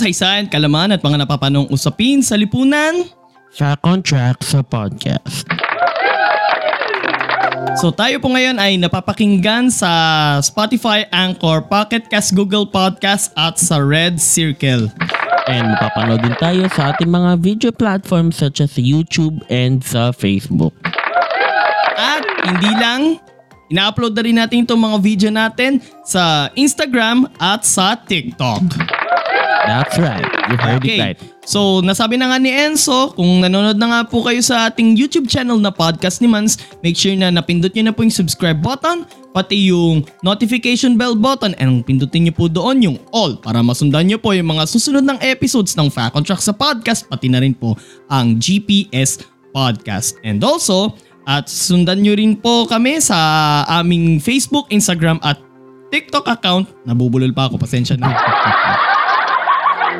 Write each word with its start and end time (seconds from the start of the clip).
kasaysayan, 0.00 0.48
kalaman 0.48 0.96
at 0.96 1.04
mga 1.04 1.28
napapanong 1.28 1.68
usapin 1.68 2.24
sa 2.24 2.32
lipunan. 2.32 3.04
Fact 3.52 3.84
on 3.84 4.00
Track 4.00 4.40
sa 4.40 4.64
podcast. 4.64 5.44
So 7.76 7.92
tayo 7.92 8.16
po 8.16 8.32
ngayon 8.32 8.56
ay 8.56 8.80
napapakinggan 8.80 9.68
sa 9.68 9.92
Spotify, 10.40 11.04
Anchor, 11.12 11.60
Pocket 11.68 12.08
Cast, 12.08 12.32
Google 12.32 12.64
Podcast 12.64 13.36
at 13.36 13.60
sa 13.60 13.76
Red 13.76 14.16
Circle. 14.16 14.88
And 15.44 15.68
mapapanood 15.76 16.24
din 16.24 16.32
tayo 16.40 16.64
sa 16.72 16.96
ating 16.96 17.12
mga 17.12 17.36
video 17.36 17.68
platforms 17.68 18.40
such 18.40 18.64
as 18.64 18.80
YouTube 18.80 19.44
and 19.52 19.84
sa 19.84 20.16
Facebook. 20.16 20.72
At 22.00 22.24
hindi 22.48 22.72
lang, 22.72 23.20
ina-upload 23.68 24.16
na 24.16 24.22
rin 24.24 24.40
natin 24.40 24.64
itong 24.64 24.80
mga 24.80 24.96
video 25.04 25.28
natin 25.28 25.84
sa 26.08 26.48
Instagram 26.56 27.28
at 27.36 27.68
sa 27.68 28.00
TikTok. 28.00 28.99
That's 29.66 29.96
right. 30.00 30.24
You 30.48 30.56
heard 30.56 30.82
it 30.84 30.96
right. 30.98 31.18
So, 31.44 31.84
nasabi 31.84 32.16
na 32.16 32.32
nga 32.32 32.38
ni 32.40 32.48
Enzo, 32.48 33.12
kung 33.12 33.44
nanonood 33.44 33.76
na 33.76 33.88
nga 33.92 34.00
po 34.08 34.24
kayo 34.24 34.40
sa 34.40 34.70
ating 34.70 34.96
YouTube 34.96 35.28
channel 35.28 35.60
na 35.60 35.68
Podcast 35.68 36.24
ni 36.24 36.28
Mans, 36.30 36.56
make 36.80 36.96
sure 36.96 37.12
na 37.12 37.28
napindot 37.28 37.72
nyo 37.74 37.90
na 37.90 37.94
po 37.94 38.00
yung 38.06 38.14
subscribe 38.14 38.56
button, 38.60 39.04
pati 39.36 39.68
yung 39.68 40.06
notification 40.24 40.96
bell 40.96 41.18
button, 41.18 41.52
and 41.60 41.84
pindutin 41.84 42.28
nyo 42.28 42.34
po 42.34 42.46
doon 42.48 42.80
yung 42.80 42.96
all 43.12 43.36
para 43.36 43.60
masundan 43.60 44.08
nyo 44.08 44.16
po 44.16 44.32
yung 44.32 44.48
mga 44.48 44.64
susunod 44.64 45.04
ng 45.04 45.18
episodes 45.20 45.76
ng 45.76 45.92
Fact 45.92 46.16
on 46.16 46.24
Track 46.24 46.40
sa 46.40 46.54
podcast, 46.56 47.04
pati 47.10 47.28
na 47.28 47.42
rin 47.42 47.52
po 47.52 47.76
ang 48.08 48.40
GPS 48.40 49.20
Podcast. 49.50 50.14
And 50.22 50.38
also, 50.46 50.94
at 51.26 51.50
sundan 51.50 52.06
nyo 52.06 52.14
rin 52.14 52.38
po 52.38 52.64
kami 52.64 53.02
sa 53.02 53.18
aming 53.66 54.22
Facebook, 54.22 54.70
Instagram 54.70 55.18
at 55.20 55.38
TikTok 55.90 56.26
account. 56.30 56.70
Nabubulol 56.86 57.34
pa 57.34 57.50
ako, 57.50 57.58
pasensya 57.58 57.98
na. 57.98 58.14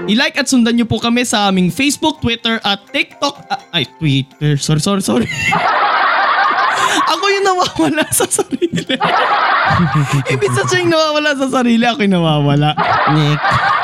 I-like 0.06 0.36
at 0.36 0.46
sundan 0.46 0.74
nyo 0.74 0.86
po 0.86 0.96
kami 0.96 1.22
sa 1.22 1.48
aming 1.48 1.68
Facebook, 1.68 2.18
Twitter 2.18 2.56
at 2.62 2.80
TikTok. 2.88 3.44
ah, 3.46 3.60
ay, 3.72 3.84
Twitter. 3.98 4.56
Sorry, 4.56 4.80
sorry, 4.80 5.02
sorry. 5.02 5.26
ako 7.12 7.24
yung 7.26 7.44
nawawala 7.44 8.04
sa 8.10 8.24
sarili. 8.24 8.80
Ibig 10.34 10.50
sabihin 10.52 10.88
nawawala 10.88 11.36
sa 11.36 11.46
sarili, 11.52 11.84
ako 11.84 12.00
yung 12.02 12.14
nawawala. 12.16 12.74
Nick. 13.12 13.38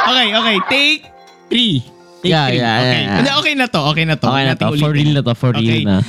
Okay, 0.07 0.29
okay. 0.33 0.57
Take 0.67 1.01
three. 1.47 1.77
Take 2.23 2.33
Yeah, 2.33 2.47
three. 2.49 2.59
yeah, 2.59 2.75
okay. 2.77 3.03
yeah, 3.03 3.23
yeah. 3.23 3.37
Okay 3.39 3.55
na 3.55 3.67
to. 3.69 3.81
Okay 3.93 4.05
na 4.05 4.15
to. 4.17 4.27
Okay 4.27 4.45
na 4.47 4.55
to. 4.57 4.67
For 4.79 4.91
real 4.91 5.13
na 5.13 5.23
to. 5.23 5.33
For 5.37 5.51
real 5.55 5.63
Okay. 5.63 5.83
na. 5.85 6.03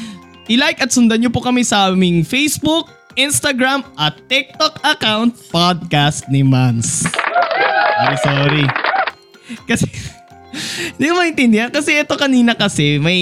I-like 0.48 0.80
at 0.80 0.90
sundan 0.90 1.20
nyo 1.20 1.30
po 1.30 1.44
kami 1.44 1.62
sa 1.62 1.92
aming 1.92 2.24
Facebook, 2.24 2.88
Instagram 3.14 3.84
at 4.00 4.16
TikTok 4.26 4.80
account 4.82 5.36
Podcast 5.52 6.26
ni 6.32 6.42
Mans. 6.42 7.04
Sorry, 7.06 8.18
sorry. 8.24 8.66
Kasi, 9.66 9.88
hindi 10.98 11.08
mo 11.12 11.22
maintindihan. 11.22 11.70
Kasi 11.70 11.98
ito 11.98 12.16
kanina 12.16 12.56
kasi, 12.56 12.98
may, 12.98 13.20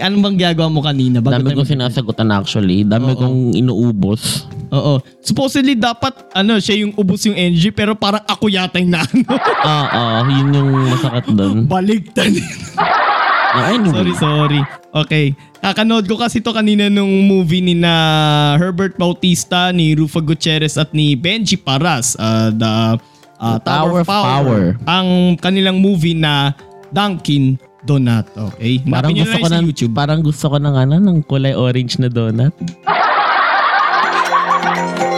anong 0.00 0.22
bang 0.32 0.38
gagawa 0.50 0.68
mo 0.70 0.80
kanina? 0.84 1.20
Bago 1.20 1.40
Dami 1.40 1.52
tayo 1.52 1.58
kong 1.62 1.72
sinasagutan 1.72 2.28
actually. 2.32 2.84
Dami 2.84 3.12
Oo. 3.14 3.18
kong 3.18 3.38
inuubos. 3.56 4.46
Oo. 4.74 4.98
Supposedly 5.22 5.78
dapat, 5.78 6.14
ano, 6.34 6.58
siya 6.58 6.82
yung 6.82 6.92
ubus 6.98 7.26
yung 7.26 7.38
NG, 7.38 7.70
pero 7.70 7.94
parang 7.94 8.22
ako 8.26 8.50
yata 8.50 8.82
yung 8.82 8.92
naano. 8.92 9.24
Oo, 9.30 10.02
yun 10.36 10.48
yung 10.52 10.70
masakit 10.90 11.26
doon. 11.32 11.56
Baligtad. 11.70 12.34
Ah, 13.56 13.72
anyway. 13.72 13.94
sorry, 13.94 14.14
sorry. 14.20 14.60
Okay. 14.92 15.26
Kakanood 15.64 16.04
ko 16.06 16.20
kasi 16.20 16.44
to 16.44 16.52
kanina 16.52 16.86
nung 16.86 17.10
movie 17.26 17.64
ni 17.64 17.74
na 17.74 18.54
Herbert 18.60 18.94
Bautista, 18.94 19.72
ni 19.72 19.96
Rufa 19.96 20.20
Gutierrez 20.20 20.76
at 20.76 20.92
ni 20.92 21.16
Benji 21.16 21.56
Paras. 21.56 22.14
uh, 22.20 22.52
the 22.52 23.00
uh, 23.40 23.58
Tower, 23.60 24.02
of 24.02 24.08
Power. 24.08 24.76
Ang 24.84 25.36
kanilang 25.40 25.80
movie 25.80 26.16
na 26.16 26.52
Dunkin 26.92 27.56
Donato. 27.86 28.50
Okay? 28.56 28.82
Parang 28.82 29.14
Hanapin 29.14 29.14
nyo 29.14 29.24
gusto 29.24 29.32
lang 29.32 29.42
ko 29.42 29.48
sa 29.48 29.56
ng, 29.56 29.66
YouTube. 29.70 29.92
parang 29.94 30.20
gusto 30.24 30.44
ko 30.50 30.56
ng 30.58 30.74
ano, 30.74 30.94
ng 30.98 31.18
kulay 31.24 31.54
orange 31.54 32.02
na 32.02 32.08
donut. 32.10 32.54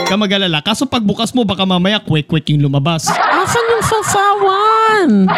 Ka 0.09 0.17
mag-alala. 0.17 0.65
Kaso 0.65 0.89
pagbukas 0.89 1.29
mo, 1.37 1.45
baka 1.45 1.69
mamaya 1.69 2.01
quick-quick 2.01 2.49
yung 2.49 2.65
lumabas. 2.65 3.13
Asan 3.13 3.65
yung 3.69 3.85
sasawan? 3.85 5.09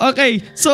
Okay, 0.00 0.40
so 0.56 0.72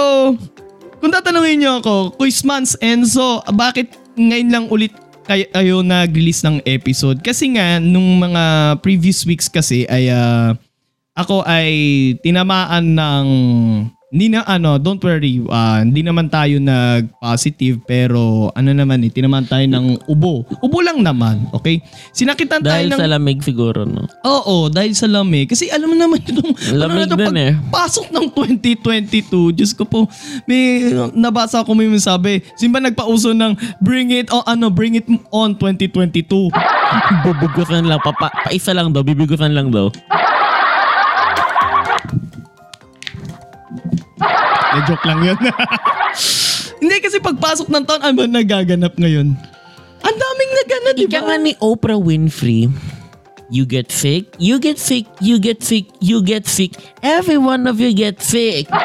kung 1.02 1.10
tatanungin 1.10 1.58
niyo 1.58 1.82
ako, 1.82 2.14
Quizmans 2.14 2.78
Enzo, 2.78 3.42
bakit 3.58 3.98
ngayon 4.14 4.54
lang 4.54 4.64
ulit 4.70 4.94
kay 5.26 5.50
kayo 5.50 5.82
nag-release 5.82 6.46
ng 6.46 6.62
episode? 6.62 7.18
Kasi 7.20 7.58
nga, 7.58 7.82
nung 7.82 8.22
mga 8.22 8.78
previous 8.80 9.26
weeks 9.26 9.50
kasi 9.50 9.82
ay 9.90 10.08
ah, 10.08 10.54
ako 11.18 11.42
ay 11.42 11.70
tinamaan 12.22 12.94
ng 12.94 13.26
hindi 14.06 14.30
na 14.30 14.46
ano, 14.46 14.78
don't 14.78 15.02
worry, 15.02 15.42
ah, 15.50 15.82
hindi 15.82 16.06
naman 16.06 16.30
tayo 16.30 16.62
nag-positive 16.62 17.82
pero 17.82 18.54
ano 18.54 18.70
naman 18.70 19.02
eh, 19.02 19.10
tinamaan 19.10 19.50
tayo 19.50 19.66
ng 19.66 20.06
ubo. 20.06 20.46
Ubo 20.62 20.78
lang 20.78 21.02
naman, 21.02 21.50
okay? 21.50 21.82
Sinakitan 22.14 22.62
tayo 22.62 22.86
Dahil 22.86 22.94
ng... 22.94 23.00
sa 23.02 23.10
lamig 23.10 23.42
siguro, 23.42 23.82
no? 23.82 24.06
Oo, 24.22 24.70
dahil 24.70 24.94
sa 24.94 25.10
lamig. 25.10 25.50
Kasi 25.50 25.66
alam 25.74 25.90
mo 25.90 25.98
naman 25.98 26.22
itong 26.22 26.54
Lamig 26.78 27.02
ano 27.02 27.02
na 27.02 27.06
to, 27.10 27.16
din 27.18 27.36
eh. 27.50 27.52
Pasok 27.66 28.14
ng 28.14 28.26
2022, 28.30 29.58
Diyos 29.58 29.74
ko 29.74 29.82
po, 29.82 30.06
may 30.46 30.94
nabasa 31.10 31.66
ko 31.66 31.74
may 31.74 31.90
sabi, 31.98 32.46
simba 32.54 32.78
nagpauso 32.78 33.34
ng 33.34 33.58
bring 33.82 34.14
it 34.14 34.30
on, 34.30 34.46
ano, 34.46 34.70
bring 34.70 34.94
it 34.94 35.06
on 35.34 35.58
2022. 35.58 36.30
Bubugusan 37.26 37.90
lang. 37.90 37.98
Pa, 37.98 38.14
pa, 38.14 38.30
pa 38.30 38.54
isa 38.54 38.70
lang 38.70 38.94
daw. 38.94 39.02
Bibigusan 39.02 39.50
lang 39.50 39.74
daw. 39.74 39.90
Na 44.74 44.78
joke 44.84 45.06
lang 45.06 45.20
yun. 45.24 45.38
Hindi 46.82 46.96
kasi 47.00 47.18
pagpasok 47.18 47.68
ng 47.72 47.84
taon, 47.88 48.02
ano 48.04 48.20
nagaganap 48.28 48.94
ngayon? 49.00 49.32
Ang 50.04 50.16
daming 50.16 50.52
naganap, 50.54 50.94
di 50.94 51.04
Ika 51.08 51.20
ba? 51.20 51.26
nga 51.32 51.36
ni 51.40 51.52
Oprah 51.58 51.98
Winfrey, 51.98 52.68
you 53.48 53.64
get 53.64 53.90
sick, 53.90 54.28
you 54.36 54.60
get 54.60 54.76
sick, 54.76 55.08
you 55.18 55.40
get 55.40 55.64
sick, 55.64 55.88
you 55.98 56.20
get 56.20 56.44
sick, 56.46 56.76
every 57.00 57.40
one 57.40 57.64
of 57.66 57.80
you 57.80 57.90
get 57.90 58.20
sick. 58.20 58.68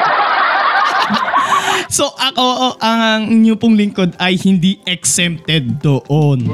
So 1.92 2.08
ako, 2.16 2.40
oh, 2.40 2.74
ang 2.80 3.28
inyo 3.28 3.52
pong 3.52 3.76
lingkod 3.76 4.16
ay 4.16 4.40
hindi 4.40 4.80
exempted 4.88 5.76
doon. 5.84 6.48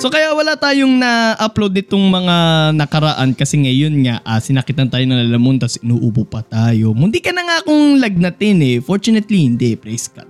So 0.00 0.08
kaya 0.08 0.32
wala 0.32 0.56
tayong 0.56 0.96
na-upload 0.96 1.76
nitong 1.76 2.00
mga 2.00 2.36
nakaraan 2.72 3.36
kasi 3.36 3.60
ngayon 3.60 4.00
nga 4.00 4.24
ah, 4.24 4.40
sinakitan 4.40 4.88
tayo 4.88 5.04
ng 5.04 5.28
lalamon 5.28 5.60
tapos 5.60 5.76
inuubo 5.84 6.24
pa 6.24 6.40
tayo. 6.40 6.96
Mundi 6.96 7.20
ka 7.20 7.36
na 7.36 7.44
nga 7.44 7.56
akong 7.60 8.00
lagnatin 8.00 8.64
eh. 8.64 8.76
Fortunately 8.80 9.44
hindi, 9.44 9.76
praise 9.76 10.08
God. 10.08 10.24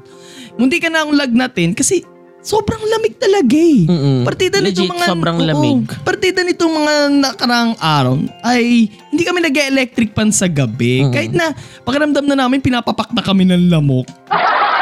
Mundi 0.59 0.83
ka 0.83 0.91
na 0.91 1.07
akong 1.07 1.15
lagnatin 1.15 1.79
kasi 1.79 2.03
sobrang 2.43 2.83
lamig 2.83 3.15
talaga 3.15 3.55
eh. 3.55 3.87
Mm-mm. 3.87 4.27
Partida 4.27 4.59
nitong 4.59 4.91
Legit, 4.91 4.91
mga... 4.91 5.07
sobrang 5.07 5.39
oo, 5.39 5.47
lamig. 5.47 5.87
partida 6.03 6.43
nitong 6.43 6.73
mga 6.75 6.95
nakarang 7.31 7.71
araw 7.79 8.19
ay 8.43 8.91
hindi 9.15 9.23
kami 9.23 9.39
nag-electric 9.39 10.19
pan 10.19 10.35
sa 10.35 10.51
gabi. 10.51 11.07
Mm. 11.07 11.15
Kahit 11.15 11.31
na 11.31 11.55
pakiramdam 11.87 12.27
na 12.27 12.35
namin 12.35 12.59
pinapapak 12.59 13.15
na 13.15 13.23
kami 13.23 13.47
ng 13.47 13.71
lamok. 13.71 14.11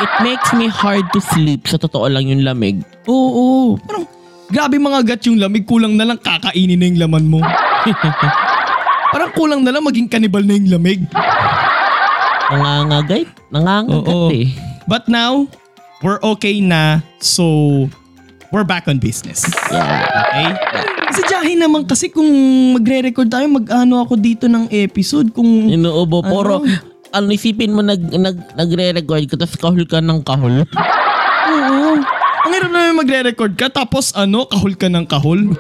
It 0.00 0.12
makes 0.24 0.48
me 0.56 0.64
hard 0.64 1.04
to 1.12 1.20
sleep. 1.20 1.68
Sa 1.68 1.76
totoo 1.76 2.08
lang 2.08 2.24
yung 2.24 2.40
lamig. 2.40 2.80
Oo, 3.04 3.76
parang 3.84 4.16
grabe 4.48 4.76
mga 4.76 5.00
gat 5.04 5.22
yung 5.24 5.38
lamig. 5.38 5.64
Kulang 5.64 5.94
na 5.94 6.04
lang 6.04 6.18
kakainin 6.18 6.76
na 6.76 6.86
yung 6.86 7.00
laman 7.00 7.24
mo. 7.26 7.40
parang 9.12 9.32
kulang 9.32 9.60
na 9.62 9.72
lang 9.72 9.84
maging 9.84 10.08
kanibal 10.08 10.42
na 10.42 10.54
yung 10.54 10.68
lamig. 10.70 11.00
Nangangagay. 12.48 13.22
Nangangagat 13.52 14.08
Oo. 14.08 14.28
eh. 14.32 14.48
But 14.88 15.04
now, 15.06 15.44
we're 16.00 16.20
okay 16.34 16.64
na. 16.64 17.04
So, 17.20 17.44
we're 18.50 18.64
back 18.64 18.88
on 18.88 18.96
business. 18.96 19.44
Yeah. 19.68 20.08
Okay? 20.08 20.50
Kasi 21.08 21.20
Jahi 21.24 21.54
naman 21.56 21.84
kasi 21.84 22.08
kung 22.08 22.28
magre-record 22.72 23.28
tayo, 23.28 23.44
mag-ano 23.48 24.00
ako 24.00 24.16
dito 24.16 24.48
ng 24.48 24.68
episode. 24.70 25.32
Kung 25.32 25.68
Inuubo. 25.68 26.24
Puro, 26.24 26.64
Ano? 26.64 26.72
ano, 27.10 27.26
isipin 27.32 27.72
mo 27.72 27.80
nag, 27.80 28.00
nag, 28.00 28.56
nagre-record 28.56 29.24
ka 29.24 29.36
tapos 29.36 29.56
kahul 29.56 29.84
ka 29.84 30.00
ng 30.00 30.20
kahul. 30.20 30.64
Oo. 31.48 31.92
Ang 32.48 32.56
hirap 32.56 32.72
naman 32.72 32.96
magre-record 32.96 33.52
ka 33.60 33.68
tapos 33.68 34.16
ano, 34.16 34.48
kahol 34.48 34.72
ka 34.72 34.88
ng 34.88 35.04
kahol. 35.04 35.52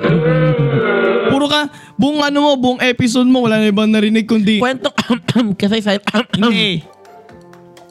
Puro 1.28 1.44
ka, 1.44 1.68
buong 2.00 2.24
ano 2.24 2.48
mo, 2.48 2.50
buong 2.56 2.80
episode 2.80 3.28
mo, 3.28 3.44
wala 3.44 3.60
na 3.60 3.68
ibang 3.68 3.92
narinig 3.92 4.24
kundi, 4.24 4.56
Kwento 4.56 4.88
kasi 5.60 5.84
sa 5.84 6.00
hindi. 6.00 6.80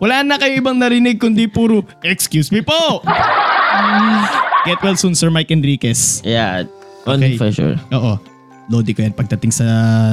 Wala 0.01 0.25
na 0.25 0.41
kayo 0.41 0.57
ibang 0.57 0.81
narinig 0.81 1.21
kundi 1.21 1.45
puro, 1.45 1.85
excuse 2.01 2.49
me 2.49 2.65
po. 2.65 3.05
Get 4.65 4.81
well 4.81 4.97
soon, 4.97 5.13
Sir 5.13 5.29
Mike 5.29 5.53
Enriquez. 5.53 6.25
Yeah. 6.25 6.65
On 7.05 7.21
Okay. 7.21 7.37
for 7.37 7.53
sure. 7.53 7.77
Oo. 7.93 8.17
Lodi 8.73 8.97
ko 8.97 9.05
yan 9.05 9.13
pagdating 9.13 9.53
sa 9.53 9.63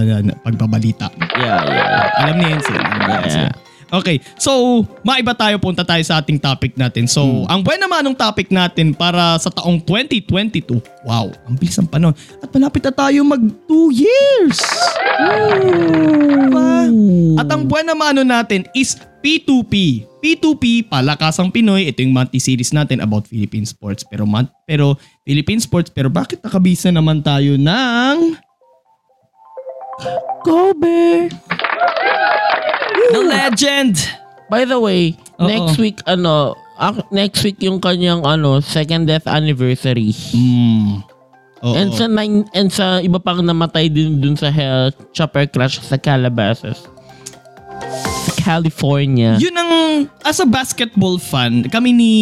uh, 0.05 0.21
pagbabalita. 0.45 1.09
Yeah, 1.41 1.65
yeah. 1.73 2.21
Alam 2.21 2.35
niya 2.37 2.49
yan 2.53 2.61
sir. 2.61 2.77
Alam 2.77 3.01
Yeah, 3.01 3.49
yeah. 3.49 3.53
Okay, 3.95 4.19
so 4.35 4.83
maiba 5.07 5.31
tayo, 5.39 5.55
punta 5.63 5.87
tayo 5.87 6.03
sa 6.03 6.19
ating 6.19 6.43
topic 6.43 6.75
natin. 6.75 7.07
So, 7.07 7.47
ang 7.47 7.63
buwan 7.63 7.79
naman 7.79 8.03
ng 8.11 8.19
topic 8.19 8.51
natin 8.51 8.91
para 8.91 9.39
sa 9.39 9.55
taong 9.55 9.79
2022. 9.87 10.83
Wow, 11.07 11.31
ang 11.47 11.55
bilis 11.55 11.79
ng 11.79 11.87
panahon. 11.87 12.15
At 12.43 12.51
malapit 12.51 12.83
na 12.83 12.91
tayo 12.91 13.23
mag 13.23 13.39
2 13.39 13.95
years. 13.95 14.59
Diba? 16.27 16.91
At 17.39 17.47
ang 17.47 17.71
buwan 17.71 17.87
naman 17.95 18.19
ano 18.19 18.23
natin 18.27 18.67
is 18.75 18.99
P2P. 19.23 20.05
P2P, 20.21 20.91
Palakasang 20.91 21.55
Pinoy. 21.55 21.89
Ito 21.89 22.03
yung 22.05 22.13
monthly 22.13 22.43
series 22.43 22.75
natin 22.75 23.01
about 23.01 23.25
Philippine 23.31 23.65
sports. 23.65 24.05
Pero, 24.05 24.29
month, 24.29 24.53
pero 24.69 25.01
Philippine 25.25 25.63
sports, 25.63 25.89
pero 25.89 26.13
bakit 26.13 26.45
nakabisa 26.45 26.93
naman 26.93 27.25
tayo 27.25 27.57
ng... 27.57 28.37
Kobe! 30.45 31.31
The 33.13 33.21
Legend! 33.21 33.95
By 34.49 34.65
the 34.69 34.79
way, 34.79 35.17
Oo. 35.41 35.49
next 35.49 35.77
week, 35.81 35.99
ano, 36.05 36.55
ak- 36.77 37.09
next 37.11 37.41
week 37.43 37.59
yung 37.65 37.81
kanyang, 37.81 38.23
ano, 38.23 38.61
second 38.61 39.09
death 39.09 39.27
anniversary. 39.27 40.13
Mm. 40.33 41.01
Oo. 41.65 41.75
And 41.75 41.91
sa 41.97 42.05
nine, 42.05 42.45
and 42.53 42.69
sa 42.69 43.01
iba 43.01 43.17
pang 43.17 43.41
namatay 43.41 43.89
din 43.89 44.21
dun 44.21 44.37
sa 44.37 44.53
hell, 44.53 44.93
chopper 45.17 45.49
crash 45.49 45.81
sa 45.81 45.97
Calabasas. 45.97 46.85
Sa 48.29 48.33
California. 48.37 49.41
Yun 49.41 49.57
ang, 49.57 49.73
as 50.21 50.45
a 50.45 50.49
basketball 50.49 51.17
fan, 51.17 51.65
kami 51.73 51.97
ni 51.97 52.15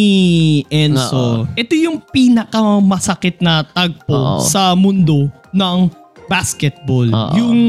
Enzo, 0.71 1.43
ito 1.59 1.75
yung 1.75 1.99
pinakamasakit 1.99 3.43
na 3.43 3.67
tagpo 3.67 4.15
Oo. 4.15 4.39
sa 4.39 4.71
mundo 4.79 5.27
ng 5.51 5.91
basketball. 6.31 7.11
Oo. 7.11 7.35
Yung 7.35 7.59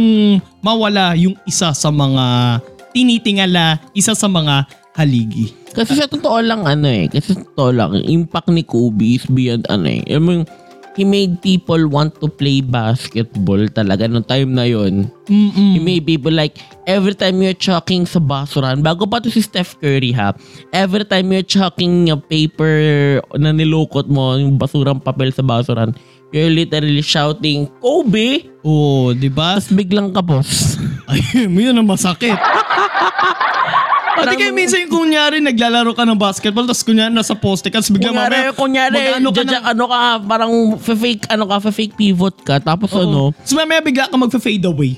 mawala 0.62 1.19
yung 1.19 1.34
isa 1.43 1.75
sa 1.75 1.90
mga 1.90 2.25
tinitingala, 2.94 3.82
isa 3.93 4.14
sa 4.14 4.31
mga 4.31 4.70
haligi. 4.94 5.50
Kasi 5.75 5.99
sa 5.99 6.06
totoo 6.06 6.38
lang, 6.38 6.62
ano 6.62 6.87
eh, 6.87 7.11
kasi 7.11 7.35
sa 7.35 7.43
totoo 7.43 7.70
lang, 7.75 7.91
yung 7.99 8.23
impact 8.23 8.46
ni 8.55 8.62
Kobe 8.62 9.19
is 9.19 9.26
beyond, 9.26 9.67
ano 9.67 9.91
eh, 9.91 10.06
I 10.06 10.23
mean, 10.23 10.46
he 10.94 11.02
made 11.02 11.43
people 11.43 11.91
want 11.91 12.14
to 12.23 12.31
play 12.31 12.62
basketball 12.62 13.58
talaga 13.75 14.06
nung 14.06 14.23
time 14.23 14.55
na 14.55 14.62
yon. 14.62 15.11
He 15.26 15.82
made 15.82 16.06
people 16.06 16.31
like, 16.31 16.62
every 16.87 17.19
time 17.19 17.43
you're 17.43 17.58
chucking 17.58 18.06
sa 18.06 18.23
basuran, 18.23 18.87
bago 18.87 19.02
pa 19.02 19.19
to 19.19 19.26
si 19.35 19.43
Steph 19.43 19.75
Curry 19.82 20.14
ha, 20.14 20.31
every 20.70 21.02
time 21.02 21.35
you're 21.35 21.43
chucking 21.43 22.06
yung 22.06 22.23
paper 22.23 23.19
na 23.35 23.50
nilukot 23.50 24.06
mo, 24.06 24.38
yung 24.38 24.55
basurang 24.55 25.02
papel 25.02 25.35
sa 25.35 25.43
basuran, 25.43 25.91
you're 26.34 26.50
literally 26.50 26.98
shouting, 26.98 27.70
Kobe! 27.78 28.50
Oo, 28.66 29.14
di 29.14 29.31
ba? 29.31 29.54
Tapos 29.54 29.70
biglang 29.70 30.10
kapos. 30.10 30.75
Ay, 31.10 31.46
yun 31.46 31.78
ang 31.78 31.86
masakit. 31.86 32.34
Pati 34.14 34.38
kayo 34.38 34.54
minsan 34.54 34.86
yung 34.86 34.94
kunyari 34.94 35.42
naglalaro 35.42 35.90
ka 35.90 36.06
ng 36.06 36.14
basketball 36.14 36.70
tapos 36.70 36.86
kunyari 36.86 37.10
nasa 37.10 37.34
poste 37.34 37.66
ka 37.66 37.82
tapos 37.82 37.90
bigla 37.90 38.14
mamaya 38.14 38.54
kunyari, 38.54 38.94
mag-ano 38.94 39.28
ka 39.34 39.42
ng- 39.42 39.66
ano 39.75 39.84
ka, 39.90 39.98
parang 40.22 40.52
fake, 40.78 41.26
ano 41.34 41.44
ka, 41.50 41.58
fake 41.58 41.98
pivot 41.98 42.36
ka, 42.46 42.62
tapos 42.62 42.94
ano, 42.94 43.34
Tapos 43.34 43.54
mamaya 43.58 43.82
bigla 43.82 44.06
ka 44.06 44.14
mag-fade 44.14 44.62
away. 44.70 44.94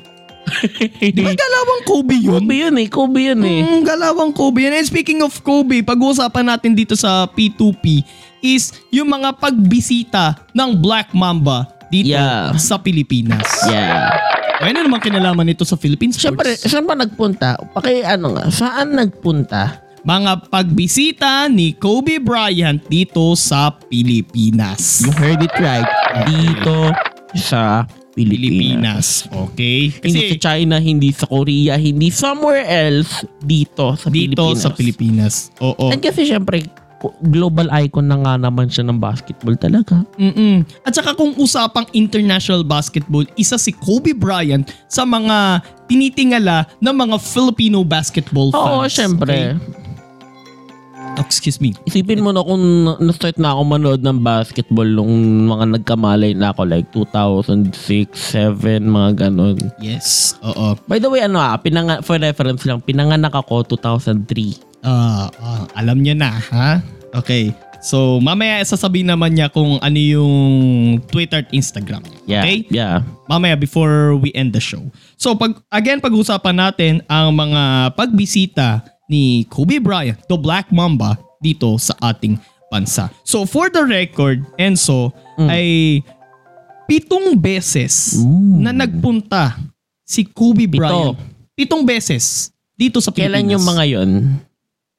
Di 1.16 1.20
ba 1.26 1.34
galawang 1.34 1.82
Kobe 1.82 2.16
yun? 2.22 2.38
Kobe 2.38 2.54
yun 2.54 2.76
eh, 2.78 2.86
Kobe 2.86 3.20
yun 3.32 3.42
eh. 3.42 3.60
Mm, 3.66 3.80
galawang 3.82 4.30
Kobe. 4.30 4.62
And 4.68 4.78
speaking 4.86 5.18
of 5.24 5.34
Kobe, 5.42 5.82
pag-uusapan 5.82 6.54
natin 6.54 6.72
dito 6.76 6.94
sa 6.94 7.26
P2P 7.26 8.06
is 8.40 8.72
yung 8.90 9.08
mga 9.08 9.36
pagbisita 9.36 10.36
ng 10.52 10.76
Black 10.76 11.12
Mamba 11.12 11.68
dito 11.88 12.12
Yeah. 12.12 12.52
sa 12.56 12.76
Pilipinas. 12.76 13.46
Yeah. 13.66 14.10
Ano 14.58 14.82
naman 14.82 14.98
kinalaman 14.98 15.46
nito 15.46 15.62
sa 15.62 15.76
Philippine 15.76 16.10
Siyempre, 16.10 16.56
saan 16.56 16.88
ba 16.88 16.96
nagpunta? 16.96 17.60
Paki 17.76 18.00
ano 18.02 18.32
nga, 18.34 18.48
saan 18.48 18.96
nagpunta? 18.96 19.84
Mga 20.00 20.48
pagbisita 20.48 21.50
ni 21.50 21.74
Kobe 21.74 22.22
Bryant 22.22 22.78
dito 22.86 23.34
sa 23.34 23.74
Pilipinas. 23.74 25.02
You 25.02 25.12
heard 25.12 25.42
it 25.42 25.52
right. 25.58 25.84
Dito 26.24 26.94
sa 27.34 27.84
Pilipinas. 28.14 28.16
Pilipinas. 28.16 29.06
Okay? 29.28 29.92
Hindi 29.92 30.00
Kasi 30.00 30.18
sa 30.32 30.36
China, 30.40 30.74
hindi 30.80 31.10
sa 31.12 31.26
Korea, 31.28 31.76
hindi 31.76 32.08
somewhere 32.08 32.64
else. 32.64 33.26
Dito 33.44 33.92
sa 33.92 34.08
dito 34.08 34.40
Pilipinas. 34.40 34.62
sa 34.62 34.68
Pilipinas. 34.72 35.34
Oo. 35.60 35.92
And 35.92 36.00
kasi 36.00 36.24
siyempre, 36.24 36.64
global 37.28 37.68
icon 37.76 38.08
na 38.08 38.16
nga 38.16 38.34
naman 38.40 38.72
siya 38.72 38.84
ng 38.88 38.96
basketball 38.96 39.54
talaga. 39.54 40.00
Mm-mm. 40.16 40.64
At 40.82 40.96
saka 40.96 41.12
kung 41.12 41.36
usapang 41.36 41.84
international 41.92 42.64
basketball, 42.64 43.24
isa 43.36 43.60
si 43.60 43.70
Kobe 43.70 44.16
Bryant 44.16 44.64
sa 44.88 45.04
mga 45.04 45.60
tinitingala 45.86 46.66
ng 46.80 46.94
mga 46.96 47.16
Filipino 47.20 47.84
basketball 47.84 48.50
fans. 48.50 48.64
Oo, 48.64 48.88
siyempre. 48.88 49.54
Okay? 49.54 49.84
Oh, 51.16 51.22
excuse 51.22 51.62
me. 51.64 51.72
Isipin 51.88 52.20
mo 52.20 52.28
na 52.28 52.44
kung 52.44 52.60
na- 52.84 52.98
na-start 53.00 53.40
na 53.40 53.56
ako 53.56 53.62
manood 53.64 54.02
ng 54.04 54.20
basketball 54.20 54.84
nung 54.84 55.48
mga 55.48 55.80
nagkamalay 55.80 56.36
na 56.36 56.52
ako 56.52 56.68
like 56.68 56.88
2006, 56.92 58.12
7, 58.12 58.84
mga 58.84 59.28
ganon. 59.28 59.56
Yes. 59.80 60.36
Oo. 60.44 60.76
By 60.84 61.00
the 61.00 61.08
way, 61.08 61.24
ano 61.24 61.40
ah, 61.40 61.56
pinanga- 61.56 62.04
for 62.04 62.20
reference 62.20 62.68
lang, 62.68 62.84
pinanganak 62.84 63.32
ako 63.32 63.64
2003. 63.64 64.75
Ah, 64.86 65.26
alam 65.74 65.98
niya 65.98 66.14
na, 66.14 66.30
ha? 66.30 66.78
Okay. 67.12 67.50
So, 67.82 68.18
mamaya 68.18 68.62
sasabihin 68.62 69.06
naman 69.06 69.34
niya 69.34 69.46
kung 69.46 69.78
ano 69.78 69.98
yung 69.98 70.34
Twitter 71.06 71.42
at 71.42 71.50
Instagram. 71.50 72.02
Yeah, 72.24 72.42
Okay? 72.42 72.58
yeah. 72.70 73.02
mamaya 73.26 73.54
before 73.54 74.14
we 74.14 74.30
end 74.32 74.54
the 74.54 74.62
show. 74.62 74.82
So 75.14 75.34
pag 75.34 75.58
again 75.68 75.98
pag-usapan 75.98 76.56
natin 76.56 76.92
ang 77.06 77.34
mga 77.34 77.94
pagbisita 77.94 78.80
ni 79.06 79.46
Kobe 79.46 79.78
Bryant, 79.78 80.18
the 80.26 80.38
Black 80.38 80.70
Mamba 80.70 81.14
dito 81.38 81.74
sa 81.78 81.94
ating 82.06 82.38
bansa. 82.70 83.10
So 83.22 83.46
for 83.46 83.66
the 83.70 83.82
record, 83.82 84.42
Enzo 84.56 85.10
Mm. 85.36 85.48
ay 85.50 85.66
pitong 86.86 87.34
beses 87.36 88.16
Ooh. 88.18 88.62
na 88.62 88.70
nagpunta 88.72 89.58
si 90.02 90.22
Kobe 90.24 90.64
Pito. 90.66 90.80
Bryant. 90.80 91.18
Pitong 91.52 91.82
beses 91.82 92.50
dito 92.72 92.98
sa 92.98 93.10
Pilipinas. 93.10 93.42
Kailan 93.42 93.52
yung 93.52 93.64
mga 93.64 93.84
yon? 93.84 94.10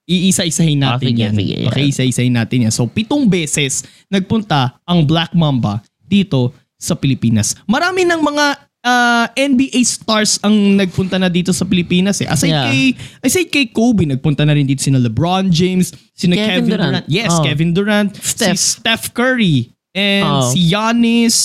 Iisa-isahin 0.07 0.79
natin 0.79 1.11
sige, 1.11 1.19
yan. 1.21 1.33
sige, 1.35 1.55
yan. 1.59 1.67
Okay, 1.67 1.85
isa-isahin 1.91 2.31
natin 2.31 2.57
yan. 2.63 2.71
So, 2.71 2.87
pitong 2.87 3.27
beses 3.27 3.83
nagpunta 4.07 4.79
ang 4.81 5.03
Black 5.03 5.35
Mamba 5.35 5.83
dito 5.99 6.55
sa 6.79 6.95
Pilipinas. 6.95 7.59
Marami 7.67 8.07
ng 8.07 8.21
mga 8.23 8.45
ah, 8.81 9.27
NBA 9.35 9.83
stars 9.83 10.39
ang 10.39 10.55
nagpunta 10.79 11.19
na 11.19 11.27
dito 11.27 11.51
sa 11.51 11.67
Pilipinas 11.67 12.23
eh. 12.23 12.27
Aside 12.27 12.55
Yeah. 12.55 12.65
kay 12.65 12.81
aside 13.19 13.49
kay 13.51 13.65
Kobe, 13.67 14.07
nagpunta 14.07 14.47
na 14.47 14.55
rin 14.55 14.63
dito 14.63 14.79
sina 14.79 14.95
LeBron 14.95 15.51
James, 15.51 15.91
sina 16.15 16.39
Kevin 16.39 16.47
Kevin, 16.63 16.71
Durant. 16.71 16.91
Durant. 16.95 17.05
Yes, 17.11 17.31
Oh. 17.35 17.43
Kevin 17.43 17.75
Durant, 17.75 18.11
Steph. 18.15 18.55
si 18.55 18.79
Steph 18.79 19.11
Curry, 19.11 19.67
and 19.91 20.23
Oh. 20.23 20.47
si 20.47 20.71
Giannis. 20.71 21.35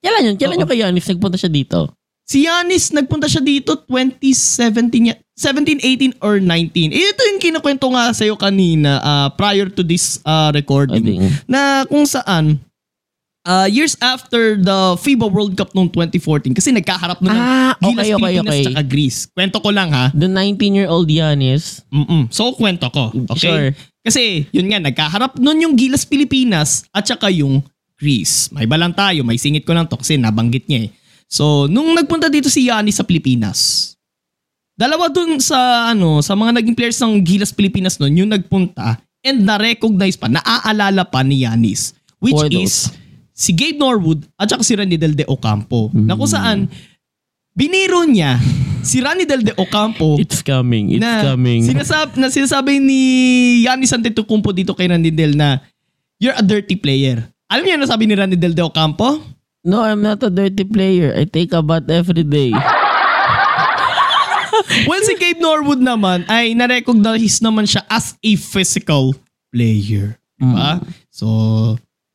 Kailan 0.00 0.22
yun? 0.24 0.36
Kailan 0.40 0.56
Oo. 0.56 0.60
yung 0.64 0.70
kay 0.70 0.80
Giannis 0.80 1.04
nagpunta 1.04 1.36
siya 1.36 1.52
dito? 1.52 1.92
Si 2.26 2.42
Giannis 2.42 2.90
nagpunta 2.90 3.30
siya 3.30 3.38
dito 3.38 3.78
2017 3.86 5.06
ya- 5.06 5.20
17, 5.32 5.78
18 5.78 6.18
or 6.18 6.40
19. 6.40 6.90
Eh, 6.90 7.12
Ito 7.12 7.22
yung 7.22 7.38
kinukwento 7.38 7.86
nga 7.86 8.10
sa'yo 8.10 8.34
kanina 8.34 8.98
ah, 8.98 9.28
prior 9.30 9.68
to 9.68 9.80
this 9.80 10.18
ah, 10.22 10.50
recording 10.50 11.06
na 11.46 11.86
kung 11.86 12.02
saan 12.02 12.58
ah, 13.44 13.70
years 13.70 13.94
after 14.00 14.58
the 14.58 14.78
FIBA 14.96 15.28
World 15.28 15.54
Cup 15.54 15.70
noong 15.70 15.86
2014 15.86 16.50
kasi 16.50 16.74
nagkaharap 16.74 17.20
nun 17.20 17.30
ng 17.30 17.38
Ah, 17.38 17.78
Gilas 17.78 18.10
okay, 18.10 18.10
okay, 18.10 18.18
Pilipinas 18.18 18.50
okay. 18.50 18.64
tsaka 18.64 18.82
Greece. 18.82 19.18
Kwento 19.30 19.58
ko 19.60 19.70
lang 19.70 19.92
ha. 19.92 20.10
The 20.10 20.26
19-year-old 20.26 21.06
Giannis. 21.06 21.86
Mm-mm. 21.92 22.26
So 22.32 22.50
kwento 22.52 22.90
ko. 22.90 23.14
Okay? 23.30 23.38
Sure. 23.38 23.68
Kasi 24.02 24.50
yun 24.50 24.66
nga, 24.66 24.80
nagkaharap 24.80 25.38
nun 25.38 25.60
yung 25.60 25.74
Gilas 25.74 26.02
Pilipinas 26.02 26.90
at 26.90 27.06
saka 27.06 27.28
yung 27.28 27.62
Greece. 27.94 28.50
May 28.50 28.66
balang 28.66 28.92
tayo, 28.92 29.22
may 29.22 29.36
singit 29.36 29.62
ko 29.62 29.72
lang 29.72 29.86
to 29.86 29.94
kasi 29.94 30.18
nabanggit 30.18 30.66
niya 30.66 30.86
eh. 30.86 30.90
So, 31.26 31.66
nung 31.66 31.90
nagpunta 31.92 32.26
dito 32.26 32.46
si 32.46 32.66
Yanni 32.66 32.90
sa 32.90 33.02
Pilipinas, 33.02 33.92
dalawa 34.72 35.10
dun 35.10 35.38
sa 35.38 35.90
ano, 35.90 36.22
sa 36.22 36.32
mga 36.32 36.62
naging 36.62 36.76
players 36.76 36.98
ng 36.98 37.18
Gilas 37.20 37.50
Pilipinas 37.50 37.98
nun, 37.98 38.14
yung 38.14 38.30
nagpunta 38.30 38.96
and 39.20 39.42
na-recognize 39.42 40.14
pa, 40.14 40.30
naaalala 40.30 41.02
pa 41.02 41.26
ni 41.26 41.42
Yanis. 41.42 41.90
Which 42.22 42.38
For 42.38 42.46
is 42.48 42.94
si 43.34 43.50
Gabe 43.50 43.76
Norwood 43.76 44.22
at 44.38 44.48
saka 44.48 44.62
si 44.62 44.72
Randy 44.72 44.94
Del 44.94 45.12
De 45.12 45.26
Ocampo. 45.26 45.90
Na 45.92 46.14
kung 46.14 46.30
Mm. 46.30 46.32
saan, 46.32 46.58
biniro 47.52 48.06
niya 48.06 48.38
si 48.86 49.02
Randy 49.02 49.26
Del 49.26 49.42
De 49.42 49.52
Ocampo 49.52 50.14
It's 50.16 50.40
coming. 50.40 50.94
It's 50.94 51.02
na 51.02 51.26
coming. 51.26 51.66
Sinasab, 51.66 52.14
na 52.14 52.30
sinasabi 52.30 52.78
ni 52.78 53.00
Yannis 53.66 53.90
Antetokounmpo 53.90 54.54
dito 54.54 54.72
kay 54.72 54.86
Randy 54.86 55.10
Del 55.10 55.34
na 55.34 55.58
you're 56.16 56.32
a 56.32 56.40
dirty 56.40 56.78
player. 56.78 57.18
Alam 57.46 57.62
niyo 57.62 57.74
ano 57.76 57.84
sabi 57.84 58.06
ni 58.06 58.14
Randy 58.14 58.38
Del 58.38 58.54
De 58.54 58.62
Ocampo? 58.62 59.18
No, 59.66 59.82
I'm 59.82 59.98
not 59.98 60.22
a 60.22 60.30
dirty 60.30 60.62
player. 60.62 61.10
I 61.10 61.26
take 61.26 61.50
a 61.50 61.58
bath 61.58 61.90
every 61.90 62.22
day. 62.22 62.54
Well, 64.86 65.02
si 65.02 65.18
Gabe 65.18 65.42
Norwood 65.42 65.82
naman 65.82 66.22
ay 66.30 66.54
na-recognize 66.54 67.42
naman 67.42 67.66
siya 67.66 67.82
as 67.90 68.14
a 68.22 68.32
physical 68.38 69.12
player. 69.50 70.16
Diba? 70.38 70.80
So, 71.10 71.26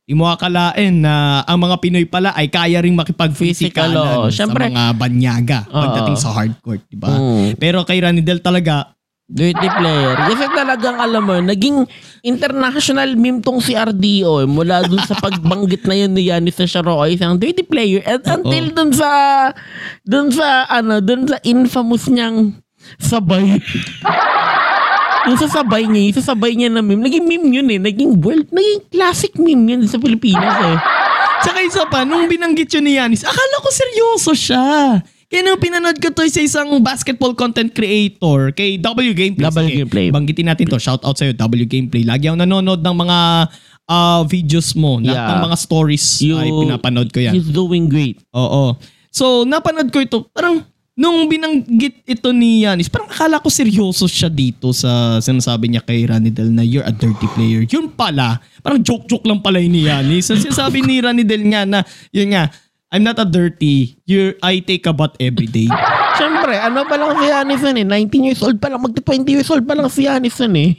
di 0.07 0.15
mo 0.15 0.31
akalain 0.31 1.03
na 1.03 1.43
ang 1.43 1.59
mga 1.59 1.75
Pinoy 1.83 2.05
pala 2.07 2.31
ay 2.33 2.47
kaya 2.47 2.79
ring 2.79 2.95
Physical, 2.95 3.03
makipag-physikalan 3.03 3.95
oo. 3.99 4.27
sa 4.31 4.47
mga 4.47 4.83
banyaga 4.95 5.59
Oo. 5.69 5.75
pagdating 5.75 6.17
sa 6.17 6.31
hardcourt, 6.31 6.83
di 6.87 6.97
ba? 6.97 7.11
Mm. 7.11 7.59
Pero 7.59 7.83
kay 7.83 7.99
Ranidel 7.99 8.39
talaga, 8.39 8.95
Dirty 9.31 9.67
player. 9.79 10.13
Kasi 10.27 10.43
talagang 10.51 10.99
alam 10.99 11.23
mo, 11.23 11.39
naging 11.39 11.87
international 12.19 13.15
meme 13.15 13.39
tong 13.39 13.63
si 13.63 13.71
RDO 13.71 14.43
eh, 14.43 14.47
mula 14.49 14.83
dun 14.83 14.99
sa 15.07 15.15
pagbanggit 15.15 15.87
na 15.87 15.95
yun 15.95 16.11
ni 16.11 16.27
Yanis 16.27 16.59
sa 16.59 16.67
Sharo 16.67 16.99
ay 16.99 17.15
isang 17.15 17.39
dirty 17.39 17.63
player 17.63 18.03
and 18.03 18.19
until 18.27 18.65
dun 18.75 18.91
sa 18.91 19.09
dun 20.03 20.27
sa 20.35 20.67
ano, 20.67 20.99
dun 20.99 21.31
sa 21.31 21.39
infamous 21.47 22.11
niyang 22.11 22.59
sabay. 22.99 23.55
yung 25.31 25.39
sasabay 25.39 25.87
niya, 25.87 26.11
yung 26.11 26.17
sasabay 26.19 26.51
niya 26.51 26.67
na 26.67 26.83
meme, 26.83 27.07
naging 27.07 27.23
meme 27.23 27.47
yun 27.55 27.71
eh, 27.71 27.79
naging 27.79 28.19
world, 28.19 28.51
naging 28.51 28.83
classic 28.91 29.31
meme 29.39 29.63
yun 29.63 29.81
sa 29.87 29.95
Pilipinas 29.95 30.59
eh. 30.59 30.77
Tsaka 31.41 31.59
isa 31.63 31.87
pa, 31.87 32.03
nung 32.03 32.27
binanggit 32.27 32.67
yun 32.67 32.83
ni 32.83 32.99
Yanis, 32.99 33.23
akala 33.23 33.63
ko 33.63 33.69
seryoso 33.71 34.35
siya. 34.35 34.99
Kaya 35.31 35.47
nung 35.47 35.63
pinanood 35.63 35.95
ko 36.03 36.11
to 36.11 36.27
sa 36.27 36.43
isang 36.43 36.67
basketball 36.83 37.31
content 37.31 37.71
creator 37.71 38.51
kay 38.51 38.75
W 38.75 39.15
Gameplay. 39.15 39.47
W 39.47 39.63
Sige, 39.63 39.77
Gameplay. 39.79 40.07
Banggitin 40.11 40.51
natin 40.51 40.67
to. 40.67 40.75
Shout 40.75 40.99
out 41.07 41.15
sa'yo, 41.15 41.31
W 41.31 41.63
Gameplay. 41.71 42.03
Lagi 42.03 42.27
ako 42.27 42.43
nanonood 42.43 42.83
ng 42.83 42.95
mga 42.99 43.17
ah, 43.87 44.27
videos 44.27 44.75
mo. 44.75 44.99
Yeah. 44.99 45.15
Yeah. 45.15 45.27
Ng 45.39 45.47
mga 45.47 45.57
stories 45.57 46.05
You- 46.19 46.35
ay 46.35 46.51
pinapanood 46.51 47.15
ko 47.15 47.23
yan. 47.23 47.31
He's 47.31 47.47
doing 47.47 47.87
great. 47.87 48.19
Oo. 48.35 48.75
So, 49.07 49.47
napanood 49.47 49.87
ko 49.87 50.03
ito. 50.03 50.27
Parang, 50.35 50.67
nung 50.99 51.27
binanggit 51.31 52.03
ito 52.03 52.35
ni 52.35 52.67
Yanis, 52.67 52.91
parang 52.91 53.07
akala 53.07 53.39
ko 53.39 53.47
seryoso 53.47 54.11
siya 54.11 54.27
dito 54.27 54.75
sa 54.75 55.23
sinasabi 55.23 55.71
niya 55.71 55.83
kay 55.83 56.03
Ranidel 56.03 56.51
na 56.51 56.63
you're 56.63 56.83
a 56.83 56.91
dirty 56.91 57.27
player. 57.31 57.63
Yun 57.63 57.87
pala, 57.95 58.43
parang 58.59 58.83
joke-joke 58.83 59.23
lang 59.23 59.39
pala 59.39 59.63
yun 59.63 59.71
ni 59.71 59.87
Yanis. 59.87 60.27
Ang 60.27 60.43
sinasabi 60.43 60.83
ni 60.83 60.99
Ranidel 60.99 61.43
nga 61.47 61.63
na, 61.63 61.79
yun 62.11 62.35
nga, 62.35 62.51
I'm 62.91 63.07
not 63.07 63.15
a 63.19 63.25
dirty, 63.25 63.95
you're, 64.03 64.35
I 64.43 64.59
take 64.59 64.83
a 64.83 64.91
bath 64.91 65.15
every 65.15 65.47
day. 65.47 65.71
Siyempre, 66.19 66.59
ano 66.59 66.83
pa 66.83 66.99
lang 66.99 67.15
si 67.15 67.25
Yanis 67.31 67.61
nun 67.63 67.77
eh, 67.79 67.87
19 67.87 68.27
years 68.27 68.41
old 68.43 68.59
pa 68.59 68.67
lang, 68.67 68.83
magta-20 68.83 69.31
years 69.31 69.47
old 69.47 69.63
pa 69.63 69.79
lang 69.79 69.87
si 69.87 70.11
Yanis 70.11 70.35
nun 70.43 70.55
eh. 70.59 70.71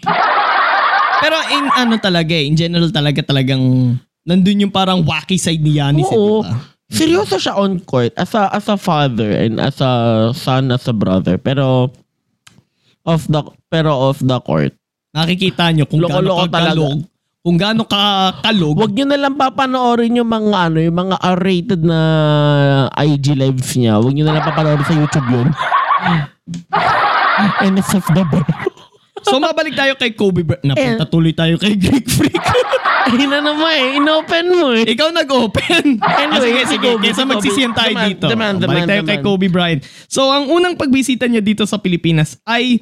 Pero 1.24 1.36
in 1.56 1.64
ano 1.72 1.96
talaga 1.96 2.36
eh, 2.36 2.44
in 2.44 2.52
general 2.52 2.92
talaga 2.92 3.24
talagang 3.24 3.96
nandun 4.28 4.68
yung 4.68 4.74
parang 4.74 5.00
wacky 5.00 5.40
side 5.40 5.64
ni 5.64 5.80
Yanis 5.80 6.04
eh, 6.04 6.14
Oo. 6.14 6.44
di 6.44 6.52
ba? 6.52 6.72
Seryoso 6.92 7.40
siya 7.40 7.56
on 7.56 7.80
court 7.80 8.12
as 8.20 8.36
a 8.36 8.52
as 8.52 8.68
a 8.68 8.76
father 8.76 9.32
and 9.32 9.56
as 9.56 9.80
a 9.80 10.28
son 10.36 10.68
as 10.68 10.84
a 10.84 10.92
brother 10.92 11.40
pero 11.40 11.88
off 13.08 13.24
the 13.32 13.40
pero 13.72 13.96
off 13.96 14.20
the 14.20 14.36
court. 14.44 14.76
Nakikita 15.16 15.72
nyo 15.72 15.88
kung 15.88 16.04
gaano 16.04 16.20
Loko-loko 16.20 16.44
ka 16.52 16.60
kalog, 16.72 17.00
kung 17.42 17.58
gaano 17.58 17.82
ka 17.82 18.38
kalog, 18.38 18.78
Huwag 18.78 18.94
niyo 18.94 19.02
na 19.02 19.18
lang 19.18 19.34
papanoorin 19.34 20.14
yung 20.14 20.30
mga 20.30 20.70
ano, 20.70 20.78
yung 20.78 20.94
mga 20.94 21.16
R-rated 21.34 21.82
na 21.82 21.98
IG 22.94 23.34
lives 23.34 23.74
niya. 23.74 23.98
Huwag 23.98 24.14
niyo 24.14 24.24
na 24.24 24.38
lang 24.38 24.46
papanoorin 24.46 24.86
sa 24.86 24.94
YouTube 24.94 25.26
yun. 25.26 25.48
NSFW. 27.66 28.42
So 29.22 29.38
mabalik 29.38 29.74
tayo 29.74 29.94
kay 29.94 30.14
Kobe 30.14 30.42
Bryant. 30.42 30.62
Eh. 30.62 30.70
Napunta 30.70 31.06
tuloy 31.06 31.34
tayo 31.34 31.58
kay 31.58 31.74
Greek 31.74 32.06
Freak. 32.06 32.38
Ayun 33.02 33.26
na 33.26 33.42
naman 33.42 33.74
eh, 33.74 33.98
inopen 33.98 34.46
mo 34.46 34.70
eh. 34.70 34.86
Ikaw 34.86 35.10
nag-open. 35.10 35.98
Anyway, 35.98 36.52
Ah, 36.54 36.62
si 36.62 36.78
sige, 36.78 36.94
Kobe, 36.94 37.10
kesa 37.10 37.26
magsisiyan 37.26 37.74
tayo 37.74 37.90
Demand, 37.90 38.06
dito. 38.06 38.26
demand, 38.30 38.56
Balik 38.62 38.62
demand, 38.62 38.86
tayo 38.86 39.02
kay 39.02 39.18
demand. 39.18 39.26
Kobe 39.26 39.46
Bryant. 39.50 39.82
So 40.06 40.30
ang 40.30 40.46
unang 40.46 40.78
pagbisita 40.78 41.26
niya 41.26 41.42
dito 41.42 41.66
sa 41.66 41.82
Pilipinas 41.82 42.38
ay 42.46 42.78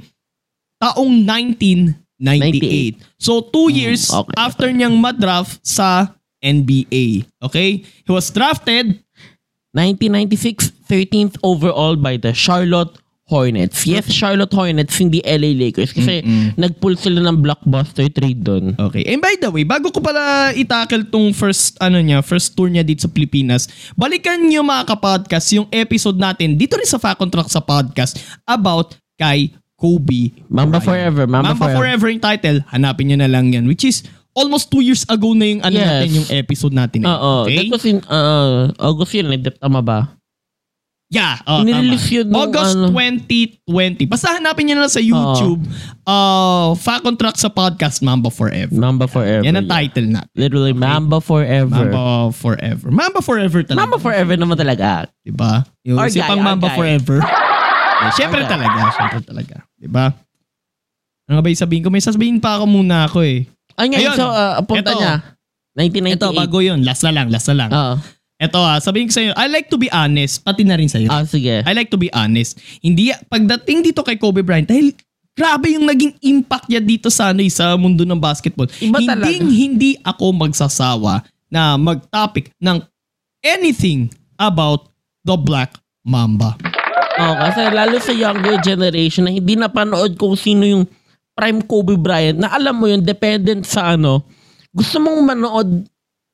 taong 0.77 1.25
1998. 2.21 3.01
So 3.17 3.41
two 3.41 3.73
years 3.73 4.13
Hmm, 4.13 4.29
okay, 4.29 4.37
after 4.37 4.69
niyang 4.69 5.01
madraft 5.01 5.65
sa 5.65 6.13
NBA. 6.45 7.25
Okay? 7.41 7.85
He 7.85 8.11
was 8.11 8.29
drafted 8.31 9.01
1996, 9.73 10.73
13th 10.89 11.37
overall 11.43 11.95
by 11.97 12.17
the 12.17 12.35
Charlotte 12.35 12.91
Hornets. 13.31 13.87
Yes, 13.87 14.11
Charlotte 14.11 14.51
Hornets, 14.51 14.99
hindi 14.99 15.23
LA 15.23 15.55
Lakers. 15.55 15.95
Kasi 15.95 16.19
nag-pull 16.59 16.99
sila 16.99 17.23
ng 17.31 17.39
blockbuster 17.39 18.11
trade 18.11 18.43
doon. 18.43 18.75
Okay. 18.75 19.07
And 19.07 19.23
by 19.23 19.39
the 19.39 19.55
way, 19.55 19.63
bago 19.63 19.95
ko 19.95 20.03
pala 20.03 20.51
itackle 20.59 21.07
tong 21.07 21.31
first 21.31 21.79
ano 21.79 22.03
niya, 22.03 22.27
first 22.27 22.59
tour 22.59 22.67
niya 22.67 22.83
dito 22.83 23.07
sa 23.07 23.11
Pilipinas, 23.15 23.71
balikan 23.95 24.43
niyo 24.43 24.67
mga 24.67 24.99
kapodcast 24.99 25.55
yung 25.55 25.71
episode 25.71 26.19
natin 26.19 26.59
dito 26.59 26.75
rin 26.75 26.91
sa 26.91 26.99
Fact 26.99 27.23
Track 27.31 27.47
sa 27.47 27.63
podcast 27.63 28.19
about 28.51 28.99
kay 29.15 29.55
Kobe. 29.81 30.37
Mamba 30.53 30.77
Bryant. 30.77 30.85
Forever, 30.85 31.25
Mamba, 31.25 31.57
Mamba 31.57 31.67
Forever. 31.73 32.07
yung 32.13 32.21
title, 32.21 32.61
hanapin 32.69 33.09
niyo 33.09 33.17
na 33.17 33.33
lang 33.33 33.49
yan. 33.49 33.65
Which 33.65 33.89
is 33.89 34.05
almost 34.37 34.69
two 34.69 34.85
years 34.85 35.09
ago 35.09 35.33
na 35.33 35.49
yung 35.49 35.63
ano 35.65 35.73
Yes. 35.75 35.89
natin, 35.89 36.09
yung 36.21 36.29
episode 36.37 36.75
natin. 36.77 37.01
eh. 37.03 37.09
Oo. 37.09 37.49
Okay? 37.49 37.57
That 37.57 37.73
was 37.73 37.85
in 37.89 37.99
uh, 38.05 38.69
August 38.77 39.17
yun, 39.17 39.33
eh. 39.33 39.41
tama 39.57 39.81
ba? 39.81 40.21
Yeah. 41.11 41.43
Oh, 41.43 41.67
Inirelease 41.67 42.07
tama. 42.07 42.17
yun 42.23 42.27
nung 42.31 42.39
August 42.47 42.75
ano. 42.79 42.95
2020. 42.95 44.07
Basta 44.07 44.39
hanapin 44.39 44.63
niyo 44.63 44.79
na 44.79 44.87
lang 44.87 44.95
sa 44.95 45.03
YouTube. 45.03 45.59
Uh, 46.07 46.79
Fact 46.79 47.03
Track 47.19 47.35
sa 47.35 47.51
podcast, 47.51 47.99
Mamba 47.99 48.31
Forever. 48.31 48.71
Mamba 48.71 49.11
Forever. 49.11 49.43
Yan 49.43 49.59
ang 49.59 49.67
yeah. 49.67 49.75
title 49.75 50.07
na. 50.07 50.23
Literally, 50.39 50.71
Mamba 50.71 51.19
Forever. 51.19 51.91
Mamba 51.91 52.31
Forever. 52.31 52.89
Mamba 52.95 53.21
Forever 53.27 53.61
talaga. 53.67 53.81
Mamba 53.83 53.99
Forever 53.99 54.35
naman 54.39 54.55
talaga. 54.55 55.11
Diba? 55.27 55.67
Yung 55.83 55.99
si 56.07 56.23
guy, 56.23 56.31
pang 56.31 56.47
Mamba 56.47 56.71
guy. 56.71 56.79
Forever. 56.79 57.19
Eh, 58.01 58.11
guy. 58.17 58.49
talaga. 58.49 58.79
Siyempre 58.97 59.21
talaga. 59.23 59.57
Diba? 59.77 60.07
Ano 61.29 61.33
nga 61.39 61.43
ba 61.45 61.51
yung 61.53 61.63
sabihin 61.63 61.83
ko? 61.85 61.89
May 61.93 62.03
sasabihin 62.03 62.39
pa 62.41 62.59
ako 62.59 62.65
muna 62.67 63.07
ako 63.07 63.23
eh. 63.23 63.47
Ay, 63.79 63.87
ngayon, 63.93 64.13
Ayun. 64.13 64.19
so, 64.19 64.27
uh, 64.27 64.61
punta 64.65 64.91
Ito. 64.93 64.99
niya. 64.99 65.15
1998. 65.79 66.19
Ito, 66.19 66.29
bago 66.35 66.59
yun. 66.59 66.81
Last 66.83 67.03
na 67.07 67.13
lang. 67.15 67.27
Last 67.31 67.49
na 67.53 67.57
lang. 67.57 67.71
Oo. 67.71 67.95
Ito 68.41 68.57
ah, 68.57 68.81
sabihin 68.81 69.13
ko 69.13 69.21
sa'yo, 69.21 69.37
I 69.37 69.53
like 69.53 69.69
to 69.69 69.77
be 69.77 69.93
honest. 69.93 70.41
Pati 70.41 70.65
na 70.65 70.81
rin 70.81 70.89
sa'yo. 70.89 71.13
Ah, 71.13 71.29
sige. 71.29 71.61
I 71.61 71.73
like 71.77 71.93
to 71.93 72.01
be 72.01 72.09
honest. 72.17 72.57
Hindi, 72.81 73.13
pagdating 73.29 73.85
dito 73.85 74.01
kay 74.01 74.17
Kobe 74.17 74.41
Bryant, 74.41 74.65
dahil 74.65 74.97
grabe 75.37 75.77
yung 75.77 75.85
naging 75.85 76.17
impact 76.25 76.65
niya 76.73 76.81
dito 76.81 77.13
sa, 77.13 77.37
ano, 77.37 77.45
eh, 77.45 77.53
sa 77.53 77.77
mundo 77.77 78.01
ng 78.09 78.17
basketball. 78.17 78.65
Iba 78.81 78.97
hindi, 78.97 79.13
talaga. 79.13 79.29
hindi 79.45 79.91
ako 80.01 80.25
magsasawa 80.41 81.21
na 81.53 81.77
mag-topic 81.77 82.49
ng 82.57 82.81
anything 83.45 84.09
about 84.41 84.89
the 85.21 85.37
Black 85.37 85.77
Mamba. 86.01 86.57
Oo, 87.21 87.35
kasi 87.37 87.61
lalo 87.69 87.97
sa 88.01 88.13
younger 88.17 88.57
generation 88.65 89.29
na 89.29 89.33
hindi 89.35 89.53
napanood 89.55 90.17
kung 90.17 90.33
sino 90.35 90.65
yung 90.65 90.85
prime 91.37 91.61
Kobe 91.65 92.01
Bryant 92.01 92.41
na 92.41 92.53
alam 92.53 92.77
mo 92.77 92.89
yun, 92.89 93.05
dependent 93.05 93.69
sa 93.69 93.93
ano, 93.93 94.25
gusto 94.73 94.97
mong 95.01 95.21
manood 95.21 95.85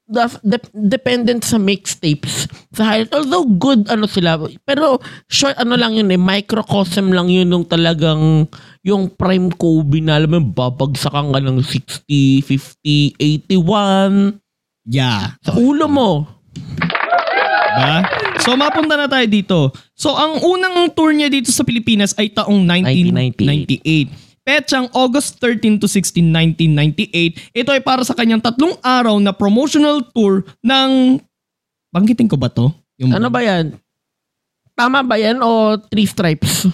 de- 0.07 0.71
dependent 0.71 1.43
sa 1.43 1.59
mixtapes 1.59 2.47
sa 2.71 2.95
highlight. 2.95 3.11
Although 3.11 3.47
good 3.59 3.90
ano 3.90 4.07
sila, 4.07 4.38
pero 4.62 5.02
short 5.26 5.59
ano 5.59 5.75
lang 5.75 5.99
yun 5.99 6.11
eh, 6.14 6.19
microcosm 6.19 7.11
lang 7.11 7.26
yun 7.26 7.50
nung 7.50 7.66
talagang 7.66 8.47
yung 8.87 9.11
prime 9.11 9.50
Kobe 9.50 9.99
na 9.99 10.14
alam 10.14 10.31
mo, 10.31 10.40
babagsakan 10.47 11.35
ka 11.35 11.43
ng 11.43 11.59
60, 11.59 12.47
50, 12.47 13.19
81 13.50 14.38
Yeah. 14.87 15.35
sa 15.43 15.59
ulo 15.59 15.90
mo. 15.90 16.11
Diba? 16.55 18.25
So 18.47 18.55
mapunta 18.55 18.95
na 18.95 19.11
tayo 19.11 19.26
dito. 19.26 19.59
So 19.99 20.15
ang 20.15 20.38
unang 20.38 20.95
tour 20.95 21.11
niya 21.11 21.26
dito 21.26 21.50
sa 21.50 21.67
Pilipinas 21.67 22.15
ay 22.15 22.31
taong 22.31 22.62
1998. 22.62 23.83
Petsang 24.47 24.87
August 24.95 25.43
13 25.43 25.83
to 25.83 25.91
16, 25.91 26.23
1998. 26.71 27.50
Ito 27.50 27.71
ay 27.75 27.83
para 27.83 28.07
sa 28.07 28.15
kanyang 28.15 28.38
tatlong 28.38 28.79
araw 28.79 29.19
na 29.19 29.35
promotional 29.35 30.07
tour 30.15 30.47
ng... 30.62 31.19
Banggitin 31.91 32.31
ko 32.31 32.38
ba 32.38 32.47
to? 32.47 32.71
Yung 33.03 33.11
Ano 33.11 33.26
ba 33.26 33.43
yan? 33.43 33.75
Tama 34.79 35.03
ba 35.03 35.19
yan 35.19 35.43
o 35.43 35.75
three 35.91 36.07
stripes? 36.07 36.71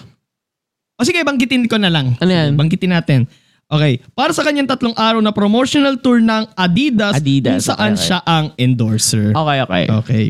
O 0.93 1.01
sige, 1.01 1.25
banggitin 1.25 1.65
ko 1.65 1.81
na 1.81 1.89
lang. 1.89 2.13
Ano 2.21 2.29
yan? 2.29 2.53
Banggitin 2.53 2.93
natin. 2.93 3.25
Okay. 3.65 3.97
Para 4.13 4.29
sa 4.37 4.45
kanyang 4.45 4.69
tatlong 4.69 4.93
araw 4.93 5.17
na 5.25 5.33
promotional 5.33 5.97
tour 5.97 6.21
ng 6.21 6.53
Adidas, 6.53 7.17
Adidas, 7.17 7.65
kung 7.65 7.73
saan 7.73 7.97
okay, 7.97 7.97
okay. 7.97 8.05
siya 8.05 8.19
ang 8.21 8.45
endorser. 8.61 9.33
Okay, 9.33 9.57
okay. 9.65 9.85
Okay. 9.89 10.25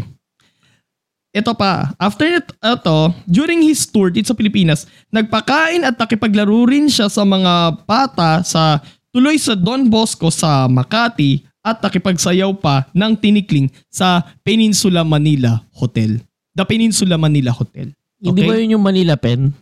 Ito 1.33 1.57
pa, 1.57 1.89
after 1.97 2.29
it- 2.29 2.53
ito, 2.53 2.97
during 3.25 3.65
his 3.65 3.89
tour 3.89 4.13
dito 4.13 4.29
sa 4.29 4.37
Pilipinas, 4.37 4.85
nagpakain 5.09 5.81
at 5.81 5.97
nakipaglaro 5.97 6.69
rin 6.69 6.85
siya 6.85 7.09
sa 7.09 7.25
mga 7.25 7.83
bata 7.89 8.45
sa 8.45 8.77
tuloy 9.09 9.41
sa 9.41 9.57
Don 9.57 9.89
Bosco 9.89 10.29
sa 10.29 10.69
Makati 10.69 11.41
at 11.65 11.81
nakipagsayaw 11.81 12.53
pa 12.61 12.85
ng 12.93 13.17
tinikling 13.17 13.73
sa 13.89 14.21
Peninsula 14.45 15.01
Manila 15.01 15.65
Hotel. 15.73 16.21
The 16.53 16.69
Peninsula 16.69 17.17
Manila 17.17 17.49
Hotel. 17.49 17.89
Hindi 18.21 18.41
ba 18.45 18.53
yun 18.55 18.77
yung 18.77 18.85
Manila 18.85 19.17
pen? 19.17 19.57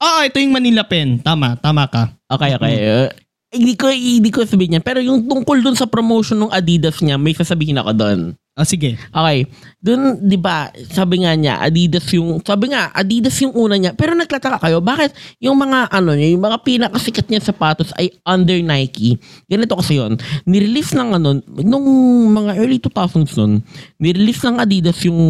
Ah, 0.00 0.24
ito 0.24 0.40
yung 0.40 0.56
Manila 0.56 0.80
Pen. 0.80 1.20
Tama, 1.20 1.60
tama 1.60 1.84
ka. 1.84 2.08
Okay, 2.24 2.56
okay. 2.56 2.74
Uh, 2.88 3.08
hindi 3.52 3.76
ko 3.76 3.92
hindi 3.92 4.32
ko 4.32 4.40
sabihin 4.48 4.80
yan. 4.80 4.84
Pero 4.84 5.04
yung 5.04 5.28
tungkol 5.28 5.60
dun 5.60 5.76
sa 5.76 5.84
promotion 5.84 6.40
ng 6.40 6.48
Adidas 6.48 7.04
niya, 7.04 7.20
may 7.20 7.36
sasabihin 7.36 7.76
ako 7.76 7.92
doon. 7.92 8.20
Ah, 8.58 8.66
sige. 8.66 8.98
Okay. 9.14 9.46
Doon, 9.78 10.18
'di 10.26 10.36
ba, 10.36 10.74
sabi 10.90 11.22
nga 11.22 11.32
niya, 11.38 11.62
Adidas 11.62 12.04
yung 12.12 12.42
sabi 12.42 12.74
nga, 12.74 12.90
Adidas 12.90 13.38
yung 13.46 13.54
una 13.54 13.78
niya. 13.78 13.94
Pero 13.94 14.12
nagtataka 14.18 14.58
kayo, 14.58 14.82
bakit 14.82 15.14
yung 15.38 15.54
mga 15.54 15.86
ano 15.88 16.18
niya, 16.18 16.34
yung 16.34 16.42
mga 16.42 16.58
pinakasikat 16.66 17.30
niya 17.30 17.40
sapatos 17.40 17.94
ay 17.94 18.10
under 18.26 18.58
Nike? 18.58 19.16
Ganito 19.46 19.78
kasi 19.78 20.02
'yon. 20.02 20.18
Nirelease 20.50 20.98
ng 20.98 21.08
ano 21.14 21.38
nung 21.62 21.86
mga 22.34 22.58
early 22.58 22.82
2000s 22.82 23.38
nun, 23.38 23.62
nirelease 24.02 24.42
ng 24.42 24.58
Adidas 24.58 24.98
yung 25.06 25.22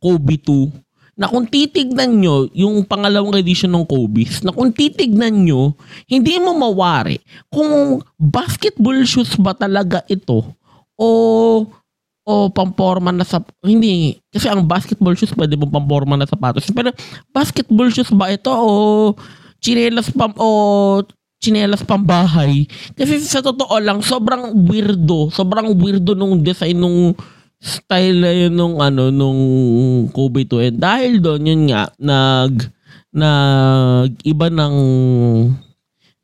Kobe 0.00 0.40
2 0.40 0.72
na 1.14 1.30
kung 1.30 1.46
titignan 1.46 2.10
nyo 2.18 2.50
yung 2.50 2.82
pangalawang 2.82 3.38
edition 3.38 3.70
ng 3.70 3.86
Kobe's, 3.86 4.42
na 4.42 4.50
kung 4.50 4.74
titignan 4.74 5.46
nyo, 5.46 5.70
hindi 6.10 6.42
mo 6.42 6.58
mawari 6.58 7.22
kung 7.54 8.02
basketball 8.18 8.98
shoes 9.06 9.38
ba 9.38 9.54
talaga 9.54 10.02
ito 10.10 10.42
o 10.98 11.06
o 12.24 12.48
pamporma 12.48 13.12
na 13.12 13.22
sa 13.22 13.44
hindi 13.60 14.16
kasi 14.32 14.48
ang 14.48 14.64
basketball 14.64 15.12
shoes 15.12 15.36
pwede 15.36 15.60
mo 15.60 15.68
pamporma 15.68 16.16
na 16.16 16.24
sapatos. 16.24 16.72
Pero 16.72 16.90
basketball 17.30 17.92
shoes 17.92 18.08
ba 18.16 18.32
ito 18.32 18.48
o 18.48 19.12
chinelas 19.60 20.08
pam 20.08 20.32
o 20.40 21.04
chinelas 21.38 21.84
pambahay? 21.84 22.64
Kasi 22.96 23.20
sa 23.20 23.44
totoo 23.44 23.76
lang 23.76 24.00
sobrang 24.00 24.56
weirdo 24.64 25.28
sobrang 25.28 25.76
weirdo 25.76 26.16
nung 26.16 26.40
design 26.40 26.80
nung 26.80 27.12
style 27.60 28.20
na 28.20 28.32
yun 28.32 28.52
nung 28.56 28.76
ano 28.80 29.12
nung 29.12 29.40
Kobe 30.12 30.48
to 30.48 30.60
and 30.60 30.80
dahil 30.80 31.20
doon 31.20 31.48
yun 31.48 31.62
nga 31.68 31.88
nag 32.00 32.72
nag 33.12 34.16
iba 34.24 34.48
ng 34.48 34.76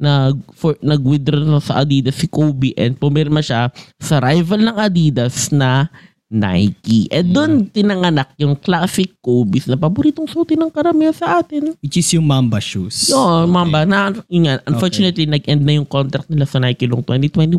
nag 0.00 0.40
for 0.57 0.75
nag-withdraw 0.80 1.45
na 1.45 1.61
sa 1.61 1.85
Adidas 1.85 2.16
si 2.16 2.26
Kobe 2.26 2.73
and 2.75 2.97
pumirma 2.97 3.38
siya 3.38 3.69
sa 4.00 4.16
rival 4.19 4.64
ng 4.64 4.76
Adidas 4.76 5.52
na 5.52 5.92
Nike. 6.30 7.11
And 7.11 7.35
doon 7.35 7.50
tinanganak 7.69 8.33
yung 8.38 8.54
classic 8.54 9.19
Kobe's 9.19 9.66
na 9.66 9.75
paboritong 9.75 10.30
suotin 10.30 10.62
ng 10.62 10.71
karamihan 10.71 11.11
sa 11.11 11.42
atin. 11.42 11.75
Which 11.83 11.99
is 11.99 12.07
yung 12.14 12.25
Mamba 12.25 12.62
shoes. 12.62 13.11
Yun, 13.11 13.50
mamba. 13.50 13.83
Na, 13.83 14.14
yun 14.30 14.47
nga, 14.47 14.62
unfortunately, 14.62 15.26
nag-end 15.26 15.66
na 15.66 15.75
yung 15.75 15.88
contract 15.90 16.30
nila 16.30 16.47
sa 16.47 16.62
Nike 16.62 16.87
noong 16.87 17.02
2021. 17.02 17.59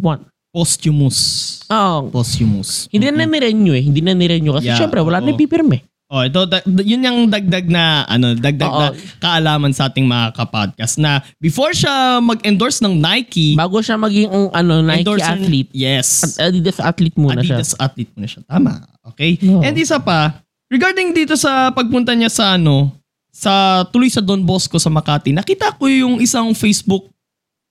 Posthumous. 0.52 1.20
Oh, 1.68 2.08
Posthumous. 2.12 2.88
hindi 2.92 3.08
na 3.08 3.24
nirenew 3.24 3.72
eh. 3.72 3.84
Hindi 3.84 4.00
na 4.04 4.12
nirenew 4.12 4.56
kasi 4.56 4.68
Yeah, 4.72 4.80
syempre 4.80 5.00
wala 5.00 5.20
na 5.20 5.32
oo. 5.32 5.40
pipirme. 5.40 5.84
Oh, 6.12 6.28
ito 6.28 6.44
da- 6.44 6.60
yun 6.84 7.08
yung 7.08 7.32
dagdag 7.32 7.72
na 7.72 8.04
ano, 8.04 8.36
dagdag 8.36 8.68
na 8.68 8.88
Oo. 8.92 9.00
kaalaman 9.24 9.72
sa 9.72 9.88
ating 9.88 10.04
mga 10.04 10.36
kapodcast 10.36 11.00
na 11.00 11.24
before 11.40 11.72
siya 11.72 12.20
mag-endorse 12.20 12.84
ng 12.84 13.00
Nike, 13.00 13.56
Bago 13.56 13.80
siya 13.80 13.96
maging 13.96 14.28
ang 14.28 14.52
ano, 14.52 14.84
Nike 14.84 15.08
endorser- 15.08 15.40
athlete. 15.40 15.72
Yes. 15.72 16.36
At 16.36 16.52
Adidas 16.52 16.84
athlete 16.84 17.16
muna 17.16 17.40
siya. 17.40 17.64
Adidas 17.64 17.72
athlete 17.80 18.12
muna 18.12 18.28
siya. 18.28 18.44
Tama. 18.44 18.84
Okay? 19.16 19.40
Oo. 19.48 19.64
And 19.64 19.72
isa 19.80 20.04
pa, 20.04 20.44
regarding 20.68 21.16
dito 21.16 21.40
sa 21.40 21.72
pagpunta 21.72 22.12
niya 22.12 22.28
sa 22.28 22.60
ano, 22.60 22.92
sa 23.32 23.88
tuloy 23.88 24.12
sa 24.12 24.20
Don 24.20 24.44
Bosco 24.44 24.76
sa 24.76 24.92
Makati, 24.92 25.32
nakita 25.32 25.80
ko 25.80 25.88
yung 25.88 26.20
isang 26.20 26.52
Facebook 26.52 27.08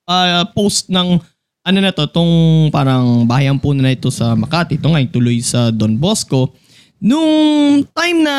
ah, 0.09 0.49
post 0.49 0.89
ng 0.89 1.21
ano 1.61 1.77
na 1.77 1.93
to, 1.93 2.09
tong 2.09 2.73
parang 2.73 3.21
bahayan 3.29 3.61
po 3.61 3.69
na 3.77 3.93
ito 3.93 4.09
sa 4.09 4.33
Makati. 4.33 4.81
Ito 4.81 4.89
nga, 4.89 4.97
yung 4.97 5.13
tuloy 5.13 5.37
sa 5.45 5.69
Don 5.69 5.93
Bosco. 5.93 6.57
Nung 7.01 7.81
time 7.97 8.21
na 8.21 8.35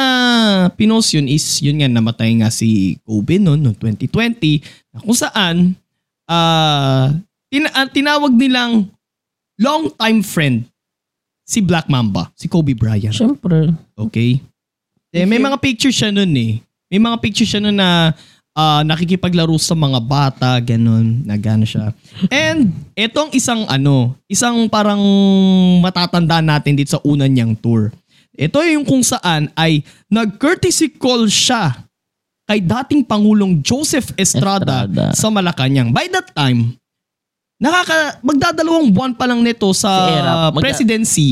pinost 0.78 1.10
yun 1.18 1.26
is, 1.26 1.58
yun 1.58 1.82
nga, 1.82 1.90
namatay 1.90 2.30
nga 2.38 2.46
si 2.46 2.94
Kobe 3.02 3.42
noon, 3.42 3.58
noong 3.58 3.74
2020, 3.74 4.62
na 4.94 5.02
kung 5.02 5.18
saan, 5.18 5.74
ah 6.30 7.10
tin- 7.50 7.74
ah, 7.74 7.90
tinawag 7.90 8.30
nilang 8.30 8.86
long 9.58 9.90
time 9.98 10.22
friend 10.22 10.62
si 11.42 11.58
Black 11.58 11.90
Mamba, 11.90 12.30
si 12.38 12.46
Kobe 12.46 12.78
Bryant. 12.78 13.10
Siyempre. 13.10 13.74
Okay? 13.98 14.38
Eh, 15.10 15.26
may 15.26 15.42
mga 15.42 15.58
picture 15.58 15.92
siya 15.92 16.14
nun 16.14 16.30
eh. 16.32 16.62
May 16.86 17.02
mga 17.02 17.18
picture 17.18 17.44
siya 17.44 17.60
nun 17.60 17.76
na 17.76 18.14
ah, 18.54 18.80
nakikipaglaro 18.86 19.58
sa 19.58 19.76
mga 19.76 20.00
bata, 20.00 20.56
ganun, 20.62 21.20
na 21.26 21.36
gano'n 21.36 21.68
siya. 21.68 21.92
And 22.30 22.72
etong 22.96 23.34
isang 23.36 23.66
ano, 23.68 24.16
isang 24.30 24.70
parang 24.70 25.02
matatanda 25.84 26.40
natin 26.40 26.78
dito 26.78 26.96
sa 26.96 27.02
una 27.04 27.28
niyang 27.28 27.52
tour. 27.58 27.92
Ito 28.32 28.64
yung 28.64 28.82
kung 28.82 29.04
saan 29.04 29.52
ay 29.52 29.80
nag-courtesy 30.08 30.88
call 30.90 31.28
siya 31.28 31.84
kay 32.42 32.58
dating 32.58 33.04
Pangulong 33.04 33.60
Joseph 33.60 34.12
Estrada, 34.16 34.88
Estrada. 34.88 35.04
sa 35.12 35.28
Malacanang. 35.28 35.92
By 35.92 36.08
that 36.08 36.32
time, 36.32 36.74
nakaka 37.56 38.18
magdadalawang 38.20 38.88
buwan 38.88 39.12
pa 39.12 39.28
lang 39.28 39.44
nito 39.44 39.68
sa 39.70 40.08
Si. 40.08 40.16
Magda- 40.48 40.60
presidency 40.60 41.28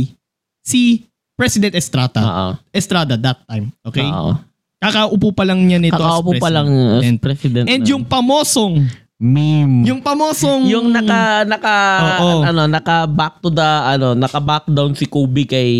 si 0.60 1.08
President 1.34 1.72
Estrada. 1.72 2.20
Oo. 2.20 2.48
Estrada 2.70 3.16
that 3.16 3.40
time. 3.44 3.72
Okay? 3.80 4.04
Oo. 4.04 4.36
Kakaupo 4.78 5.32
pa 5.32 5.44
lang 5.44 5.60
niya 5.60 5.76
nito 5.76 5.96
Kakaupo 5.96 6.32
as 6.32 6.40
pa 6.40 6.48
lang 6.48 6.68
president. 6.68 6.92
as 6.92 7.02
And, 7.02 7.16
president. 7.18 7.64
and 7.66 7.82
na. 7.82 7.88
yung 7.90 8.04
pamosong, 8.04 8.74
meme. 9.18 9.84
yung 9.84 10.00
pamosong, 10.00 10.68
yung 10.68 10.88
naka 10.88 11.44
naka 11.44 11.76
Oo. 12.18 12.40
ano 12.42 12.64
naka 12.64 13.04
back 13.04 13.40
to 13.40 13.48
the 13.48 13.60
ano 13.64 14.12
naka 14.14 14.36
back 14.38 14.64
down 14.66 14.92
si 14.92 15.04
Kobe 15.04 15.44
kay 15.44 15.72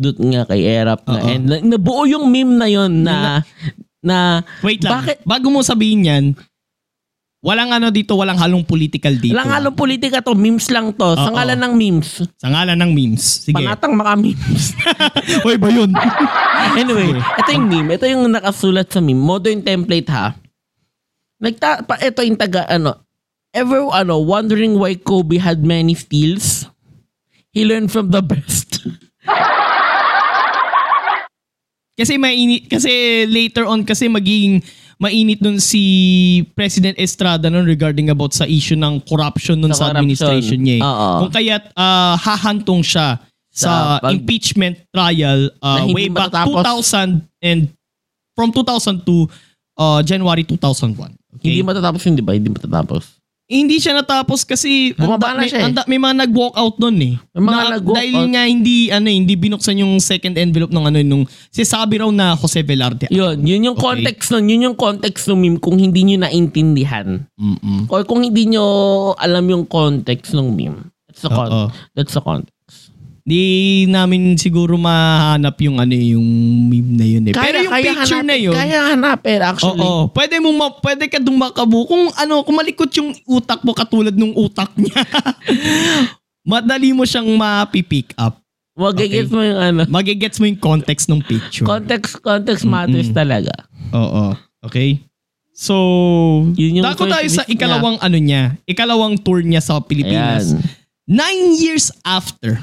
dut 0.00 0.16
nga 0.16 0.48
kay 0.48 0.64
Erap 0.64 1.04
na 1.04 1.20
Oo. 1.20 1.28
and 1.28 1.44
na, 1.44 1.56
nabuo 1.60 2.08
yung 2.08 2.24
meme 2.26 2.56
na 2.56 2.66
yon 2.66 3.04
na 3.04 3.44
na 4.00 4.40
wait 4.60 4.80
lang, 4.80 5.04
Bakit? 5.04 5.16
bago 5.22 5.52
mo 5.52 5.60
sabihin 5.60 6.08
yan, 6.08 6.24
walang 7.40 7.68
ano 7.68 7.88
dito, 7.88 8.16
walang 8.16 8.36
halong 8.36 8.64
political 8.64 9.12
dito. 9.12 9.32
lang 9.32 9.48
halong 9.48 9.72
politika 9.72 10.20
to 10.20 10.32
memes 10.32 10.68
lang 10.68 10.88
to 10.90 11.04
sa 11.14 11.28
Oo. 11.28 11.36
ngalan 11.36 11.56
ng 11.58 11.72
memes 11.74 12.24
Sa 12.34 12.48
ngalan 12.48 12.76
ng 12.76 12.90
memes. 12.90 13.44
Sige. 13.44 13.56
panatang 13.56 13.92
mga 13.92 14.12
memes 14.16 14.64
Hoy 15.44 15.56
ba 15.56 15.68
yun? 15.68 15.92
anyway 16.80 17.12
ito 17.16 17.50
yung 17.50 17.66
meme 17.66 17.90
ito 17.92 18.04
yung 18.04 18.24
nakasulat 18.26 18.88
sa 18.88 19.00
meme 19.00 19.20
modern 19.20 19.60
template 19.60 20.08
ha 20.08 20.32
nagta 21.36 21.80
pa, 21.82 21.96
ito 21.96 22.20
yung 22.20 22.36
taga 22.36 22.64
ano 22.66 22.96
ever 23.52 23.88
ano 23.90 24.16
wondering 24.16 24.76
why 24.76 24.92
Kobe 24.92 25.36
had 25.36 25.60
many 25.60 25.92
steals 25.92 26.68
he 27.50 27.64
learned 27.64 27.88
from 27.88 28.12
the 28.12 28.20
best 28.20 28.84
Kasi 32.00 32.16
mainit 32.16 32.64
kasi 32.64 32.88
later 33.26 33.64
on 33.64 33.84
kasi 33.84 34.08
magiging 34.08 34.64
mainit 34.96 35.38
nun 35.38 35.56
si 35.56 35.82
President 36.50 36.96
Estrada 36.96 37.46
nun 37.46 37.64
regarding 37.64 38.08
about 38.08 38.32
sa 38.32 38.44
issue 38.44 38.74
ng 38.74 39.00
corruption 39.02 39.56
nun 39.56 39.70
Sa 39.70 39.76
sa, 39.78 39.84
corruption. 39.86 40.00
administration 40.02 40.58
niya. 40.58 40.76
eh. 40.76 40.82
Oo. 40.82 41.08
Kung 41.20 41.30
kaya't 41.30 41.64
ah, 41.74 42.16
hahantong 42.16 42.80
siya 42.80 43.20
sa, 43.50 43.60
Sa 43.60 43.72
pag- 44.00 44.12
impeachment 44.14 44.80
trial 44.88 45.52
hindi 45.78 45.92
way 45.92 46.06
back 46.08 46.32
matatapos. 46.32 46.88
2000 46.88 47.20
and 47.42 47.60
from 48.32 48.48
2000 48.48 49.02
to 49.02 49.28
ah, 49.74 50.00
January 50.00 50.40
2001. 50.42 50.96
Okay? 51.36 51.46
hindi 51.46 51.60
matatapos 51.62 52.00
yun 52.02 52.14
di 52.14 52.22
ba 52.22 52.32
hindi 52.32 52.48
matatapos 52.48 53.19
hindi 53.50 53.76
siya 53.76 53.92
natapos 53.92 54.46
kasi 54.46 54.94
Bumaba 54.94 55.34
anda- 55.34 55.34
na 55.36 55.44
siya 55.44 55.58
eh. 55.58 55.66
anda- 55.66 55.82
may 55.84 55.98
mga 55.98 56.22
nag-walk 56.22 56.54
out 56.54 56.78
nun 56.78 56.94
eh. 56.96 57.14
May 57.34 57.42
mga 57.42 57.50
Na- 57.60 57.72
nag-walk 57.76 57.96
dahil 57.98 58.14
out. 58.16 58.30
nga 58.30 58.42
hindi 58.46 58.76
ano 58.88 59.06
eh, 59.06 59.16
hindi 59.16 59.34
binuksan 59.34 59.74
yung 59.76 59.98
second 59.98 60.38
envelope 60.38 60.70
ng 60.70 60.84
ano 60.84 60.98
nung 61.02 61.22
si 61.50 61.62
sabi 61.62 61.98
raw 61.98 62.06
na 62.08 62.32
Jose 62.32 62.62
Velarde. 62.62 63.10
Yun, 63.10 63.42
yun 63.42 63.66
yung 63.66 63.74
Okay. 63.74 64.06
context 64.06 64.30
nun. 64.30 64.46
Yun 64.46 64.64
yung 64.64 64.78
context 64.78 65.26
ng 65.26 65.34
meme 65.36 65.58
kung 65.58 65.74
hindi 65.74 66.00
nyo 66.04 66.22
naintindihan. 66.22 67.26
Mm-mm. 67.34 67.86
Or 67.86 68.02
kung 68.02 68.22
hindi 68.22 68.46
nyo 68.46 68.64
alam 69.14 69.42
yung 69.44 69.66
context 69.66 70.30
ng 70.30 70.46
meme. 70.48 70.86
That's 71.10 71.22
the, 71.22 71.28
con- 71.28 71.74
that's 71.92 72.14
the 72.14 72.22
context. 72.22 72.54
Di 73.30 73.86
namin 73.86 74.34
siguro 74.34 74.74
mahanap 74.74 75.54
yung 75.62 75.78
ano 75.78 75.94
eh, 75.94 76.18
yung 76.18 76.26
meme 76.66 76.98
na 76.98 77.06
yun 77.06 77.22
eh. 77.30 77.34
Pero 77.38 77.62
yung 77.62 77.70
picture 77.78 78.18
hanapin, 78.18 78.26
na 78.26 78.36
yun, 78.42 78.54
Kaya 78.58 78.78
hanapin 78.90 79.38
actually. 79.38 79.78
Oo, 79.86 80.10
pwede 80.10 80.42
mo 80.42 80.50
ma- 80.50 80.74
pwede 80.82 81.06
ka 81.06 81.22
makabu 81.22 81.86
kung 81.86 82.10
ano, 82.18 82.42
kung 82.42 82.58
malikot 82.58 82.90
yung 82.98 83.14
utak 83.30 83.62
mo 83.62 83.70
katulad 83.70 84.10
nung 84.10 84.34
utak 84.34 84.74
niya. 84.74 85.06
Madali 86.50 86.90
mo 86.90 87.06
siyang 87.06 87.30
mapipick 87.38 88.10
up. 88.18 88.42
Magigets 88.74 89.30
mo 89.30 89.46
yung 89.46 89.60
ano. 89.62 89.80
Magigets 89.86 90.42
mo 90.42 90.50
yung 90.50 90.58
context 90.58 91.06
ng 91.06 91.22
picture. 91.22 91.62
Context, 91.62 92.18
context 92.26 92.66
matters 92.66 93.14
Mm-mm. 93.14 93.18
talaga. 93.22 93.54
Oo. 93.94 94.34
Okay? 94.66 94.98
So, 95.54 95.76
Yun 96.58 96.80
yung 96.80 96.86
dako 96.88 97.06
tayo 97.06 97.28
sa 97.30 97.44
first 97.44 97.52
ikalawang 97.52 98.00
ano 98.00 98.18
niya, 98.18 98.56
ikalawang 98.66 99.20
tour 99.22 99.44
niya 99.44 99.62
sa 99.62 99.78
Pilipinas. 99.78 100.56
Ayan. 100.56 100.66
Nine 101.04 101.42
years 101.60 101.92
after, 102.02 102.58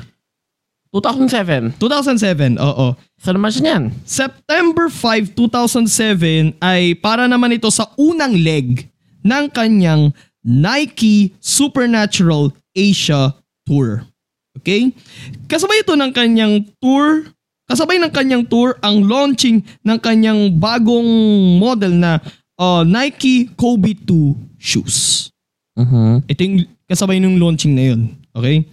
2007. 0.91 1.76
2007, 1.80 2.58
oo. 2.58 2.95
Saan 3.19 3.36
naman 3.36 3.52
siya 3.52 3.63
niyan? 3.63 3.84
September 4.08 4.88
5, 4.88 5.36
2007 5.36 6.58
ay 6.63 6.95
para 6.97 7.28
naman 7.28 7.56
ito 7.56 7.67
sa 7.67 7.91
unang 8.00 8.34
leg 8.34 8.88
ng 9.26 9.45
kanyang 9.52 10.15
Nike 10.47 11.36
Supernatural 11.43 12.56
Asia 12.71 13.36
Tour. 13.67 14.08
Okay? 14.58 14.95
Kasabay 15.52 15.84
ito 15.84 15.93
ng 15.93 16.12
kanyang 16.15 16.63
tour, 16.80 17.28
kasabay 17.67 18.00
ng 18.00 18.12
kanyang 18.13 18.47
tour 18.47 18.80
ang 18.80 19.04
launching 19.04 19.62
ng 19.84 19.97
kanyang 20.00 20.56
bagong 20.56 21.08
model 21.60 21.93
na 21.93 22.23
uh, 22.56 22.82
Nike 22.88 23.52
Kobe 23.60 23.93
2 23.93 24.58
shoes. 24.58 25.30
Mhm. 25.78 26.26
Ito 26.26 26.41
yung 26.41 26.58
kasabay 26.89 27.21
ng 27.21 27.38
launching 27.38 27.76
na 27.76 27.93
yun. 27.93 28.02
Okay? 28.34 28.65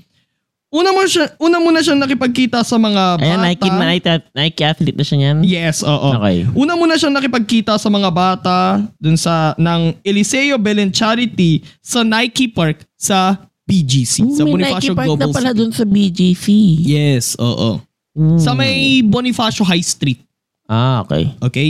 Una 0.75 0.91
mo 0.91 1.07
siya, 1.07 1.31
una 1.39 1.63
muna 1.63 1.79
siyang 1.79 2.03
nakipagkita 2.03 2.67
sa 2.67 2.75
mga 2.75 3.03
bata. 3.15 3.23
Ayan, 3.23 3.39
Nike, 3.39 3.69
Nike, 3.71 4.11
Nike 4.35 4.63
athlete 4.67 4.99
na 4.99 5.05
siya 5.07 5.17
niyan. 5.23 5.37
Yes, 5.47 5.87
oo. 5.87 6.11
Okay. 6.19 6.51
Una 6.51 6.75
muna 6.75 6.99
siyang 6.99 7.15
nakipagkita 7.15 7.79
sa 7.79 7.87
mga 7.87 8.11
bata 8.11 8.83
dun 8.99 9.15
sa 9.15 9.55
ng 9.55 9.95
Eliseo 10.03 10.59
Belen 10.59 10.91
Charity 10.91 11.63
sa 11.79 12.03
Nike 12.03 12.51
Park 12.51 12.83
sa 12.99 13.39
BGC, 13.65 14.35
sa 14.35 14.43
May 14.43 14.53
Bonifacio 14.53 14.91
Nike 14.93 14.99
Park 14.99 15.09
Global 15.09 15.31
na 15.31 15.33
pala 15.33 15.51
City. 15.55 15.59
dun 15.63 15.71
sa 15.71 15.85
BGC. 15.87 16.47
Yes, 16.83 17.25
oo. 17.39 17.79
Mm. 18.15 18.39
Sa 18.43 18.51
may 18.53 19.01
Bonifacio 19.01 19.63
High 19.63 19.83
Street, 19.83 20.21
Ah, 20.67 21.05
okay. 21.05 21.29
okay? 21.41 21.69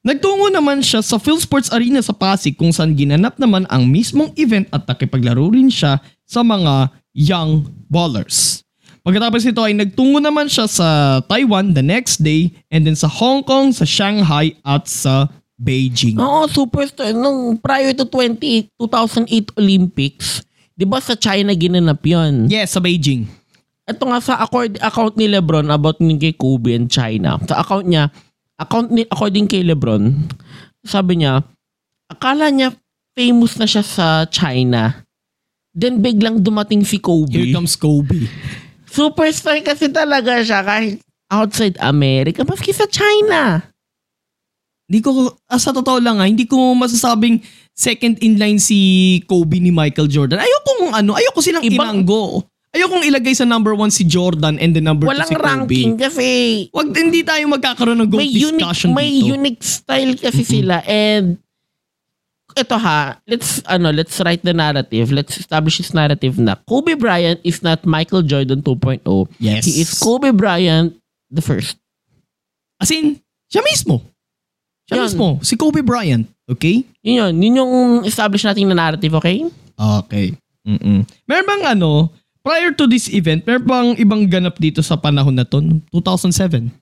Nagtungo 0.00 0.48
naman 0.48 0.80
siya 0.80 1.02
sa 1.02 1.18
PhilSports 1.18 1.68
Arena 1.68 2.00
sa 2.00 2.14
Pasig 2.14 2.54
kung 2.54 2.70
saan 2.70 2.94
ginanap 2.94 3.36
naman 3.36 3.66
ang 3.68 3.84
mismong 3.84 4.30
event 4.38 4.64
at 4.70 4.86
nakipaglaro 4.86 5.50
rin 5.52 5.68
siya 5.68 5.98
sa 6.28 6.44
mga 6.44 6.92
young 7.16 7.64
ballers. 7.88 8.60
Pagkatapos 9.00 9.40
nito 9.48 9.64
ay 9.64 9.72
nagtungo 9.72 10.20
naman 10.20 10.52
siya 10.52 10.68
sa 10.68 11.18
Taiwan 11.24 11.72
the 11.72 11.80
next 11.80 12.20
day 12.20 12.52
and 12.68 12.84
then 12.84 12.92
sa 12.92 13.08
Hong 13.08 13.40
Kong, 13.40 13.72
sa 13.72 13.88
Shanghai 13.88 14.52
at 14.60 14.84
sa 14.84 15.32
Beijing. 15.56 16.20
Oo, 16.20 16.44
superstar. 16.44 17.16
Nung 17.16 17.56
prior 17.56 17.96
to 17.96 18.04
20, 18.04 18.68
2008 18.76 19.56
Olympics, 19.56 20.44
di 20.76 20.84
ba 20.84 21.00
sa 21.00 21.16
China 21.16 21.56
ginanap 21.56 22.04
yun? 22.04 22.52
Yes, 22.52 22.76
sa 22.76 22.84
Beijing. 22.84 23.24
Ito 23.88 24.04
nga 24.04 24.20
sa 24.20 24.36
accord, 24.44 24.76
account 24.84 25.16
ni 25.16 25.24
Lebron 25.24 25.72
about 25.72 25.96
ni 26.04 26.20
kay 26.20 26.36
Kobe 26.36 26.76
and 26.76 26.92
China. 26.92 27.40
Sa 27.48 27.64
account 27.64 27.88
niya, 27.88 28.12
account 28.60 28.92
ni, 28.92 29.08
according 29.08 29.48
kay 29.48 29.64
Lebron, 29.64 30.28
sabi 30.84 31.24
niya, 31.24 31.40
akala 32.12 32.52
niya 32.52 32.76
famous 33.16 33.56
na 33.56 33.64
siya 33.64 33.80
sa 33.80 34.28
China. 34.28 35.07
Then 35.72 35.98
biglang 35.98 36.40
dumating 36.40 36.82
si 36.82 36.98
Kobe. 36.98 37.30
Here 37.30 37.52
comes 37.52 37.74
Kobe. 37.74 38.26
Superstar 38.84 39.60
kasi 39.60 39.88
talaga 39.88 40.40
siya 40.40 40.60
kahit 40.60 40.98
outside 41.28 41.76
America, 41.78 42.40
maski 42.42 42.72
sa 42.72 42.88
China. 42.88 43.60
Hindi 44.88 45.04
ko, 45.04 45.12
ah, 45.44 45.60
sa 45.60 45.70
totoo 45.70 46.00
lang 46.00 46.16
ah, 46.16 46.24
hindi 46.24 46.48
ko 46.48 46.72
masasabing 46.72 47.44
second 47.70 48.16
in 48.18 48.40
line 48.40 48.56
si 48.56 48.78
Kobe 49.24 49.60
ni 49.60 49.68
Michael 49.68 50.08
Jordan. 50.08 50.40
Ayoko 50.40 50.88
ano, 50.90 51.12
ayoko 51.12 51.38
silang 51.38 51.60
Ibang- 51.60 52.02
ilanggo. 52.02 52.48
Ayoko 52.68 53.00
ilagay 53.00 53.32
sa 53.32 53.44
number 53.44 53.72
one 53.72 53.88
si 53.88 54.04
Jordan 54.04 54.56
and 54.56 54.72
the 54.72 54.80
number 54.80 55.04
Walang 55.04 55.24
two 55.24 55.32
si 55.32 55.36
Kobe. 55.36 55.44
ranking 55.46 55.90
kasi 55.96 56.28
Wag 56.68 56.92
hindi 56.92 57.20
tayo 57.20 57.44
magkakaroon 57.46 57.96
ng 57.98 58.08
goat 58.08 58.20
may 58.20 58.28
unique 58.28 58.60
discussion 58.60 58.88
may 58.92 59.08
dito. 59.10 59.28
unique 59.30 59.60
style 59.60 60.12
kasi 60.14 60.42
sila 60.42 60.80
and 60.84 61.36
ito 62.58 62.74
ha, 62.74 63.22
let's 63.24 63.62
ano, 63.64 63.94
let's 63.94 64.18
write 64.20 64.42
the 64.42 64.52
narrative. 64.52 65.14
Let's 65.14 65.38
establish 65.38 65.78
this 65.78 65.94
narrative 65.94 66.36
na 66.36 66.58
Kobe 66.66 66.98
Bryant 66.98 67.38
is 67.46 67.62
not 67.62 67.86
Michael 67.86 68.26
Jordan 68.26 68.60
2.0. 68.60 69.06
Yes. 69.38 69.64
He 69.64 69.80
is 69.80 69.94
Kobe 69.94 70.34
Bryant 70.34 70.98
the 71.30 71.40
first. 71.40 71.78
As 72.82 72.90
in, 72.90 73.22
siya 73.46 73.62
mismo. 73.62 74.02
Siya 74.90 74.98
Yan. 74.98 75.04
mismo. 75.06 75.26
Si 75.46 75.54
Kobe 75.54 75.80
Bryant. 75.80 76.26
Okay? 76.50 76.82
Yun 77.06 77.14
yun. 77.22 77.34
Yun 77.38 77.58
yung 77.62 77.72
establish 78.02 78.42
nating 78.42 78.66
na 78.66 78.74
narrative, 78.74 79.14
okay? 79.14 79.46
Okay. 79.78 80.34
Mm-mm. 80.66 81.06
Meron 81.28 81.46
bang 81.46 81.64
ano, 81.78 82.10
prior 82.42 82.74
to 82.74 82.90
this 82.90 83.06
event, 83.12 83.46
meron 83.46 83.64
bang 83.64 83.88
ibang 84.00 84.22
ganap 84.26 84.58
dito 84.58 84.82
sa 84.82 84.98
panahon 84.98 85.36
na 85.36 85.46
to? 85.46 85.62
2007? 85.94 86.72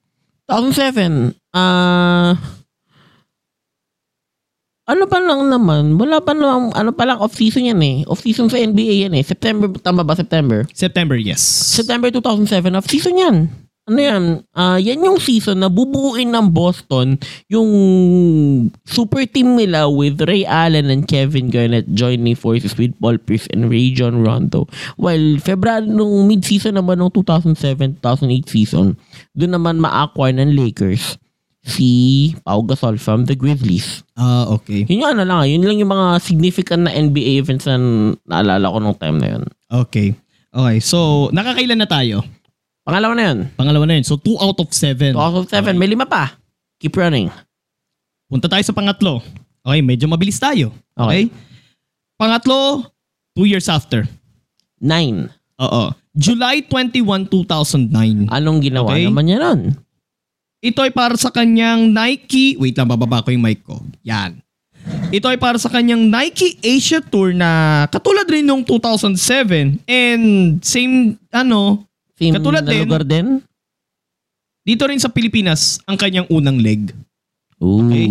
2007. 0.48 1.36
Ah... 1.52 2.34
ano 4.86 5.04
pa 5.10 5.18
lang 5.18 5.50
naman, 5.50 5.98
wala 5.98 6.22
pa 6.22 6.30
lang, 6.30 6.70
ano 6.70 6.90
pa 6.94 7.02
lang, 7.02 7.18
off-season 7.18 7.74
yan 7.74 7.82
eh. 7.82 7.96
Off-season 8.06 8.46
sa 8.46 8.54
NBA 8.54 9.10
yan 9.10 9.14
eh. 9.18 9.24
September, 9.26 9.66
tama 9.82 10.06
ba 10.06 10.14
September? 10.14 10.62
September, 10.70 11.18
yes. 11.18 11.42
September 11.74 12.06
2007, 12.14 12.70
off-season 12.78 13.18
yan. 13.18 13.36
Ano 13.86 14.02
yan? 14.02 14.24
Ah, 14.50 14.82
yan 14.82 14.98
yung 14.98 15.22
season 15.22 15.62
na 15.62 15.70
bubuuin 15.70 16.26
ng 16.26 16.50
Boston 16.50 17.14
yung 17.46 17.70
super 18.82 19.22
team 19.30 19.54
nila 19.54 19.86
with 19.86 20.18
Ray 20.26 20.42
Allen 20.42 20.90
and 20.90 21.06
Kevin 21.06 21.54
Garnett 21.54 21.86
joining 21.94 22.34
forces 22.34 22.74
with 22.74 22.98
Paul 22.98 23.14
Pierce 23.22 23.46
and 23.54 23.70
Rajon 23.70 24.26
Rondo. 24.26 24.66
While 24.98 25.38
February 25.38 25.86
nung 25.86 26.26
mid-season 26.26 26.82
naman 26.82 26.98
ng 26.98 27.14
2007-2008 27.14 28.02
season, 28.50 28.98
doon 29.38 29.54
naman 29.54 29.78
ma-acquire 29.78 30.34
ng 30.34 30.50
Lakers 30.50 31.14
si 31.66 31.90
Pau 32.46 32.62
Gasol 32.62 32.94
from 32.94 33.26
the 33.26 33.34
Grizzlies. 33.34 34.06
Ah, 34.14 34.46
okay. 34.54 34.86
Yun 34.86 35.02
yung 35.02 35.10
ano 35.18 35.22
lang, 35.26 35.50
yun 35.50 35.66
lang 35.66 35.82
yung 35.82 35.90
mga 35.90 36.22
significant 36.22 36.86
na 36.86 36.94
NBA 36.94 37.42
events 37.42 37.66
na 37.66 37.76
naalala 38.22 38.70
ko 38.70 38.78
nung 38.78 38.94
time 38.94 39.18
na 39.18 39.28
yun. 39.34 39.42
Okay. 39.66 40.14
Okay, 40.54 40.76
so 40.78 41.26
nakakailan 41.34 41.82
na 41.82 41.90
tayo? 41.90 42.22
Pangalawa 42.86 43.12
na 43.18 43.24
yun. 43.34 43.38
Pangalawa 43.58 43.84
na 43.84 43.98
yun. 43.98 44.06
So 44.06 44.14
2 44.14 44.38
out 44.38 44.62
of 44.62 44.70
7. 44.70 45.18
2007, 45.18 45.74
may 45.74 45.90
lima 45.90 46.06
pa. 46.06 46.38
Keep 46.78 46.94
running. 46.94 47.28
Punta 48.30 48.46
tayo 48.46 48.62
sa 48.62 48.70
pangatlo. 48.70 49.18
Okay, 49.66 49.82
medyo 49.82 50.06
mabilis 50.06 50.38
tayo. 50.38 50.70
Okay? 50.94 51.26
Okay. 51.26 51.34
Pangatlo, 52.14 52.86
2 53.34 53.44
years 53.50 53.66
after. 53.66 54.06
Nine. 54.78 55.28
Oo. 55.58 55.90
July 56.16 56.64
21, 56.64 57.28
2009. 57.28 58.32
Anong 58.32 58.58
ginawa 58.62 58.94
Okay. 58.94 59.04
naman 59.10 59.24
niya 59.28 59.38
nun? 59.42 59.76
Ito 60.66 60.82
ay 60.82 60.90
para 60.90 61.14
sa 61.14 61.30
kanyang 61.30 61.94
Nike... 61.94 62.58
Wait 62.58 62.74
lang, 62.74 62.90
bababa 62.90 63.22
ko 63.22 63.30
yung 63.30 63.46
mic 63.46 63.62
ko. 63.62 63.78
Yan. 64.02 64.42
Ito 65.14 65.30
ay 65.30 65.38
para 65.38 65.58
sa 65.62 65.70
kanyang 65.70 66.10
Nike 66.10 66.58
Asia 66.58 66.98
Tour 66.98 67.30
na 67.30 67.84
katulad 67.86 68.26
rin 68.26 68.42
nung 68.42 68.66
2007 68.66 69.82
and 69.86 70.58
same 70.62 71.14
ano, 71.30 71.86
Same 72.16 72.32
Katulad 72.32 72.64
na 72.64 72.72
din. 72.72 72.82
lugar 72.82 73.04
din? 73.04 73.28
dito 74.66 74.82
rin 74.82 74.98
sa 74.98 75.06
Pilipinas 75.06 75.78
ang 75.86 75.94
kanyang 75.94 76.26
unang 76.26 76.58
leg. 76.58 76.90
Ooh. 77.62 77.86
Okay. 77.86 78.10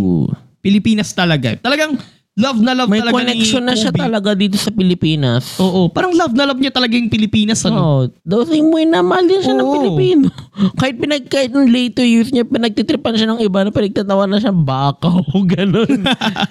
Pilipinas 0.63 1.11
talaga. 1.11 1.59
Talagang 1.59 1.99
love 2.35 2.59
na 2.59 2.75
love 2.75 2.91
May 2.91 2.99
talaga 2.99 3.15
connection 3.15 3.63
ni 3.63 3.67
na 3.67 3.73
siya 3.73 3.91
Kobe. 3.91 4.03
talaga 4.03 4.29
dito 4.35 4.59
sa 4.59 4.67
Pilipinas. 4.67 5.55
Oo, 5.55 5.87
parang 5.87 6.11
love 6.11 6.35
na 6.35 6.43
love 6.43 6.59
niya 6.59 6.67
talaga 6.69 6.91
yung 6.91 7.07
Pilipinas 7.07 7.63
ano. 7.63 7.79
Oh, 7.79 8.01
daw 8.21 8.43
same 8.43 8.67
way 8.67 8.83
na 8.83 8.99
mahal 8.99 9.23
din 9.23 9.39
siya 9.39 9.55
ng 9.55 9.63
Oo. 9.63 9.73
Pilipino. 9.73 10.27
kahit 10.79 10.99
pinag 10.99 11.23
kahit 11.25 11.55
nung 11.55 11.71
later 11.71 12.03
years 12.03 12.35
niya 12.35 12.43
pinagtitripan 12.43 13.15
siya 13.15 13.31
ng 13.31 13.39
iba 13.39 13.63
na 13.63 13.71
pinagtatawa 13.71 14.27
na 14.27 14.37
siya 14.37 14.51
bakaw 14.51 15.23
ganun. 15.55 16.03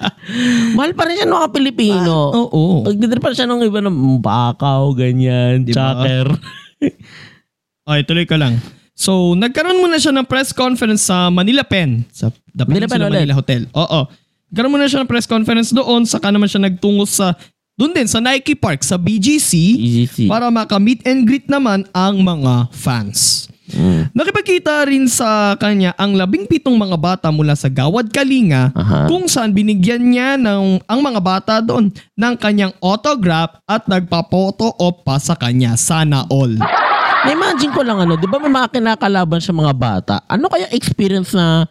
mahal 0.77 0.92
pa 0.97 1.05
rin 1.05 1.20
siya 1.20 1.29
ng 1.29 1.37
mga 1.37 1.53
Pilipino. 1.53 2.14
Oo. 2.33 2.62
Pagtitripan 2.83 3.33
siya 3.37 3.47
ng 3.47 3.61
iba 3.62 3.81
ng 3.85 3.97
bakaw, 4.18 4.88
ganyan, 4.97 5.68
Diba? 5.68 5.77
chaker. 5.77 6.27
Okay, 7.85 8.01
tuloy 8.09 8.25
ko 8.25 8.40
lang. 8.40 8.57
So, 8.97 9.35
nagkaroon 9.35 9.83
muna 9.83 10.01
siya 10.01 10.14
ng 10.14 10.25
press 10.25 10.49
conference 10.49 11.05
sa 11.05 11.29
Manila 11.29 11.61
Pen. 11.61 12.09
Sa 12.09 12.33
The 12.57 12.64
Manila 12.64 12.87
Pen 12.88 13.03
ulit? 13.03 13.20
Manila 13.20 13.37
Hotel. 13.37 13.62
Oo. 13.75 14.23
Nagkaroon 14.54 14.70
muna 14.70 14.86
siya 14.86 15.02
ng 15.02 15.10
press 15.10 15.26
conference 15.26 15.74
doon. 15.74 16.06
Saka 16.06 16.30
naman 16.30 16.46
siya 16.46 16.62
nagtungo 16.62 17.02
sa, 17.10 17.34
doon 17.74 17.90
din, 17.90 18.06
sa 18.06 18.22
Nike 18.22 18.54
Park, 18.54 18.86
sa 18.86 18.94
BGC. 18.94 19.50
Easy. 19.82 20.30
Para 20.30 20.46
maka-meet 20.46 21.02
and 21.10 21.26
greet 21.26 21.50
naman 21.50 21.82
ang 21.90 22.22
mga 22.22 22.70
fans. 22.70 23.50
Mm. 23.74 24.14
Nakipagkita 24.14 24.86
rin 24.86 25.10
sa 25.10 25.58
kanya 25.58 25.90
ang 25.98 26.14
labing 26.14 26.46
pitong 26.46 26.78
mga 26.78 26.94
bata 26.94 27.34
mula 27.34 27.58
sa 27.58 27.66
Gawad 27.66 28.14
Kalinga 28.14 28.70
Aha. 28.78 29.10
kung 29.10 29.26
saan 29.26 29.50
binigyan 29.50 30.06
niya 30.06 30.38
ng, 30.38 30.86
ang 30.86 31.00
mga 31.02 31.18
bata 31.18 31.54
doon 31.58 31.90
ng 32.14 32.34
kanyang 32.38 32.70
autograph 32.78 33.58
at 33.66 33.90
nagpapoto 33.90 34.70
op 34.78 35.02
pa 35.02 35.18
sa 35.18 35.34
kanya. 35.34 35.74
Sana 35.74 36.30
all. 36.30 36.54
Na-imagine 37.24 37.72
ko 37.72 37.80
lang 37.80 37.98
ano, 37.98 38.14
di 38.14 38.24
ba 38.24 38.37
may 38.37 38.48
mga 38.48 38.68
kinakalaban 38.70 39.40
sa 39.40 39.50
mga 39.50 39.72
bata? 39.72 40.16
Ano 40.26 40.46
kaya 40.46 40.68
experience 40.70 41.32
na 41.32 41.64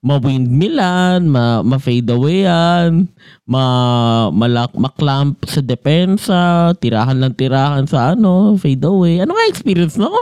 ma-windmillan, 0.00 1.24
ma- 1.24 1.60
ma-fade 1.60 2.06
away 2.08 2.46
yan, 2.46 3.10
ma- 3.42 4.30
malak- 4.30 4.72
maklamp 4.72 5.42
sa 5.44 5.58
depensa, 5.58 6.40
tirahan 6.76 7.18
lang 7.18 7.34
tirahan 7.34 7.84
sa 7.84 8.14
ano, 8.14 8.54
fade 8.54 8.82
away. 8.82 9.18
Ano 9.18 9.34
kaya 9.34 9.50
experience 9.50 9.96
no? 9.96 10.14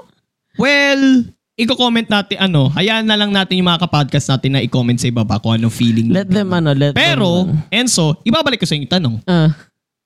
Well, 0.57 1.29
i-comment 1.55 2.09
natin 2.09 2.41
ano, 2.41 2.67
hayaan 2.69 3.05
na 3.05 3.15
lang 3.15 3.29
natin 3.29 3.59
yung 3.59 3.69
mga 3.69 3.85
kapodcast 3.85 4.31
natin 4.31 4.57
na 4.57 4.65
i-comment 4.65 4.97
sa 4.97 5.07
ibaba 5.07 5.37
kung 5.37 5.53
anong 5.53 5.71
feeling. 5.71 6.09
Let 6.09 6.27
them 6.27 6.49
ano, 6.49 6.73
let 6.73 6.97
Pero, 6.97 7.45
them, 7.45 7.61
Enzo, 7.69 8.17
ibabalik 8.23 8.59
ko 8.59 8.67
sa 8.67 8.73
yung 8.73 8.89
tanong. 8.89 9.21
ah, 9.25 9.53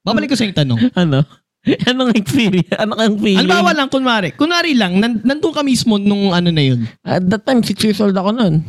Babalik 0.03 0.27
ko 0.27 0.37
sa 0.37 0.43
yung 0.43 0.57
tanong. 0.57 0.91
ano? 0.99 1.23
Anong 1.63 2.11
experience? 2.21 2.75
Ano 2.75 2.99
kayang 2.99 3.19
feeling? 3.23 3.39
Halimbawa 3.47 3.71
lang, 3.71 3.87
kunwari, 3.87 4.35
kunwari 4.35 4.75
lang, 4.75 4.99
nan- 4.99 5.23
nandun 5.23 5.55
ka 5.55 5.63
mismo 5.63 5.95
nung 5.95 6.35
ano 6.35 6.51
na 6.51 6.63
yun. 6.63 6.91
At 7.07 7.23
that 7.31 7.47
time, 7.47 7.63
6 7.63 7.79
years 7.87 8.03
old 8.03 8.19
ako 8.19 8.35
nun. 8.35 8.67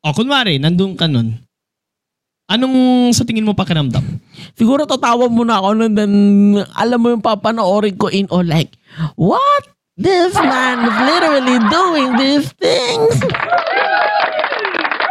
O, 0.00 0.12
kunwari, 0.16 0.56
nandun 0.56 0.96
ka 0.96 1.04
nun. 1.04 1.36
Anong 2.44 3.08
sa 3.12 3.24
tingin 3.24 3.44
mo 3.44 3.56
pakiramdam? 3.56 4.04
Siguro 4.56 4.84
tatawa 4.84 5.28
muna 5.28 5.60
ako 5.60 5.70
nun, 5.76 5.92
then 5.92 6.12
alam 6.76 7.00
mo 7.00 7.12
yung 7.12 7.24
papanoorin 7.24 7.96
ko 7.96 8.08
in 8.08 8.28
all 8.32 8.44
like, 8.44 8.72
what? 9.16 9.64
This 9.94 10.34
man 10.34 10.82
is 10.84 10.96
literally 11.06 11.58
doing 11.70 12.10
these 12.18 12.48
things. 12.58 13.14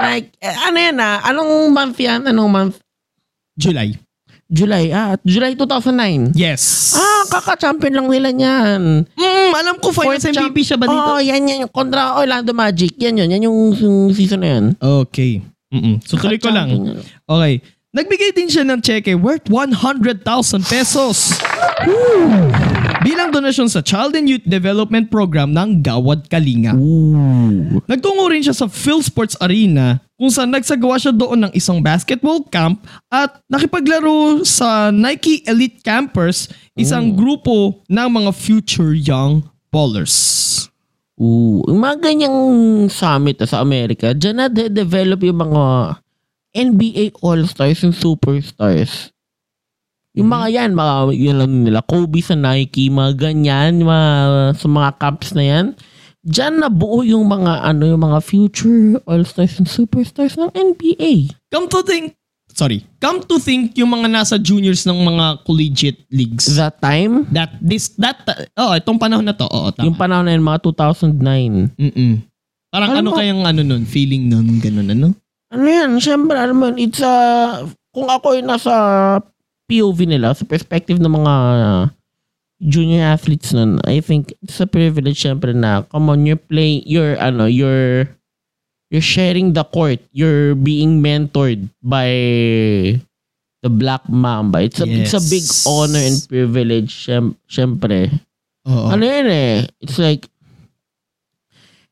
like, 0.03 0.33
eh, 0.43 0.51
ano 0.51 0.77
yan 0.77 0.97
ah? 0.99 1.23
Anong 1.23 1.71
month 1.71 1.97
yan? 1.97 2.27
Anong 2.27 2.51
month? 2.51 2.75
July. 3.55 3.95
July, 4.53 4.93
ah, 4.93 5.17
July 5.25 5.57
2009. 5.57 6.37
Yes. 6.37 6.93
Ah, 6.93 7.25
kaka-champion 7.25 7.89
lang 7.97 8.05
nila 8.05 8.29
niyan. 8.29 9.09
Mm, 9.17 9.49
alam 9.49 9.75
ko 9.81 9.89
finals 9.89 10.21
Fourth 10.21 10.29
MVP 10.29 10.57
siya 10.61 10.77
ba 10.77 10.85
dito? 10.85 10.93
Oo, 10.93 11.17
oh, 11.17 11.21
yan 11.25 11.41
yan. 11.49 11.65
Yung 11.65 11.73
kontra 11.73 12.21
Orlando 12.21 12.53
Magic. 12.53 12.93
Yan 13.01 13.17
yun. 13.17 13.33
Yan 13.33 13.49
yung, 13.49 13.73
yung 13.73 13.97
season 14.13 14.45
na 14.45 14.49
yan. 14.53 14.65
Okay. 14.77 15.41
Mm-mm. 15.73 15.97
So 16.05 16.21
tuloy 16.21 16.37
ko 16.37 16.53
lang. 16.53 16.69
Okay. 17.25 17.65
Nagbigay 17.93 18.33
din 18.33 18.49
siya 18.49 18.65
ng 18.65 18.81
cheque 18.81 19.13
worth 19.13 19.45
100,000 19.53 20.25
pesos. 20.65 21.37
Bilang 23.05 23.29
donasyon 23.29 23.69
sa 23.69 23.85
Child 23.85 24.17
and 24.17 24.25
Youth 24.33 24.49
Development 24.49 25.05
Program 25.13 25.53
ng 25.53 25.85
Gawad 25.85 26.25
Kalinga. 26.25 26.73
Ooh. 26.73 27.85
Nagtungo 27.85 28.33
rin 28.33 28.41
siya 28.41 28.57
sa 28.57 28.65
Phil 28.65 28.97
Sports 29.05 29.37
Arena 29.37 30.01
kung 30.17 30.33
saan 30.33 30.49
nagsagawa 30.49 30.97
siya 30.97 31.13
doon 31.13 31.45
ng 31.45 31.51
isang 31.53 31.85
basketball 31.85 32.41
camp 32.49 32.81
at 33.13 33.37
nakipaglaro 33.45 34.41
sa 34.41 34.89
Nike 34.89 35.45
Elite 35.45 35.85
Campers, 35.85 36.49
isang 36.73 37.13
grupo 37.13 37.85
ng 37.85 38.09
mga 38.09 38.33
future 38.33 38.97
young 38.97 39.45
ballers. 39.69 40.65
Ooh. 41.21 41.61
Yung 41.69 41.77
mga 41.77 42.09
ganyang 42.09 42.37
summit 42.89 43.37
sa 43.45 43.61
Amerika, 43.61 44.17
dyan 44.17 44.41
na 44.41 44.49
de-develop 44.49 45.21
yung 45.21 45.45
mga 45.45 45.63
NBA 46.53 47.17
All-Stars 47.19 47.81
and 47.83 47.93
Superstars. 47.93 49.09
Yung 50.13 50.29
mga 50.29 50.47
yan, 50.53 50.71
mga 50.77 50.93
yun 51.11 51.37
lang 51.41 51.51
nila, 51.65 51.81
Kobe 51.81 52.21
sa 52.21 52.37
Nike, 52.37 52.93
mga 52.93 53.17
ganyan, 53.17 53.81
mga, 53.81 54.01
sa 54.53 54.67
mga 54.69 54.89
camps 55.01 55.33
na 55.33 55.41
yan. 55.41 55.65
Diyan 56.23 56.61
na 56.61 56.69
buo 56.69 57.01
yung 57.01 57.27
mga 57.27 57.65
ano 57.67 57.83
yung 57.83 57.99
mga 57.99 58.23
future 58.23 58.95
all-stars 59.03 59.59
and 59.59 59.67
superstars 59.67 60.39
ng 60.39 60.53
NBA. 60.53 61.33
Come 61.51 61.67
to 61.67 61.83
think, 61.83 62.15
sorry, 62.47 62.85
come 63.01 63.25
to 63.25 63.41
think 63.41 63.75
yung 63.75 63.91
mga 63.91 64.07
nasa 64.07 64.37
juniors 64.37 64.85
ng 64.85 64.95
mga 64.95 65.43
collegiate 65.43 65.99
leagues. 66.13 66.47
That 66.55 66.79
time, 66.79 67.25
That, 67.33 67.57
this, 67.59 67.91
that, 67.99 68.23
oh, 68.55 68.71
itong 68.71 69.01
panahon 69.01 69.25
na 69.25 69.35
to, 69.35 69.49
oo, 69.49 69.73
tama. 69.73 69.83
yung 69.83 69.97
panahon 69.97 70.29
na 70.29 70.37
yun, 70.37 70.45
mga 70.45 70.61
2009. 70.63 71.75
Mm-mm. 71.75 72.13
Parang 72.69 72.89
ano 72.95 73.09
mo- 73.11 73.17
kayang 73.17 73.43
ano 73.43 73.61
nun, 73.65 73.83
feeling 73.83 74.29
nun, 74.29 74.61
ganun 74.61 74.93
ano? 74.93 75.07
Ano 75.53 75.69
yan, 75.69 76.01
syempre, 76.01 76.33
alam 76.33 76.57
mo, 76.57 76.65
yun, 76.73 76.81
it's 76.81 76.97
a, 76.97 77.13
kung 77.93 78.09
ako 78.09 78.33
yung 78.33 78.49
nasa 78.49 78.73
POV 79.69 80.09
nila, 80.09 80.33
sa 80.33 80.49
perspective 80.49 80.97
ng 80.97 81.13
mga 81.13 81.33
junior 82.57 83.13
athletes 83.13 83.53
nun, 83.53 83.77
I 83.85 84.01
think 84.01 84.33
it's 84.41 84.57
a 84.57 84.65
privilege 84.65 85.21
syempre 85.21 85.53
na, 85.53 85.85
come 85.93 86.09
on, 86.09 86.25
you're 86.25 86.41
playing, 86.41 86.81
you're, 86.89 87.13
ano, 87.21 87.45
you're, 87.45 88.09
you're 88.89 89.05
sharing 89.05 89.53
the 89.53 89.61
court, 89.61 90.01
you're 90.09 90.57
being 90.57 91.05
mentored 91.05 91.69
by 91.85 92.09
the 93.61 93.69
Black 93.69 94.09
Mamba. 94.09 94.65
It's 94.65 94.81
a, 94.81 94.89
it's 94.89 95.13
a 95.13 95.21
big 95.21 95.45
Yes. 95.45 95.69
honor 95.69 96.01
and 96.01 96.17
privilege, 96.25 96.91
syem, 97.05 97.37
syempre. 97.45 98.09
Oo. 98.65 98.89
Ano 98.89 99.05
yan 99.05 99.29
eh, 99.29 99.69
it's 99.77 100.01
like, 100.01 100.25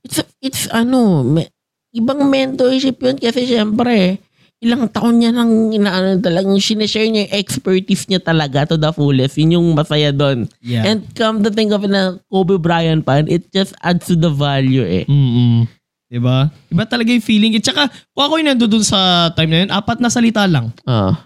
it's, 0.01 0.17
it's 0.41 0.65
ano, 0.73 1.21
me- 1.21 1.53
ibang 1.91 2.23
mentorship 2.27 2.97
yun 2.99 3.17
kasi 3.19 3.47
syempre, 3.47 4.19
ilang 4.61 4.85
taon 4.93 5.17
niya 5.17 5.33
nang 5.33 5.73
inaano 5.73 6.21
talagang 6.21 6.53
sinishare 6.61 7.09
niya 7.09 7.25
yung 7.25 7.33
expertise 7.33 8.05
niya 8.05 8.21
talaga 8.21 8.69
to 8.69 8.77
the 8.77 8.93
fullest. 8.93 9.35
Yun 9.41 9.57
yung 9.57 9.67
masaya 9.73 10.13
doon. 10.13 10.45
Yeah. 10.61 10.85
And 10.85 11.03
come 11.17 11.41
to 11.41 11.49
think 11.49 11.73
of 11.73 11.81
it 11.81 11.89
na 11.89 12.21
Kobe 12.29 12.61
Bryant 12.61 13.01
pa, 13.01 13.25
it 13.25 13.49
just 13.49 13.73
adds 13.81 14.05
to 14.07 14.15
the 14.15 14.29
value 14.29 14.85
eh. 14.85 15.03
Mm-mm. 15.09 15.65
Diba? 16.11 16.51
Iba 16.67 16.83
talaga 16.85 17.09
yung 17.09 17.23
feeling. 17.23 17.55
At 17.55 17.65
saka, 17.65 17.87
kung 18.11 18.23
ako 18.27 18.33
yung 18.37 18.49
nandun 18.51 18.83
sa 18.83 19.31
time 19.31 19.49
na 19.49 19.59
yun, 19.65 19.71
apat 19.71 19.97
na 19.97 20.11
salita 20.11 20.43
lang. 20.45 20.69
Ah, 20.83 21.25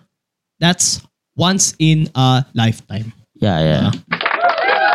That's 0.62 1.02
once 1.36 1.76
in 1.82 2.08
a 2.16 2.46
lifetime. 2.56 3.12
yeah, 3.44 3.60
yeah. 3.60 3.92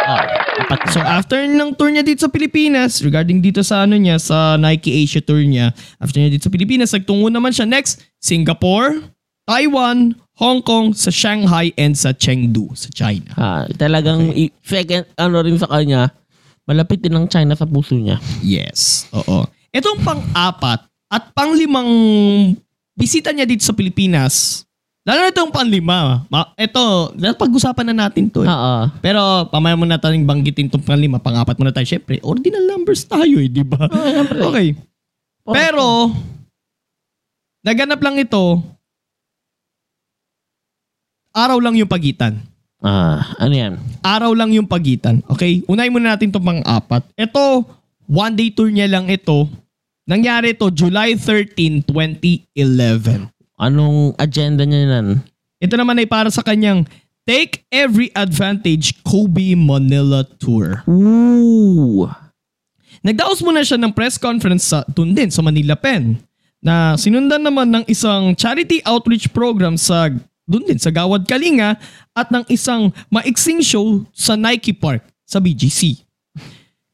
Ah, 0.08 0.24
apat. 0.60 0.78
So 0.92 1.00
after 1.00 1.40
ng 1.40 1.72
tour 1.74 1.88
niya 1.88 2.04
dito 2.04 2.24
sa 2.24 2.30
Pilipinas, 2.30 3.00
regarding 3.00 3.40
dito 3.40 3.60
sa 3.60 3.88
ano 3.88 3.96
niya, 3.96 4.20
sa 4.20 4.54
Nike 4.54 4.92
Asia 5.02 5.20
tour 5.20 5.40
niya, 5.40 5.72
after 5.96 6.20
niya 6.20 6.30
dito 6.30 6.46
sa 6.46 6.52
Pilipinas, 6.52 6.92
nagtungo 6.92 7.28
naman 7.28 7.50
siya 7.50 7.64
next, 7.64 8.00
Singapore, 8.20 9.00
Taiwan, 9.44 10.14
Hong 10.38 10.64
Kong, 10.64 10.96
sa 10.96 11.12
Shanghai, 11.12 11.68
and 11.76 11.92
sa 11.92 12.16
Chengdu, 12.16 12.72
sa 12.72 12.88
China. 12.88 13.28
Ah, 13.36 13.64
talagang 13.76 14.32
i- 14.32 14.52
second, 14.64 15.04
ano 15.16 15.44
rin 15.44 15.60
sa 15.60 15.68
kanya, 15.68 16.08
malapit 16.64 17.02
din 17.02 17.12
ng 17.12 17.28
China 17.28 17.52
sa 17.52 17.68
puso 17.68 17.92
niya. 17.92 18.16
Yes. 18.40 19.04
Oo. 19.12 19.44
Itong 19.68 20.00
pang-apat 20.00 20.86
at 21.10 21.34
pang-limang 21.34 21.90
bisita 22.94 23.34
niya 23.34 23.44
dito 23.44 23.66
sa 23.66 23.74
Pilipinas, 23.74 24.64
lalo 25.00 25.18
na 25.20 25.32
itong 25.32 25.52
pang-lima. 25.52 26.22
Ma- 26.28 26.52
ito, 26.54 26.82
pag-usapan 27.34 27.90
na 27.90 28.06
natin 28.06 28.28
to. 28.28 28.44
eh. 28.44 28.48
Oo. 28.48 28.74
Pero 29.00 29.20
pamaya 29.48 29.74
mo 29.74 29.88
na 29.88 29.96
tayong 29.96 30.28
banggitin 30.28 30.68
itong 30.68 30.84
pang-lima, 30.84 31.16
pang-apat 31.16 31.56
muna 31.56 31.72
tayo. 31.72 31.88
Siyempre, 31.88 32.20
ordinal 32.20 32.64
numbers 32.66 33.04
tayo 33.04 33.40
eh, 33.40 33.48
di 33.48 33.64
ba? 33.64 33.88
Oh. 33.88 34.52
Okay. 34.52 34.76
Pero, 35.46 36.12
naganap 37.64 37.98
lang 37.98 38.20
ito, 38.20 38.60
araw 41.32 41.58
lang 41.58 41.78
yung 41.78 41.88
pagitan. 41.90 42.38
Ah, 42.80 43.36
ano 43.36 43.52
yan? 43.52 43.76
Araw 44.00 44.32
lang 44.32 44.56
yung 44.56 44.64
pagitan. 44.64 45.20
Okay? 45.28 45.60
Unahin 45.68 45.92
muna 45.92 46.16
natin 46.16 46.32
itong 46.32 46.44
pang-apat. 46.44 47.04
Ito, 47.12 47.64
one 48.08 48.34
day 48.34 48.48
tour 48.48 48.72
niya 48.72 48.88
lang 48.88 49.04
ito. 49.06 49.48
Nangyari 50.08 50.56
ito 50.56 50.66
July 50.72 51.14
13, 51.14 51.84
2011. 51.84 53.28
Anong 53.60 54.16
agenda 54.16 54.64
niya 54.64 54.88
yan? 54.88 55.20
Ito 55.60 55.76
naman 55.76 56.00
ay 56.00 56.08
para 56.08 56.32
sa 56.32 56.40
kanyang 56.40 56.88
Take 57.28 57.68
Every 57.68 58.08
Advantage 58.16 59.04
Kobe 59.04 59.52
Manila 59.52 60.24
Tour. 60.40 60.80
Ooh. 60.88 62.08
Nagdaos 63.04 63.44
muna 63.44 63.60
siya 63.60 63.76
ng 63.76 63.92
press 63.92 64.16
conference 64.16 64.72
sa 64.72 64.80
dun 64.88 65.12
din 65.12 65.28
sa 65.28 65.44
Manila 65.44 65.76
Pen 65.76 66.16
na 66.64 66.96
sinundan 66.96 67.44
naman 67.44 67.68
ng 67.68 67.84
isang 67.88 68.32
charity 68.32 68.80
outreach 68.88 69.28
program 69.36 69.76
sa 69.76 70.08
dun 70.48 70.64
din 70.64 70.80
sa 70.80 70.88
Gawad 70.88 71.28
Kalinga 71.28 71.76
at 72.16 72.32
ng 72.32 72.48
isang 72.48 72.88
maiksing 73.12 73.60
show 73.60 74.04
sa 74.16 74.40
Nike 74.40 74.72
Park 74.72 75.04
sa 75.28 75.36
BGC. 75.36 76.00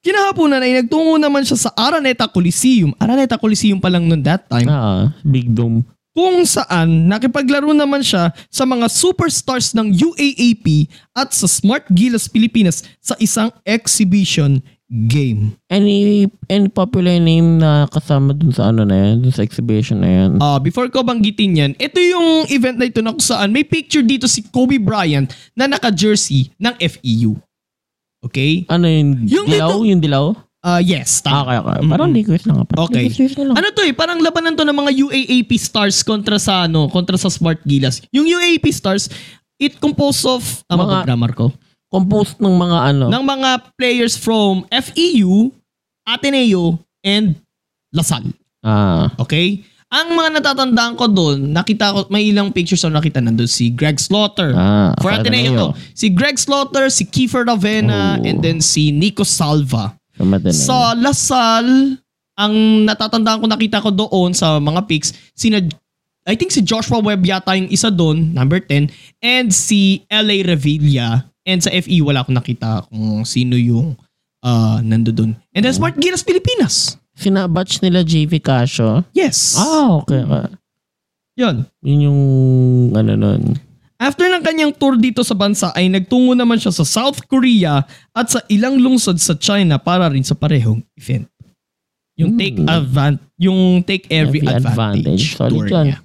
Kinahaponan 0.02 0.62
ay 0.62 0.82
nagtungo 0.82 1.18
naman 1.18 1.42
siya 1.42 1.58
sa 1.66 1.70
Araneta 1.74 2.30
Coliseum. 2.30 2.94
Araneta 2.98 3.34
Coliseum 3.38 3.78
pa 3.78 3.90
lang 3.90 4.06
noon 4.06 4.22
that 4.22 4.46
time. 4.46 4.66
Ah, 4.70 5.10
big 5.26 5.50
dome. 5.50 5.82
Kung 6.16 6.48
saan 6.48 7.12
nakipaglaro 7.12 7.76
naman 7.76 8.00
siya 8.00 8.32
sa 8.48 8.64
mga 8.64 8.88
superstars 8.88 9.76
ng 9.76 9.92
UAAP 9.92 10.88
at 11.12 11.28
sa 11.30 11.44
Smart 11.44 11.84
Gilas 11.92 12.24
Pilipinas 12.24 12.80
sa 12.98 13.12
isang 13.20 13.52
exhibition 13.62 14.64
game. 14.88 15.52
Any 15.68 16.24
any 16.48 16.70
popular 16.70 17.18
name 17.18 17.58
na 17.58 17.84
kasama 17.84 18.32
dun 18.32 18.48
sa 18.48 18.72
ano 18.72 18.88
na 18.88 18.96
yan, 18.96 19.14
dun 19.20 19.34
sa 19.34 19.44
exhibition 19.44 20.00
na 20.00 20.08
yan? 20.08 20.30
Ah, 20.38 20.56
before 20.56 20.88
ko 20.88 21.04
banggitin 21.04 21.52
yan, 21.52 21.70
ito 21.76 22.00
yung 22.00 22.48
event 22.48 22.80
na 22.80 22.88
ito 22.88 23.04
na 23.04 23.12
kung 23.12 23.20
saan 23.20 23.52
may 23.52 23.66
picture 23.66 24.00
dito 24.00 24.24
si 24.24 24.40
Kobe 24.40 24.80
Bryant 24.80 25.28
na 25.52 25.68
naka-jersey 25.68 26.48
ng 26.56 26.74
FEU. 26.80 27.36
Okay? 28.24 28.64
Ano 28.66 28.88
yung, 28.88 29.10
Yung 29.28 29.46
dilaw? 29.46 29.70
dito- 29.76 29.84
Yung 29.84 30.00
dilaw? 30.00 30.26
Ah, 30.66 30.82
yes, 30.82 31.22
tama. 31.22 31.46
okay, 31.46 31.56
okay. 31.56 31.78
Parang 31.86 32.10
Mm-mm. 32.10 32.18
Lakers 32.18 32.42
lang. 32.42 32.56
Parang 32.66 32.84
Okay. 32.84 33.06
Lakers 33.06 33.34
na 33.36 33.42
lang. 33.46 33.54
Ano 33.54 33.66
to 33.70 33.82
eh, 33.82 33.94
parang 33.94 34.18
labanan 34.18 34.52
to 34.52 34.66
ng 34.66 34.74
mga 34.74 34.92
UAAP 34.98 35.50
stars 35.54 36.02
kontra 36.02 36.36
sa 36.36 36.66
ano, 36.66 36.90
kontra 36.90 37.14
sa 37.14 37.30
Smart 37.30 37.62
Gilas. 37.62 38.02
Yung 38.10 38.26
UAAP 38.26 38.66
stars, 38.68 39.06
it 39.56 39.78
composed 39.78 40.26
of, 40.26 40.42
tama 40.66 40.82
Mga- 40.82 40.90
ba 40.92 41.06
grammar 41.06 41.32
ko? 41.32 41.46
Composed 41.86 42.36
ng 42.36 42.50
mga 42.50 42.78
ano. 42.84 43.06
ng 43.06 43.24
mga 43.24 43.50
players 43.72 44.18
from 44.18 44.66
FEU, 44.68 45.54
Ateneo, 46.02 46.78
and 47.00 47.38
Lasal. 47.90 48.26
ah. 48.60 49.06
Okay? 49.18 49.62
Ang 49.86 50.12
mga 50.12 50.42
natatandaan 50.42 50.98
ko 50.98 51.06
doon, 51.06 51.46
nakita 51.48 51.94
ko, 51.94 52.10
may 52.10 52.26
ilang 52.26 52.50
pictures 52.50 52.82
ako 52.82 52.90
nakita 52.92 53.22
nandun 53.22 53.46
si 53.46 53.70
Greg 53.70 53.96
Slaughter. 53.96 54.50
Ah, 54.50 54.98
For 54.98 55.14
Ateneo 55.14 55.54
to. 55.54 55.66
Si 55.94 56.10
Greg 56.10 56.34
Slaughter, 56.36 56.90
si 56.90 57.06
Kiefer 57.06 57.46
Ravena, 57.46 58.18
Oh. 58.18 58.26
and 58.26 58.42
then 58.42 58.58
si 58.58 58.90
Nico 58.90 59.22
Salva. 59.22 59.94
Sa 60.16 60.24
Madanay. 60.24 60.56
Sa 60.56 60.78
Lasal, 60.96 61.66
ang 62.36 62.54
natatandaan 62.84 63.40
ko 63.40 63.46
nakita 63.48 63.78
ko 63.80 63.92
doon 63.92 64.36
sa 64.36 64.60
mga 64.60 64.84
pics, 64.84 65.12
sina 65.32 65.60
I 66.26 66.34
think 66.34 66.50
si 66.50 66.58
Joshua 66.58 66.98
Webb 66.98 67.22
yata 67.22 67.54
yung 67.54 67.70
isa 67.70 67.86
doon, 67.86 68.34
number 68.34 68.58
10, 68.58 68.90
and 69.22 69.54
si 69.54 70.02
LA 70.10 70.42
Revilla. 70.42 71.22
And 71.46 71.62
sa 71.62 71.70
FE, 71.70 72.02
wala 72.02 72.26
akong 72.26 72.34
nakita 72.34 72.82
kung 72.90 73.22
sino 73.22 73.54
yung 73.54 73.94
uh, 74.42 74.82
nando 74.82 75.14
doon. 75.14 75.38
And 75.54 75.62
then 75.62 75.70
Smart 75.70 75.94
Gilas 75.94 76.26
Pilipinas. 76.26 76.98
Sinabatch 77.14 77.78
nila 77.78 78.02
JV 78.02 78.42
Casio. 78.42 79.06
Yes. 79.14 79.54
Ah, 79.54 80.02
okay. 80.02 80.26
okay. 80.26 80.50
Yun. 81.38 81.62
Yun 81.86 82.00
yung 82.10 82.20
ano 82.98 83.12
nun. 83.14 83.42
After 83.96 84.28
ng 84.28 84.44
kanyang 84.44 84.72
tour 84.72 84.94
dito 84.94 85.24
sa 85.24 85.32
bansa 85.32 85.72
ay 85.72 85.88
nagtungo 85.88 86.36
naman 86.36 86.56
siya 86.56 86.68
sa 86.70 86.84
South 86.84 87.24
Korea 87.24 87.80
at 88.12 88.26
sa 88.28 88.44
ilang 88.46 88.76
lungsod 88.76 89.16
sa 89.16 89.32
China 89.34 89.80
para 89.80 90.06
rin 90.06 90.20
sa 90.20 90.36
parehong 90.36 90.84
event. 90.94 91.24
Yung 92.16 92.36
take 92.36 92.56
Hmm. 92.56 92.68
advan 92.68 93.12
yung 93.36 93.80
take 93.82 94.08
every, 94.08 94.40
Every 94.40 94.48
advantage, 94.48 94.72
advantage. 94.72 95.24
Solid 95.36 95.52
tour 95.54 95.68
yun. 95.68 95.84
niya. 95.86 95.98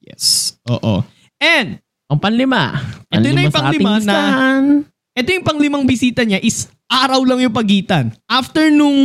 Yes. 0.00 0.24
Oo. 0.64 1.04
And 1.36 1.80
Ang 2.08 2.24
panlima. 2.24 2.72
Ito 3.12 3.28
na 3.28 3.44
yung 3.44 3.52
panglima 3.52 4.00
na-. 4.00 4.80
Ito 5.12 5.28
yung 5.28 5.44
panglimang 5.44 5.84
bisita 5.84 6.24
niya 6.24 6.40
is 6.40 6.64
araw 6.88 7.20
lang 7.20 7.44
yung 7.44 7.52
pagitan. 7.52 8.16
After 8.24 8.72
nung 8.72 8.96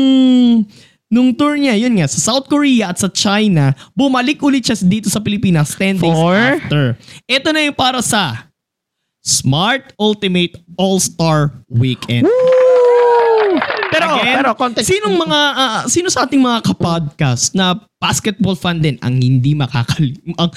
nung 1.14 1.30
tour 1.38 1.54
niya, 1.54 1.78
yun 1.78 1.94
nga, 1.94 2.10
sa 2.10 2.34
South 2.34 2.50
Korea 2.50 2.90
at 2.90 2.98
sa 2.98 3.06
China, 3.14 3.78
bumalik 3.94 4.42
ulit 4.42 4.66
siya 4.66 4.82
dito 4.82 5.14
sa 5.14 5.22
Pilipinas 5.22 5.78
10 5.78 6.02
days 6.02 6.10
For? 6.10 6.34
after. 6.34 6.98
Ito 7.30 7.54
na 7.54 7.70
yung 7.70 7.78
para 7.78 8.02
sa 8.02 8.50
Smart 9.22 9.94
Ultimate 10.02 10.58
All-Star 10.74 11.54
Weekend. 11.70 12.26
Pero, 13.94 14.10
Again, 14.18 14.42
pero 14.42 14.50
context. 14.58 14.90
Sinong 14.90 15.14
mga 15.14 15.40
ah, 15.54 15.82
sino 15.86 16.10
sa 16.10 16.26
ating 16.26 16.42
mga 16.42 16.66
kapodcast 16.66 17.54
na 17.54 17.78
basketball 18.02 18.58
fan 18.58 18.82
din 18.82 18.98
ang 19.06 19.22
hindi 19.22 19.54
makakali 19.54 20.18
ang 20.42 20.50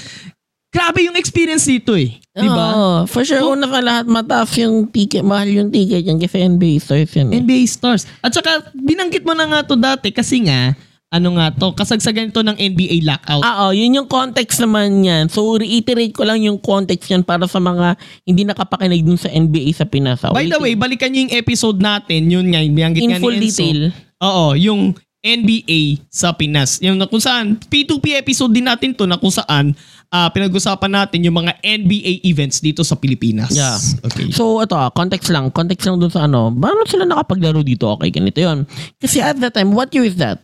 Grabe 0.77 1.09
yung 1.09 1.17
experience 1.17 1.65
dito 1.65 1.97
eh. 1.97 2.21
Di 2.37 2.45
ba? 2.45 2.67
Oo, 2.69 2.97
for 3.09 3.25
sure, 3.25 3.41
una 3.41 3.65
ka 3.65 3.81
lahat, 3.81 4.05
mataas 4.05 4.53
yung 4.61 4.93
ticket, 4.93 5.25
mahal 5.25 5.49
yung 5.49 5.73
ticket 5.73 6.05
yan 6.05 6.21
kasi 6.21 6.37
NBA 6.39 6.77
stars 6.77 7.09
yan. 7.17 7.33
eh. 7.33 7.41
NBA 7.41 7.65
stars. 7.65 8.05
At 8.21 8.37
saka, 8.37 8.61
binanggit 8.77 9.25
mo 9.25 9.33
na 9.33 9.49
nga 9.49 9.65
to 9.65 9.73
dati 9.73 10.13
kasi 10.13 10.45
nga, 10.45 10.77
ano 11.09 11.33
nga 11.41 11.49
to, 11.49 11.73
kasagsagan 11.73 12.29
ito 12.29 12.45
ng 12.45 12.61
NBA 12.61 13.09
lockout. 13.09 13.41
Ah, 13.41 13.65
oh, 13.65 13.73
yun 13.73 13.97
yung 13.97 14.05
context 14.05 14.61
naman 14.61 15.01
yan. 15.01 15.33
So, 15.33 15.49
reiterate 15.57 16.13
ko 16.13 16.29
lang 16.29 16.45
yung 16.45 16.61
context 16.61 17.09
yan 17.09 17.25
para 17.25 17.49
sa 17.49 17.57
mga 17.57 17.97
hindi 18.29 18.45
nakapakinig 18.45 19.01
dun 19.01 19.17
sa 19.17 19.33
NBA 19.33 19.73
sa 19.73 19.89
Pinas. 19.89 20.21
ah. 20.29 20.37
By 20.37 20.45
the 20.45 20.61
way, 20.61 20.77
balikan 20.77 21.09
niyo 21.09 21.25
yung 21.25 21.35
episode 21.41 21.81
natin, 21.81 22.29
yun 22.29 22.53
nga, 22.53 22.61
binanggit 22.61 23.01
in 23.01 23.17
nga 23.17 23.17
ni 23.17 23.25
full 23.25 23.33
Enzo. 23.33 23.49
detail. 23.49 23.81
Oo, 24.21 24.53
yung 24.53 24.93
NBA 25.25 26.07
sa 26.07 26.31
Pinas. 26.31 26.79
Yung 26.79 27.01
na 27.01 27.11
kung 27.11 27.19
saan, 27.19 27.59
P2P 27.59 28.15
episode 28.15 28.55
din 28.55 28.63
natin 28.63 28.95
to 28.95 29.09
na 29.09 29.19
kung 29.19 29.33
saan 29.33 29.75
ah, 30.11 30.29
pinag-usapan 30.31 30.93
natin 30.93 31.25
yung 31.27 31.37
mga 31.41 31.59
NBA 31.63 32.27
events 32.27 32.63
dito 32.63 32.83
sa 32.87 32.95
Pilipinas. 32.95 33.51
Yeah. 33.55 33.77
Okay. 34.07 34.31
So, 34.31 34.63
ito 34.63 34.75
ah, 34.77 34.91
context 34.91 35.31
lang. 35.31 35.51
Context 35.51 35.87
lang 35.87 35.99
dun 35.99 36.13
sa 36.13 36.27
ano. 36.27 36.51
Paano 36.53 36.87
sila 36.87 37.07
nakapaglaro 37.07 37.63
dito? 37.63 37.91
Okay, 37.99 38.11
ganito 38.15 38.39
yun. 38.39 38.65
Kasi 38.99 39.23
at 39.23 39.39
that 39.43 39.55
time, 39.55 39.75
what 39.75 39.91
year 39.93 40.07
is 40.07 40.17
that? 40.19 40.43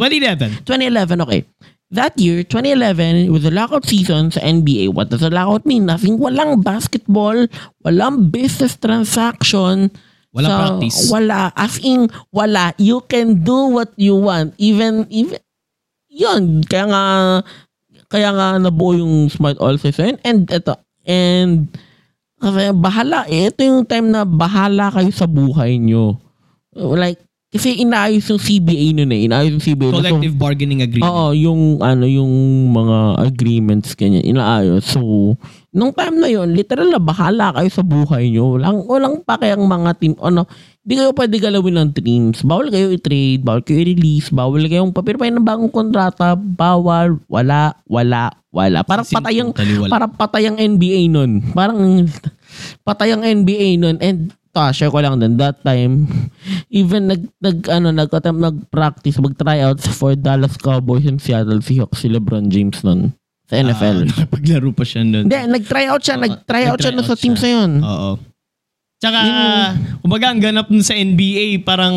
2011. 0.00 0.64
2011, 0.64 1.20
okay. 1.26 1.42
That 1.90 2.14
year, 2.14 2.46
2011, 2.46 3.26
it 3.26 3.34
was 3.34 3.42
a 3.42 3.50
lockout 3.50 3.82
season 3.82 4.30
sa 4.30 4.38
NBA. 4.40 4.94
What 4.94 5.10
does 5.10 5.26
a 5.26 5.30
lockout 5.30 5.66
mean? 5.66 5.90
Nothing. 5.90 6.22
Walang 6.22 6.62
basketball, 6.62 7.50
walang 7.82 8.30
business 8.30 8.78
transaction. 8.78 9.90
Walang 10.30 10.46
So, 10.46 10.54
practice. 10.54 10.98
Wala. 11.10 11.50
As 11.58 11.82
in, 11.82 12.06
wala. 12.30 12.70
You 12.78 13.02
can 13.10 13.42
do 13.42 13.74
what 13.74 13.90
you 13.98 14.14
want. 14.14 14.54
Even, 14.62 15.10
even, 15.10 15.42
yun. 16.06 16.62
Kaya 16.62 16.86
nga, 16.86 17.02
kaya 18.10 18.34
nga 18.34 18.58
nabuo 18.58 18.98
yung 18.98 19.30
Smart 19.30 19.56
All 19.62 19.78
Season. 19.78 20.18
And 20.26 20.50
ito, 20.50 20.74
and, 21.06 21.70
kasi 22.42 22.74
bahala. 22.74 23.30
Eh, 23.30 23.54
ito 23.54 23.62
yung 23.62 23.86
time 23.86 24.10
na 24.10 24.26
bahala 24.26 24.90
kayo 24.90 25.14
sa 25.14 25.30
buhay 25.30 25.78
nyo. 25.78 26.18
Like, 26.74 27.22
kasi 27.50 27.82
inaayos 27.82 28.30
yung 28.30 28.38
CBA 28.38 28.94
nun 28.94 29.10
eh. 29.10 29.26
Inaayos 29.26 29.58
yung 29.58 29.66
CBA. 29.66 29.90
na- 29.90 29.94
so- 29.94 29.98
Collective 29.98 30.36
bargaining 30.38 30.82
agreement. 30.86 31.10
Oo, 31.10 31.34
yung 31.34 31.82
ano 31.82 32.06
yung 32.06 32.30
mga 32.70 33.26
agreements 33.26 33.98
kanya 33.98 34.22
inaayos. 34.22 34.86
So, 34.86 35.34
nung 35.74 35.90
time 35.90 36.22
na 36.22 36.30
yon, 36.30 36.54
literal 36.54 36.94
na 36.94 37.02
bahala 37.02 37.50
kayo 37.58 37.66
sa 37.70 37.82
buhay 37.82 38.30
nyo. 38.30 38.54
Walang 38.54 38.86
walang 38.86 39.16
pakiang 39.26 39.66
mga 39.66 39.90
team 39.98 40.14
ano, 40.22 40.46
hindi 40.80 40.94
kayo 40.96 41.12
pwede 41.12 41.36
galawin 41.36 41.76
ng 41.76 41.90
teams. 41.92 42.40
Bawal 42.40 42.72
kayo 42.72 42.88
i-trade, 42.88 43.44
bawal 43.44 43.60
kayo 43.60 43.84
i-release, 43.84 44.32
bawal 44.32 44.64
kayong 44.64 44.96
papirpain 44.96 45.36
ng 45.36 45.44
bagong 45.44 45.68
kontrata, 45.68 46.32
bawal, 46.34 47.20
wala, 47.28 47.76
wala, 47.84 48.32
wala. 48.48 48.80
Parang 48.88 49.04
in, 49.04 49.16
patay 49.20 49.36
ang 49.44 49.50
parang 49.92 50.12
patay 50.16 50.42
ang 50.48 50.56
NBA 50.56 51.12
nun. 51.12 51.44
Parang 51.52 51.78
patay 52.88 53.12
ang 53.12 53.22
NBA 53.22 53.76
nun 53.76 54.00
and 54.00 54.32
ta 54.50 54.74
share 54.74 54.90
ko 54.90 54.98
lang 54.98 55.22
din 55.22 55.38
that 55.38 55.62
time 55.62 56.10
even 56.74 57.06
nag 57.06 57.22
nag 57.38 57.70
ano 57.70 57.94
nag 57.94 58.10
attempt 58.10 58.42
nag-practice 58.42 59.22
mag 59.22 59.38
tryouts 59.38 59.86
for 59.94 60.18
Dallas 60.18 60.58
Cowboys 60.58 61.06
and 61.06 61.22
Seattle 61.22 61.62
Seahawks 61.62 62.02
si 62.02 62.10
LeBron 62.10 62.50
James 62.50 62.82
nun 62.82 63.14
sa 63.50 63.58
NFL. 63.58 64.06
Ah, 64.14 64.26
paglaro 64.34 64.70
pa 64.70 64.86
siya 64.86 65.02
nun. 65.02 65.26
Hindi, 65.26 65.34
nag-tryout 65.34 66.02
siya, 66.06 66.16
Oo, 66.16 66.22
nag-tryout 66.22 66.78
siya 66.78 66.92
nun 66.94 67.06
sa 67.06 67.18
team 67.18 67.34
siya. 67.34 67.42
sa 67.42 67.48
yun. 67.50 67.70
Oo. 67.82 68.10
Tsaka, 69.00 69.18
Yun- 69.24 69.72
kumbaga 70.04 70.28
ang 70.28 70.40
ganap 70.44 70.68
nun 70.68 70.84
sa 70.84 70.92
NBA, 70.92 71.64
parang, 71.64 71.96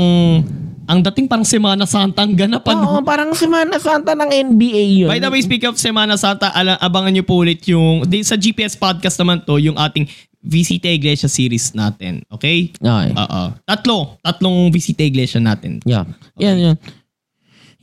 ang 0.87 0.99
dating 1.03 1.27
parang 1.27 1.43
Semana 1.43 1.83
Santa 1.83 2.23
ang 2.23 2.31
ganap. 2.31 2.63
Oo, 2.63 2.71
ano? 2.71 3.03
parang 3.03 3.35
Semana 3.35 3.75
Santa 3.75 4.15
ng 4.15 4.31
NBA 4.31 5.03
yun. 5.03 5.09
By 5.11 5.19
the 5.19 5.27
way, 5.27 5.43
speak 5.43 5.67
of 5.67 5.75
Semana 5.75 6.15
Santa, 6.15 6.47
ala, 6.55 6.79
abangan 6.79 7.11
nyo 7.11 7.23
po 7.27 7.43
ulit 7.43 7.59
yung, 7.67 8.07
di, 8.07 8.23
sa 8.23 8.39
GPS 8.39 8.79
podcast 8.79 9.19
naman 9.19 9.43
to, 9.43 9.59
yung 9.59 9.75
ating 9.75 10.07
Visita 10.43 10.91
Iglesia 10.91 11.27
series 11.27 11.71
natin. 11.71 12.23
Okay? 12.27 12.71
Okay. 12.75 13.09
Oo. 13.15 13.41
Tatlo. 13.63 14.19
Tatlong 14.19 14.71
Visita 14.71 15.03
Iglesia 15.03 15.39
natin. 15.39 15.79
Yeah. 15.87 16.03
Yan, 16.39 16.55
yan. 16.59 16.75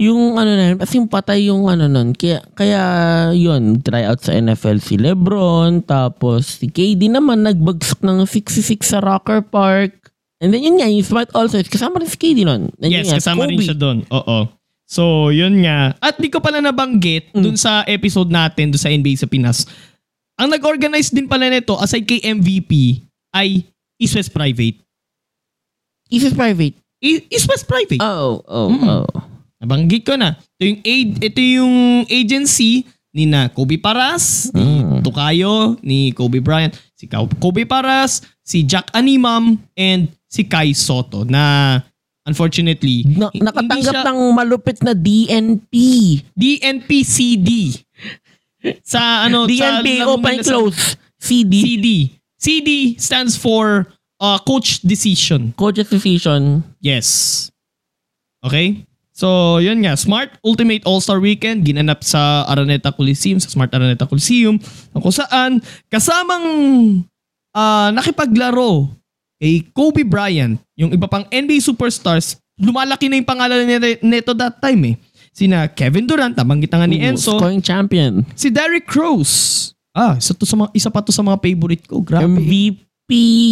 Yung 0.00 0.34
ano 0.34 0.48
na, 0.50 0.80
kasi 0.80 0.96
yung 0.96 1.06
patay 1.06 1.52
yung 1.52 1.68
ano 1.68 1.84
nun. 1.84 2.16
Kaya, 2.16 2.40
kaya 2.50 2.80
yun, 3.30 3.84
try 3.84 4.08
out 4.08 4.16
sa 4.18 4.32
NFL 4.32 4.80
si 4.80 4.96
Lebron. 4.96 5.84
Tapos 5.84 6.56
si 6.56 6.66
KD 6.66 7.06
naman 7.06 7.44
nagbagsak 7.44 8.00
ng 8.00 8.24
66 8.24 8.80
sa 8.80 8.98
Rocker 8.98 9.44
Park. 9.44 10.08
And 10.40 10.48
then 10.48 10.64
yun 10.64 10.80
nga, 10.80 10.88
yung 10.88 11.04
Smart 11.04 11.28
also, 11.30 11.60
kasama 11.60 12.00
rin 12.00 12.08
si 12.08 12.16
KD 12.16 12.48
nun. 12.48 12.72
And 12.74 12.88
yun 12.88 13.04
Yes, 13.04 13.12
nga, 13.12 13.20
kasama 13.20 13.44
rin 13.44 13.60
Kobe. 13.60 13.68
siya 13.68 13.76
doon. 13.76 13.98
Oo. 14.08 14.48
So, 14.88 15.28
yun 15.28 15.60
nga. 15.60 15.92
At 16.00 16.16
di 16.16 16.26
ko 16.26 16.40
pala 16.40 16.58
nabanggit 16.58 17.30
Mm. 17.30 17.44
dun 17.44 17.56
sa 17.60 17.84
episode 17.84 18.26
natin, 18.26 18.72
dun 18.72 18.80
sa 18.80 18.88
NBA 18.88 19.14
sa 19.14 19.28
Pinas. 19.28 19.68
Ang 20.34 20.48
nag-organize 20.48 21.12
din 21.12 21.28
pala 21.28 21.46
nito, 21.46 21.76
aside 21.76 22.08
kay 22.08 22.24
MVP, 22.24 23.04
ay 23.30 23.68
East 24.00 24.16
West 24.16 24.32
Private. 24.32 24.80
Is 26.08 26.24
it 26.24 26.32
private? 26.32 26.74
E- 26.98 27.22
East 27.28 27.46
West 27.46 27.68
Private. 27.68 28.00
Oh, 28.00 28.40
oh, 28.42 28.66
Mm. 28.66 28.82
oh. 28.82 29.06
Nabanggit 29.60 30.02
ko 30.02 30.16
na. 30.16 30.34
Ito 30.56 30.64
yung, 30.64 30.80
aid, 30.82 31.08
ito 31.20 31.40
yung 31.40 31.74
agency 32.06 32.84
ni 33.12 33.26
na 33.26 33.46
Kobe 33.46 33.76
Paras, 33.76 34.48
ni 34.50 34.80
Mm. 34.80 35.02
Tukayo, 35.02 35.54
ni 35.80 36.12
Kobe 36.12 36.38
Bryant, 36.38 36.72
si 36.94 37.04
Kobe 37.10 37.64
Paras, 37.64 38.20
si 38.40 38.62
Jack 38.62 38.88
Animam, 38.92 39.58
and 39.74 40.08
si 40.26 40.44
Kai 40.44 40.72
Soto 40.72 41.24
na 41.24 41.76
unfortunately 42.22 43.02
Na, 43.10 43.28
nakatanggap 43.30 43.94
siya- 43.94 44.06
ng 44.06 44.20
malupit 44.30 44.78
na 44.80 44.92
DNP. 44.92 45.72
DNP-CD. 46.32 47.74
Sa 48.82 49.24
ano, 49.24 49.44
sa 49.44 49.50
DNP, 49.50 49.86
larong 49.98 50.12
open 50.14 50.36
sa- 50.38 50.52
close. 50.52 50.80
CD. 51.18 51.52
CD. 51.60 51.86
CD 52.36 52.68
stands 52.96 53.34
for 53.34 53.88
uh, 54.16 54.38
Coach 54.40 54.80
Decision. 54.80 55.52
Coach's 55.52 55.88
decision. 55.88 56.62
Yes. 56.78 57.48
Okay? 58.40 58.84
So, 59.20 59.60
yun 59.60 59.84
nga. 59.84 60.00
Smart 60.00 60.40
Ultimate 60.40 60.80
All-Star 60.88 61.20
Weekend 61.20 61.60
ginanap 61.68 62.00
sa 62.00 62.48
Araneta 62.48 62.88
Coliseum, 62.88 63.36
sa 63.36 63.52
Smart 63.52 63.68
Araneta 63.68 64.08
Coliseum, 64.08 64.56
kung 64.96 65.12
saan 65.12 65.60
kasamang 65.92 66.46
ah, 67.52 67.92
nakipaglaro 67.92 68.88
kay 69.36 69.68
Kobe 69.76 70.08
Bryant, 70.08 70.56
yung 70.72 70.96
iba 70.96 71.04
pang 71.04 71.28
NBA 71.28 71.60
superstars, 71.60 72.40
lumalaki 72.56 73.12
na 73.12 73.20
yung 73.20 73.28
pangalan 73.28 73.68
ni- 73.68 74.00
nito 74.00 74.32
that 74.32 74.56
time 74.56 74.96
eh. 74.96 74.96
Sina 75.36 75.68
Kevin 75.68 76.08
Durant, 76.08 76.32
nabanggit 76.32 76.72
na 76.72 76.80
nga 76.80 76.88
ni 76.88 77.04
Ooh, 77.04 77.08
Enzo, 77.12 77.36
Scoring 77.36 77.60
champion. 77.60 78.24
si 78.32 78.48
Derrick 78.48 78.88
Rose. 78.88 79.72
Ah, 79.92 80.16
isa, 80.16 80.32
to 80.32 80.48
sa 80.48 80.56
mga, 80.56 80.70
isa 80.72 80.88
pa 80.88 81.04
to 81.04 81.12
sa 81.12 81.20
mga 81.20 81.36
favorite 81.44 81.84
ko. 81.84 82.00
Grabe. 82.00 82.24
MVP. 82.24 82.88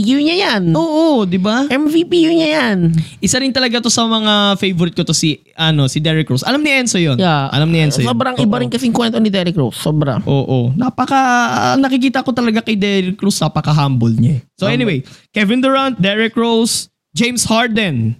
Yun 0.05 0.23
niya 0.23 0.37
yan. 0.39 0.63
Oo, 0.71 1.23
di 1.23 1.37
ba? 1.37 1.67
MVP 1.67 2.13
yun 2.23 2.35
niya 2.35 2.51
yan. 2.73 2.95
Isa 3.19 3.37
rin 3.37 3.51
talaga 3.51 3.79
to 3.79 3.89
sa 3.89 4.05
mga 4.05 4.55
favorite 4.57 4.95
ko 4.95 5.03
to 5.03 5.13
si 5.13 5.43
ano 5.53 5.87
si 5.87 5.99
Derrick 5.99 6.27
Rose. 6.27 6.43
Alam 6.43 6.63
ni 6.63 6.71
Enzo 6.71 6.97
'yon. 6.97 7.17
Yeah. 7.17 7.51
Alam 7.51 7.69
ni 7.69 7.81
Enzo 7.81 7.99
'yun. 7.99 8.09
Sobrang 8.09 8.35
Oo. 8.35 8.45
iba 8.45 8.57
rin 8.59 8.69
kasing 8.69 8.93
kwento 8.93 9.19
ni 9.19 9.29
Derrick 9.29 9.55
Rose. 9.55 9.75
Sobra. 9.75 10.23
Oo. 10.23 10.71
Napaka 10.73 11.19
ah, 11.19 11.75
nakikita 11.75 12.23
ko 12.23 12.31
talaga 12.31 12.63
kay 12.63 12.79
Derrick 12.79 13.19
Rose 13.19 13.39
napaka 13.39 13.71
humble 13.71 14.15
niya. 14.15 14.39
eh. 14.39 14.41
So 14.55 14.65
Humble. 14.65 14.75
anyway, 14.75 14.99
Kevin 15.31 15.59
Durant, 15.59 15.99
Derrick 15.99 16.35
Rose, 16.35 16.87
James 17.11 17.43
Harden. 17.43 18.15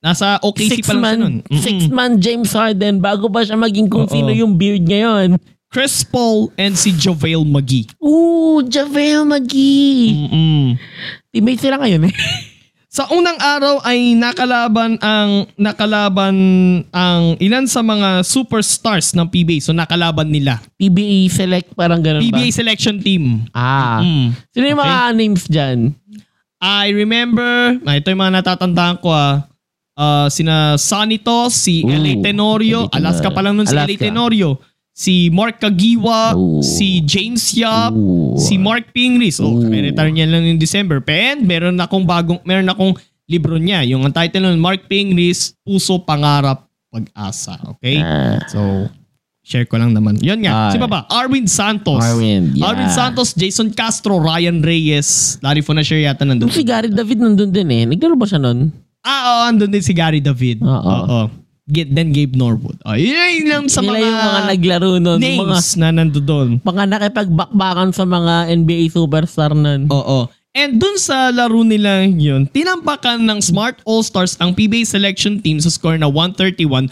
Nasa 0.00 0.40
OKC 0.40 0.80
Six 0.80 0.88
pa 0.88 0.96
lang 0.96 0.96
siya 0.96 1.04
man, 1.04 1.18
nun. 1.20 1.34
Mm-mm. 1.44 1.60
six 1.60 1.76
man 1.92 2.12
James 2.16 2.48
Harden 2.50 3.04
bago 3.04 3.28
pa 3.28 3.44
siya 3.44 3.52
maging 3.54 3.84
kung 3.84 4.08
Oo. 4.08 4.12
sino 4.12 4.32
yung 4.32 4.56
beard 4.56 4.80
ngayon. 4.80 5.36
Chris 5.70 6.02
Paul 6.02 6.50
and 6.58 6.74
si 6.74 6.90
JaVale 6.90 7.46
McGee. 7.46 7.86
Ooh, 8.02 8.58
JaVale 8.66 9.22
McGee. 9.22 10.26
Mm-mm. 10.26 10.74
Teammate 11.30 11.62
sila 11.62 11.78
ngayon 11.78 12.10
eh. 12.10 12.14
Sa 12.90 13.06
unang 13.14 13.38
araw 13.38 13.78
ay 13.86 14.18
nakalaban 14.18 14.98
ang 14.98 15.46
nakalaban 15.54 16.34
ang 16.90 17.38
ilan 17.38 17.62
sa 17.70 17.86
mga 17.86 18.26
superstars 18.26 19.14
ng 19.14 19.30
PBA. 19.30 19.62
So 19.62 19.70
nakalaban 19.70 20.26
nila. 20.26 20.58
PBA 20.74 21.30
select 21.30 21.70
parang 21.78 22.02
ganun 22.02 22.26
PBA 22.26 22.50
ba? 22.50 22.58
selection 22.58 22.98
team. 22.98 23.46
Ah. 23.54 24.02
Mm. 24.02 24.34
Sino 24.50 24.64
yung 24.74 24.82
mga 24.82 24.98
names 25.14 25.46
dyan? 25.46 25.94
I 26.58 26.90
remember, 26.90 27.78
ah, 27.86 27.94
ito 27.94 28.10
yung 28.10 28.26
mga 28.26 28.42
natatandaan 28.42 28.98
ko 28.98 29.14
ah. 29.14 29.46
Ah, 29.94 30.26
sina 30.26 30.74
Sanitos, 30.74 31.54
si 31.62 31.86
Ooh, 31.86 31.94
LA 31.94 32.18
Tenorio, 32.18 32.90
LA 32.90 32.90
Tenorio. 32.90 32.98
Alaska 32.98 33.28
pa 33.30 33.38
lang 33.38 33.54
nun 33.54 33.70
si 33.70 33.76
LA. 33.78 33.94
Tenorio. 33.94 34.58
Si 35.00 35.32
Mark 35.32 35.56
Kagiwa, 35.56 36.36
Ooh. 36.36 36.60
si 36.60 37.00
James 37.00 37.40
Yap, 37.56 37.96
Ooh. 37.96 38.36
si 38.36 38.60
Mark 38.60 38.92
Pingris. 38.92 39.40
Oh, 39.40 39.56
retire 39.64 40.12
niya 40.12 40.28
lang 40.28 40.44
in 40.44 40.60
December. 40.60 41.00
And 41.08 41.48
meron 41.48 41.80
akong 41.80 42.04
bagong, 42.04 42.44
meron 42.44 42.68
akong 42.68 43.00
libro 43.24 43.56
niya. 43.56 43.80
Yung 43.88 44.04
ang 44.04 44.12
title 44.12 44.44
nun, 44.44 44.60
Mark 44.60 44.84
Pingris, 44.84 45.56
Puso, 45.64 45.96
Pangarap, 46.04 46.68
Pag-asa. 46.92 47.56
Okay? 47.78 48.02
Ah, 48.02 48.42
So, 48.50 48.90
share 49.40 49.64
ko 49.64 49.80
lang 49.80 49.96
naman. 49.96 50.20
Yun 50.20 50.44
nga. 50.44 50.68
Ah. 50.68 50.70
Si 50.74 50.76
Baba, 50.76 51.08
Arwin 51.08 51.48
Santos. 51.48 52.02
Arwin, 52.02 52.52
yeah. 52.52 52.68
Arwin 52.68 52.90
Santos, 52.92 53.32
Jason 53.32 53.72
Castro, 53.72 54.20
Ryan 54.20 54.60
Reyes. 54.60 55.40
Larry 55.40 55.64
Fonasher 55.64 55.96
yata 55.96 56.28
nandun. 56.28 56.50
Yung 56.50 56.58
si 56.60 56.66
Gary 56.66 56.92
David 56.92 57.24
nandun 57.24 57.48
din 57.48 57.70
eh. 57.72 57.82
Naglaro 57.88 58.18
ba 58.20 58.26
siya 58.28 58.42
nun? 58.42 58.68
Ah, 59.00 59.22
oo, 59.24 59.40
andun 59.48 59.70
din 59.72 59.80
si 59.80 59.96
Gary 59.96 60.20
David. 60.20 60.60
Oo. 60.60 60.76
Oo. 60.76 61.20
Get, 61.70 61.88
then 61.94 62.10
Gabe 62.10 62.34
Norwood. 62.34 62.82
Oh, 62.82 62.98
yun 62.98 63.46
lang 63.46 63.70
sa 63.70 63.80
Sila 63.80 63.94
mga, 63.94 64.02
yung 64.02 64.18
mga 64.18 64.40
naglaro 64.50 64.92
nun. 64.98 65.18
Mga, 65.18 65.24
names 65.24 65.68
na 65.78 65.88
nandun 65.94 66.26
doon. 66.26 66.48
mga 66.60 66.84
nakipagbakbakan 66.90 67.90
sa 67.94 68.04
mga 68.04 68.50
NBA 68.50 68.90
superstar 68.90 69.54
nun. 69.54 69.86
Oo. 69.88 70.26
And 70.50 70.82
dun 70.82 70.98
sa 70.98 71.30
laro 71.30 71.62
nila 71.62 72.02
yun, 72.10 72.42
tinampakan 72.50 73.22
ng 73.22 73.38
Smart 73.38 73.78
All-Stars 73.86 74.34
ang 74.42 74.50
PBA 74.50 74.82
selection 74.82 75.38
team 75.38 75.62
sa 75.62 75.70
score 75.70 75.94
na 75.94 76.10
131-105. 76.10 76.90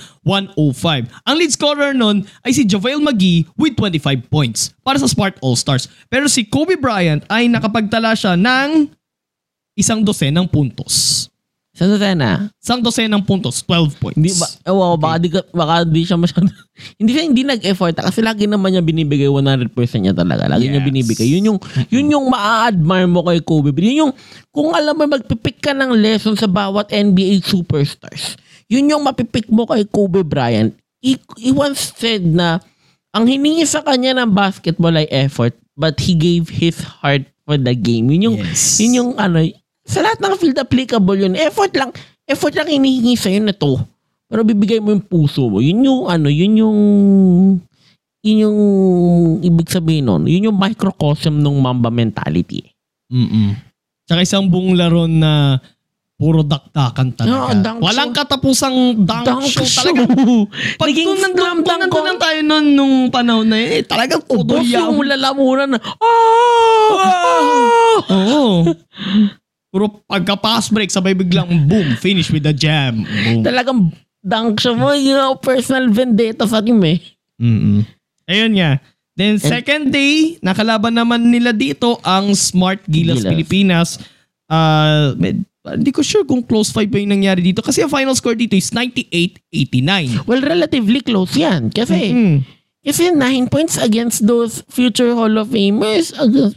Ang 1.26 1.34
lead 1.34 1.50
scorer 1.50 1.90
nun 1.90 2.22
ay 2.46 2.54
si 2.54 2.62
Javel 2.62 3.02
McGee 3.02 3.50
with 3.58 3.74
25 3.74 4.30
points 4.30 4.70
para 4.86 4.94
sa 5.02 5.10
Smart 5.10 5.34
All-Stars. 5.42 5.90
Pero 6.06 6.30
si 6.30 6.46
Kobe 6.46 6.78
Bryant 6.78 7.26
ay 7.26 7.50
nakapagtala 7.50 8.14
siya 8.14 8.38
ng 8.38 8.94
isang 9.74 10.06
dosenang 10.06 10.46
puntos. 10.46 11.26
Sa 11.78 11.86
Susana, 11.86 12.50
Isang 12.58 12.82
dosenang 12.82 13.22
puntos, 13.22 13.62
12 13.62 13.94
points. 13.96 14.18
hindi 14.18 14.34
ba, 14.34 14.46
ewan 14.66 14.86
ko, 14.90 14.96
baka 14.98 15.16
di, 15.16 15.28
ka- 15.30 15.50
baka 15.54 15.74
di 15.86 16.02
siya 16.02 16.18
masyado, 16.18 16.50
hindi 16.98 17.10
siya 17.14 17.22
hindi 17.22 17.42
nag-effort 17.46 17.94
kasi 17.94 18.18
lagi 18.18 18.50
naman 18.50 18.74
niya 18.74 18.82
binibigay 18.82 19.30
100% 19.30 19.70
niya 19.96 20.10
talaga. 20.10 20.50
Lagi 20.50 20.66
niya 20.66 20.82
Yes. 20.82 20.88
binibigay. 20.90 21.26
Yun 21.30 21.54
yung, 21.54 21.58
yun 21.86 22.06
yung 22.10 22.26
maa-admire 22.26 23.06
mo 23.06 23.22
kay 23.22 23.38
Kobe. 23.38 23.70
Yun 23.72 24.10
yung, 24.10 24.12
kung 24.50 24.74
alam 24.74 24.90
mo, 24.92 25.06
magpipick 25.06 25.62
ka 25.62 25.70
ng 25.70 25.94
lesson 25.94 26.34
sa 26.34 26.50
bawat 26.50 26.90
NBA 26.90 27.46
superstars. 27.46 28.34
Yun 28.66 28.90
yung 28.90 29.06
mapipick 29.06 29.46
mo 29.46 29.62
kay 29.62 29.86
Kobe 29.86 30.26
Bryant. 30.26 30.74
He, 30.98 31.14
he 31.38 31.54
once 31.54 31.94
said 31.94 32.26
na, 32.26 32.58
ang 33.08 33.24
hiningi 33.24 33.62
sa 33.62 33.80
kanya 33.80 34.18
ng 34.18 34.34
basketball 34.34 34.92
ay 34.92 35.06
effort, 35.08 35.54
but 35.72 35.94
he 35.96 36.12
gave 36.12 36.50
his 36.50 36.74
heart 36.98 37.22
for 37.46 37.54
the 37.54 37.72
game. 37.72 38.10
Yun 38.10 38.34
yung, 38.34 38.38
Yes. 38.42 38.76
yun 38.76 38.92
yung 38.92 39.10
ano, 39.14 39.46
sa 39.88 40.04
lahat 40.04 40.20
ng 40.20 40.36
field 40.36 40.54
applicable 40.54 41.16
yun. 41.16 41.32
Effort 41.34 41.72
lang, 41.72 41.90
effort 42.22 42.52
lang 42.52 42.68
hinihingi 42.68 43.16
sa'yo 43.16 43.40
na 43.40 43.50
to. 43.50 43.80
Pero 44.28 44.44
bibigay 44.44 44.78
mo 44.78 44.92
yung 44.92 45.00
puso 45.00 45.48
mo. 45.48 45.58
Yun 45.58 45.80
yung 45.82 46.02
ano, 46.04 46.28
yun 46.28 46.52
yung 46.54 46.78
yun 48.20 48.44
yung 48.44 48.58
ibig 49.40 49.72
sabihin 49.72 50.04
nun. 50.04 50.28
Yun 50.28 50.52
yung 50.52 50.58
microcosm 50.58 51.40
ng 51.40 51.56
Mamba 51.56 51.88
mentality. 51.88 52.68
Mm-mm. 53.08 53.56
Tsaka 54.04 54.20
isang 54.20 54.44
buong 54.44 54.76
laro 54.76 55.08
na 55.08 55.56
puro 56.18 56.42
daktakan 56.42 57.14
talaga. 57.14 57.32
Oo, 57.38 57.52
dunk 57.56 57.78
Walang 57.78 58.10
show. 58.10 58.18
katapusang 58.18 58.76
dunk, 59.06 59.24
Dunk 59.24 59.44
show, 59.46 59.62
show. 59.64 59.86
talaga. 59.86 60.02
Pag 60.82 60.88
Naging 60.90 61.08
slam 61.14 61.32
kung 61.32 61.62
dunk 61.62 61.88
ko. 61.88 61.98
lang 62.02 62.18
tayo 62.18 62.38
nun, 62.42 62.66
nung 62.74 62.94
panahon 63.08 63.46
na 63.46 63.56
yun, 63.56 63.70
eh, 63.70 63.82
talagang 63.86 64.20
tutuloy 64.20 64.66
yung 64.66 64.98
lalamunan 65.06 65.72
na, 65.72 65.78
ah! 65.78 66.90
Oo. 68.12 68.44
Puro 69.68 70.00
pagka-pass 70.04 70.72
break, 70.72 70.88
sabay 70.88 71.12
biglang 71.12 71.68
boom, 71.68 71.92
finish 71.96 72.32
with 72.32 72.42
the 72.42 72.52
jam. 72.52 73.04
Boom. 73.04 73.44
Talagang 73.44 73.92
dunk 74.18 74.56
siya 74.58 74.72
mo. 74.72 74.92
Yung 74.92 75.36
personal 75.38 75.88
vendetta 75.88 76.48
sa 76.48 76.64
team 76.64 76.80
eh. 76.82 76.98
Mm-mm. 77.36 77.84
Ayun 78.24 78.52
nga. 78.56 78.80
Then 79.12 79.36
second 79.36 79.90
day, 79.90 80.38
nakalaban 80.40 80.94
naman 80.94 81.28
nila 81.28 81.50
dito 81.50 81.98
ang 82.00 82.32
Smart 82.32 82.80
Gilas, 82.86 83.20
Gilas. 83.20 83.28
Pilipinas. 83.28 83.88
Uh, 84.46 85.12
med- 85.16 85.44
hindi 85.68 85.92
ko 85.92 86.00
sure 86.00 86.24
kung 86.24 86.40
close 86.40 86.72
five 86.72 86.88
ba 86.88 86.96
yung 86.96 87.12
nangyari 87.12 87.44
dito 87.44 87.60
kasi 87.60 87.84
ang 87.84 87.92
final 87.92 88.16
score 88.16 88.32
dito 88.32 88.56
is 88.56 88.72
98-89. 88.72 90.24
Well, 90.24 90.40
relatively 90.40 91.04
close 91.04 91.36
yan. 91.36 91.68
Kasi, 91.68 92.08
Mm. 92.08 92.36
kasi 92.80 93.12
9 93.12 93.20
points 93.48 93.76
against 93.76 94.24
those 94.24 94.64
future 94.66 95.12
Hall 95.12 95.36
of 95.36 95.52
Famers, 95.52 96.16
against, 96.16 96.56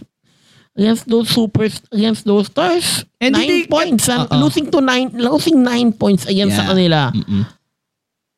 against 0.74 1.04
those 1.06 1.28
supers, 1.28 1.84
against 1.92 2.24
those 2.24 2.48
stars. 2.48 3.04
And 3.20 3.36
9 3.36 3.42
hindi- 3.42 3.68
points. 3.68 4.08
ah. 4.08 4.24
Uh-uh. 4.24 4.40
losing 4.40 4.72
to 4.72 4.80
9, 4.80 5.14
losing 5.14 5.60
9 5.60 5.92
points 5.94 6.24
against 6.26 6.56
sa 6.56 6.64
Yeah. 6.64 6.72
kanila. 6.72 7.00
Mm-mm. 7.12 7.44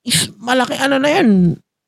Is, 0.03 0.27
malaki 0.35 0.75
ano 0.75 0.97
na 0.97 1.09
yan. 1.09 1.29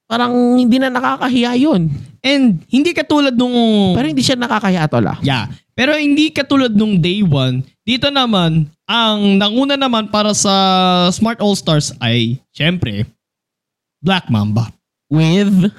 Parang 0.05 0.31
hindi 0.55 0.77
na 0.77 0.93
nakakahiya 0.93 1.57
yun. 1.57 1.89
And 2.21 2.61
hindi 2.69 2.93
katulad 2.93 3.33
nung... 3.33 3.53
Pero 3.97 4.05
hindi 4.05 4.21
siya 4.21 4.37
nakakahiya 4.37 4.85
tol 4.85 5.05
ah. 5.05 5.17
Yeah. 5.19 5.49
Pero 5.73 5.97
hindi 5.97 6.29
katulad 6.29 6.71
nung 6.71 7.01
day 7.01 7.25
one, 7.25 7.65
dito 7.81 8.07
naman, 8.07 8.69
ang 8.85 9.19
nanguna 9.35 9.75
naman 9.75 10.07
para 10.07 10.31
sa 10.31 10.53
Smart 11.09 11.41
All-Stars 11.41 11.97
ay, 11.99 12.37
syempre, 12.53 13.09
Black 13.99 14.29
Mamba. 14.29 14.69
With, 15.09 15.73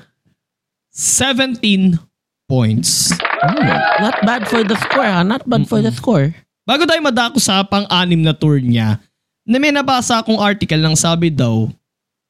17 0.93 1.97
points. 2.45 3.15
Hmm, 3.47 3.71
not 4.03 4.17
bad 4.27 4.43
for 4.51 4.63
the 4.67 4.77
score 4.77 5.07
ha. 5.07 5.23
Not 5.23 5.47
bad 5.47 5.65
for 5.71 5.79
the 5.81 5.95
score. 5.95 6.35
Bago 6.67 6.83
tayo 6.83 6.99
madako 6.99 7.39
sa 7.39 7.63
pang-anim 7.63 8.21
na 8.21 8.35
tour 8.35 8.59
niya, 8.59 8.99
na 9.47 9.57
may 9.63 9.71
nabasa 9.71 10.19
akong 10.19 10.43
article 10.43 10.83
ng 10.83 10.99
sabi 10.99 11.31
daw, 11.31 11.71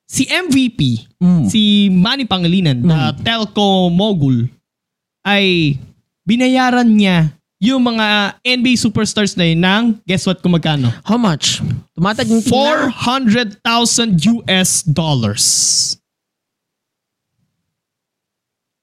si 0.04 0.28
MVP, 0.28 1.08
Mm. 1.16 1.48
si 1.48 1.88
Manny 1.88 2.28
Pangilinan, 2.28 2.84
na 2.84 3.16
telco 3.16 3.88
mogul, 3.88 4.44
ay 5.24 5.74
binayaran 6.22 6.86
niya 6.86 7.32
yung 7.56 7.80
mga 7.80 8.36
NBA 8.44 8.76
superstars 8.76 9.32
na 9.34 9.48
yun 9.48 9.64
ng, 9.64 9.84
guess 10.04 10.28
what 10.28 10.38
kung 10.44 10.52
magkano? 10.52 10.92
How 11.02 11.16
much? 11.16 11.64
Tumatag 11.96 12.28
yung 12.28 12.44
400,000 12.44 13.64
US 14.44 14.84
dollars. 14.84 15.44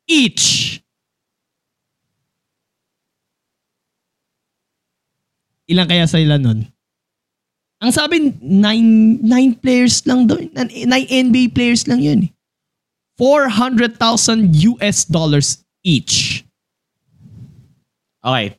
Each. 0.03 0.82
Ilan 5.66 5.88
kaya 5.88 6.05
sa 6.05 6.20
ilan 6.20 6.41
nun? 6.41 6.59
Ang 7.80 7.91
sabi, 7.91 8.32
nine, 8.39 9.20
nine 9.20 9.53
players 9.53 10.03
lang 10.07 10.24
daw. 10.24 10.39
Nine 10.55 11.07
NBA 11.09 11.51
players 11.51 11.84
lang 11.84 11.99
yun. 11.99 12.28
eh. 12.28 12.32
400,000 13.20 13.99
US 14.74 15.05
dollars 15.05 15.61
each. 15.84 16.47
Okay. 18.24 18.55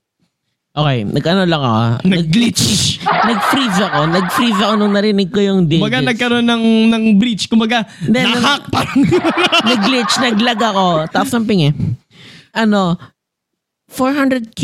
Okay, 0.75 1.07
nag-ano 1.07 1.47
lang 1.47 1.63
ako. 1.63 1.79
ah. 1.79 1.95
Nag-glitch. 2.03 2.99
Nag-freeze 3.31 3.79
ako. 3.79 4.01
Nag-freeze 4.11 4.59
ako 4.59 4.73
nung 4.75 4.93
narinig 4.93 5.31
ko 5.31 5.39
yung 5.39 5.71
digits. 5.71 5.81
Kumbaga 5.81 6.03
nagkaroon 6.03 6.43
ng, 6.45 6.65
ng 6.91 7.05
breach. 7.15 7.47
Kumbaga, 7.47 7.87
Hindi, 8.03 8.19
nahack 8.19 8.67
parang. 8.69 9.01
Nag-glitch, 9.71 10.15
nag-lag 10.19 10.59
ako. 10.59 10.87
Tapos 11.09 11.31
ng 11.31 11.47
ping 11.47 11.63
eh. 11.71 11.75
Ano, 12.53 12.99
400k 13.95 14.63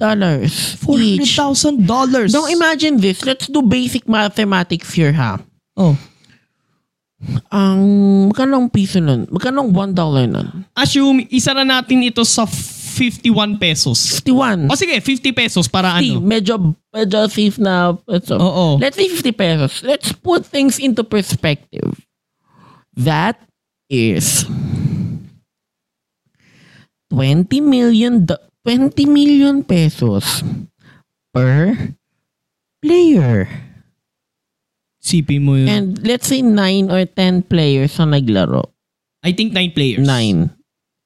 dollars 0.00 0.80
each. 0.88 1.36
$400,000 1.36 1.86
dollars. 1.86 2.32
Don't 2.32 2.50
imagine 2.50 2.96
this. 2.98 3.20
Let's 3.24 3.46
do 3.46 3.60
basic 3.60 4.08
mathematics 4.08 4.92
here 4.92 5.12
ha. 5.12 5.38
Oh. 5.76 5.94
Ang, 7.52 7.80
magkano 8.28 8.64
ang 8.64 8.68
piso 8.68 9.00
nun? 9.00 9.24
Magkano 9.32 9.64
ang 9.64 9.70
one 9.72 9.92
dollar 9.96 10.24
nun? 10.28 10.64
Assume, 10.76 11.24
isa 11.32 11.56
na 11.56 11.64
natin 11.64 12.04
ito 12.04 12.20
sa 12.24 12.44
51 12.44 13.58
pesos. 13.58 14.20
51. 14.22 14.70
O 14.70 14.76
sige, 14.76 14.94
50 15.00 15.32
pesos 15.34 15.66
para 15.66 15.98
See, 15.98 16.14
ano. 16.14 16.22
medyo, 16.22 16.54
medyo 16.94 17.26
safe 17.26 17.58
na. 17.58 17.96
So, 18.22 18.38
Oo. 18.38 18.66
Let's 18.78 18.94
say 18.94 19.08
50 19.10 19.32
pesos. 19.34 19.72
Let's 19.82 20.12
put 20.14 20.46
things 20.46 20.78
into 20.78 21.02
perspective. 21.02 21.90
That 22.94 23.40
is 23.90 24.46
20 27.10 27.60
million 27.60 28.26
do- 28.26 28.38
20 28.64 29.04
million 29.06 29.60
pesos 29.60 30.40
per 31.32 31.76
player. 32.80 33.44
Sipin 35.04 35.44
mo 35.44 35.60
yun. 35.60 35.68
And 35.68 35.88
let's 36.00 36.32
say 36.32 36.40
9 36.40 36.88
or 36.88 37.04
10 37.04 37.44
players 37.44 38.00
ang 38.00 38.16
naglaro. 38.16 38.72
I 39.20 39.36
think 39.36 39.52
9 39.52 39.76
players. 39.76 40.00
9. 40.00 40.48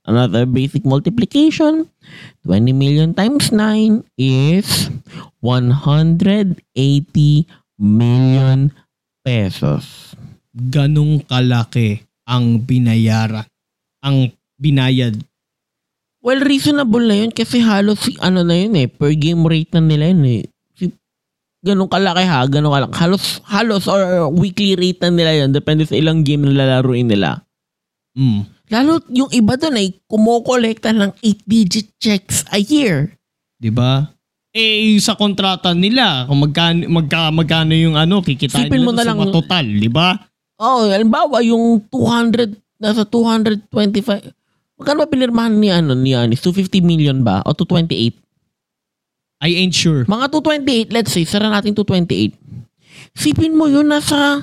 Another 0.06 0.46
basic 0.46 0.86
multiplication. 0.86 1.90
20 2.46 2.72
million 2.72 3.10
times 3.12 3.50
9 3.50 4.06
is 4.16 4.88
180 5.42 6.62
million 7.76 8.58
pesos. 9.20 10.14
Ganong 10.56 11.20
kalaki 11.28 12.06
ang 12.24 12.62
binayaran. 12.64 13.44
Ang 14.00 14.32
binayad. 14.56 15.27
Well, 16.18 16.42
reasonable 16.42 17.04
na 17.06 17.26
yun 17.26 17.30
kasi 17.30 17.62
halos 17.62 18.02
si- 18.02 18.18
ano 18.18 18.42
na 18.42 18.58
yun 18.58 18.74
eh, 18.74 18.90
per 18.90 19.14
game 19.14 19.46
rate 19.46 19.70
na 19.78 19.82
nila 19.82 20.10
yun 20.10 20.24
eh. 20.26 20.42
Si, 20.74 20.90
ganun 21.62 21.86
kalaki 21.86 22.26
ha, 22.26 22.42
ganun 22.50 22.74
kalaki. 22.74 22.94
Halos, 22.98 23.38
halos 23.46 23.86
or 23.86 24.26
weekly 24.34 24.74
rate 24.74 24.98
na 25.06 25.14
nila 25.14 25.32
yun, 25.44 25.54
depende 25.54 25.86
sa 25.86 25.94
ilang 25.94 26.26
game 26.26 26.42
na 26.50 26.58
lalaruin 26.58 27.06
nila. 27.06 27.46
Mm. 28.18 28.42
Lalo 28.68 29.00
yung 29.08 29.30
iba 29.32 29.54
doon 29.56 29.78
ay 29.80 29.94
kumukolekta 30.10 30.92
ng 30.92 31.14
8-digit 31.22 31.88
checks 32.02 32.44
a 32.50 32.58
year. 32.60 33.14
ba? 33.72 34.12
Eh 34.52 34.90
yung 34.92 35.04
sa 35.04 35.14
kontrata 35.14 35.70
nila, 35.72 36.26
kung 36.26 36.42
magkano 36.42 36.82
magka, 36.90 37.30
magkano 37.30 37.72
yung 37.78 37.94
ano, 37.94 38.20
kikitain 38.20 38.66
Isipin 38.68 38.84
mo 38.84 38.90
nila 38.92 39.14
na 39.14 39.14
sa 39.14 39.16
lang- 39.22 39.32
total, 39.32 39.64
'di 39.64 39.90
ba? 39.92 40.18
Oh, 40.58 40.90
halimbawa 40.90 41.38
yung 41.46 41.78
200 41.86 42.58
nasa 42.82 43.06
225 43.06 44.34
Magkano 44.78 45.02
ba 45.02 45.10
pinirmahan 45.10 45.58
ni 45.58 45.68
ano 45.74 45.92
ni 45.98 46.14
Anis? 46.14 46.38
250 46.40 46.78
million 46.86 47.18
ba 47.26 47.42
o 47.42 47.50
228? 47.50 48.14
I 49.42 49.50
ain't 49.58 49.74
sure. 49.74 50.06
Mga 50.06 50.26
228, 50.90 50.94
let's 50.94 51.10
say, 51.14 51.22
sara 51.26 51.50
natin 51.50 51.74
228. 51.74 52.34
Sipin 53.14 53.54
mo 53.54 53.66
yun 53.66 53.86
nasa 53.90 54.42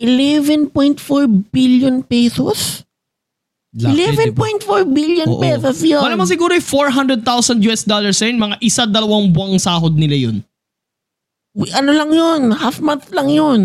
11.4 0.00 1.00
billion 1.52 2.00
pesos? 2.04 2.84
Laki, 3.74 4.30
11.4 4.36 4.36
diba? 4.36 4.76
billion 4.86 5.28
Oo. 5.28 5.40
pesos 5.40 5.82
yun. 5.82 6.00
Wala 6.00 6.14
mo 6.16 6.24
siguro 6.28 6.54
yung 6.54 6.64
400,000 6.64 7.58
US 7.68 7.82
dollars 7.84 8.18
yun, 8.22 8.38
mga 8.38 8.56
isa 8.62 8.86
dalawang 8.86 9.32
buwang 9.34 9.58
sahod 9.58 9.96
nila 9.96 10.14
yun. 10.16 10.36
Ano 11.74 11.90
lang 11.94 12.10
yun? 12.10 12.50
Half 12.54 12.82
month 12.82 13.10
lang 13.14 13.30
yun. 13.30 13.60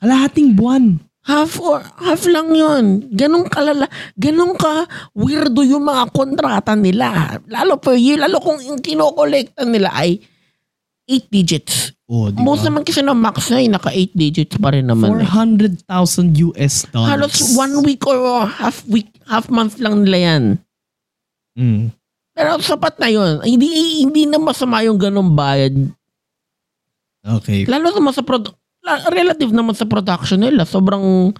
Kalahating 0.00 0.54
buwan. 0.54 0.98
Half 1.20 1.60
or 1.60 1.84
half 2.00 2.24
lang 2.24 2.56
yun. 2.56 3.12
Ganong 3.12 3.44
kalala, 3.46 3.84
ganong 4.16 4.56
ka 4.56 4.88
weirdo 5.12 5.60
yung 5.60 5.84
mga 5.84 6.08
kontrata 6.10 6.72
nila. 6.72 7.36
Lalo 7.44 7.76
per 7.76 8.00
year, 8.00 8.16
lalo 8.16 8.40
kung 8.40 8.56
yung 8.64 8.80
kinokolekta 8.80 9.68
nila 9.68 9.92
ay 9.92 10.16
8 11.04 11.28
digits. 11.28 11.92
Oh, 12.08 12.30
di 12.32 12.40
Most 12.40 12.64
naman 12.64 12.82
kasi 12.82 13.02
ng 13.02 13.14
max 13.14 13.50
na 13.52 13.60
ay 13.60 13.68
naka 13.68 13.90
8 13.92 14.16
digits 14.16 14.56
pa 14.56 14.72
rin 14.72 14.88
naman. 14.88 15.20
eh. 15.20 15.28
400,000 15.28 15.86
US 16.50 16.86
dollars. 16.88 17.10
Halos 17.12 17.36
one 17.52 17.74
week 17.84 18.02
or 18.06 18.46
half 18.46 18.80
week, 18.88 19.10
half 19.28 19.46
month 19.52 19.76
lang 19.78 20.02
nila 20.02 20.18
yan. 20.18 20.42
Mm. 21.58 21.92
Pero 22.32 22.56
sapat 22.62 22.96
na 22.96 23.12
yun. 23.12 23.42
Hindi, 23.44 23.68
hindi 24.00 24.24
na 24.24 24.40
masama 24.40 24.80
yung 24.80 24.96
ganong 24.96 25.34
bayad. 25.34 25.74
Okay. 27.20 27.68
Lalo 27.68 27.92
naman 27.92 28.16
sa 28.16 28.24
la- 28.24 28.56
relative 29.08 29.50
naman 29.50 29.72
sa 29.72 29.84
production 29.84 30.40
nila. 30.40 30.64
Sobrang 30.64 31.30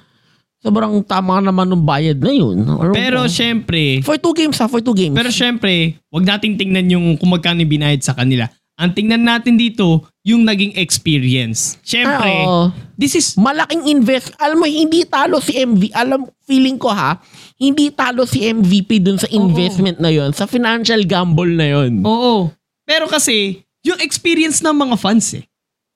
sobrang 0.60 1.00
tama 1.00 1.40
naman 1.40 1.66
ng 1.66 1.82
bayad 1.82 2.20
na 2.20 2.30
yun. 2.30 2.60
Or- 2.68 2.92
Pero 2.92 3.24
syempre, 3.26 4.04
for 4.04 4.20
two 4.20 4.36
games 4.36 4.60
ha, 4.60 4.68
for 4.68 4.78
two 4.78 4.92
games. 4.92 5.16
pero 5.16 5.32
syempre, 5.32 5.96
wag 6.12 6.28
nating 6.28 6.54
tingnan 6.54 6.86
yung 6.86 7.06
kung 7.16 7.32
magkano 7.32 7.60
yung 7.60 7.72
binayad 7.72 8.04
sa 8.04 8.12
kanila. 8.12 8.44
Ang 8.76 8.96
tingnan 8.96 9.20
natin 9.20 9.60
dito, 9.60 10.08
yung 10.24 10.40
naging 10.40 10.72
experience. 10.72 11.76
Syempre, 11.84 12.32
Ah, 12.32 12.48
oo. 12.48 12.62
this 12.96 13.12
is 13.12 13.36
malaking 13.36 13.84
invest. 13.84 14.32
Alam 14.40 14.56
mo, 14.56 14.66
hindi 14.66 15.04
talo 15.04 15.36
si 15.36 15.52
MV. 15.52 15.92
Alam, 15.92 16.24
feeling 16.48 16.80
ko 16.80 16.88
ha, 16.88 17.20
hindi 17.56 17.92
talo 17.92 18.24
si 18.24 18.40
MVP 18.40 19.04
dun 19.04 19.20
sa 19.20 19.28
investment 19.28 20.00
na 20.00 20.08
yon 20.08 20.32
sa 20.32 20.48
financial 20.48 21.04
gamble 21.04 21.52
na 21.52 21.66
yon 21.68 22.00
Oo. 22.04 22.48
Pero 22.88 23.04
kasi, 23.04 23.60
yung 23.84 24.00
experience 24.00 24.60
ng 24.60 24.72
mga 24.72 24.96
fans 24.96 25.28
eh. 25.36 25.44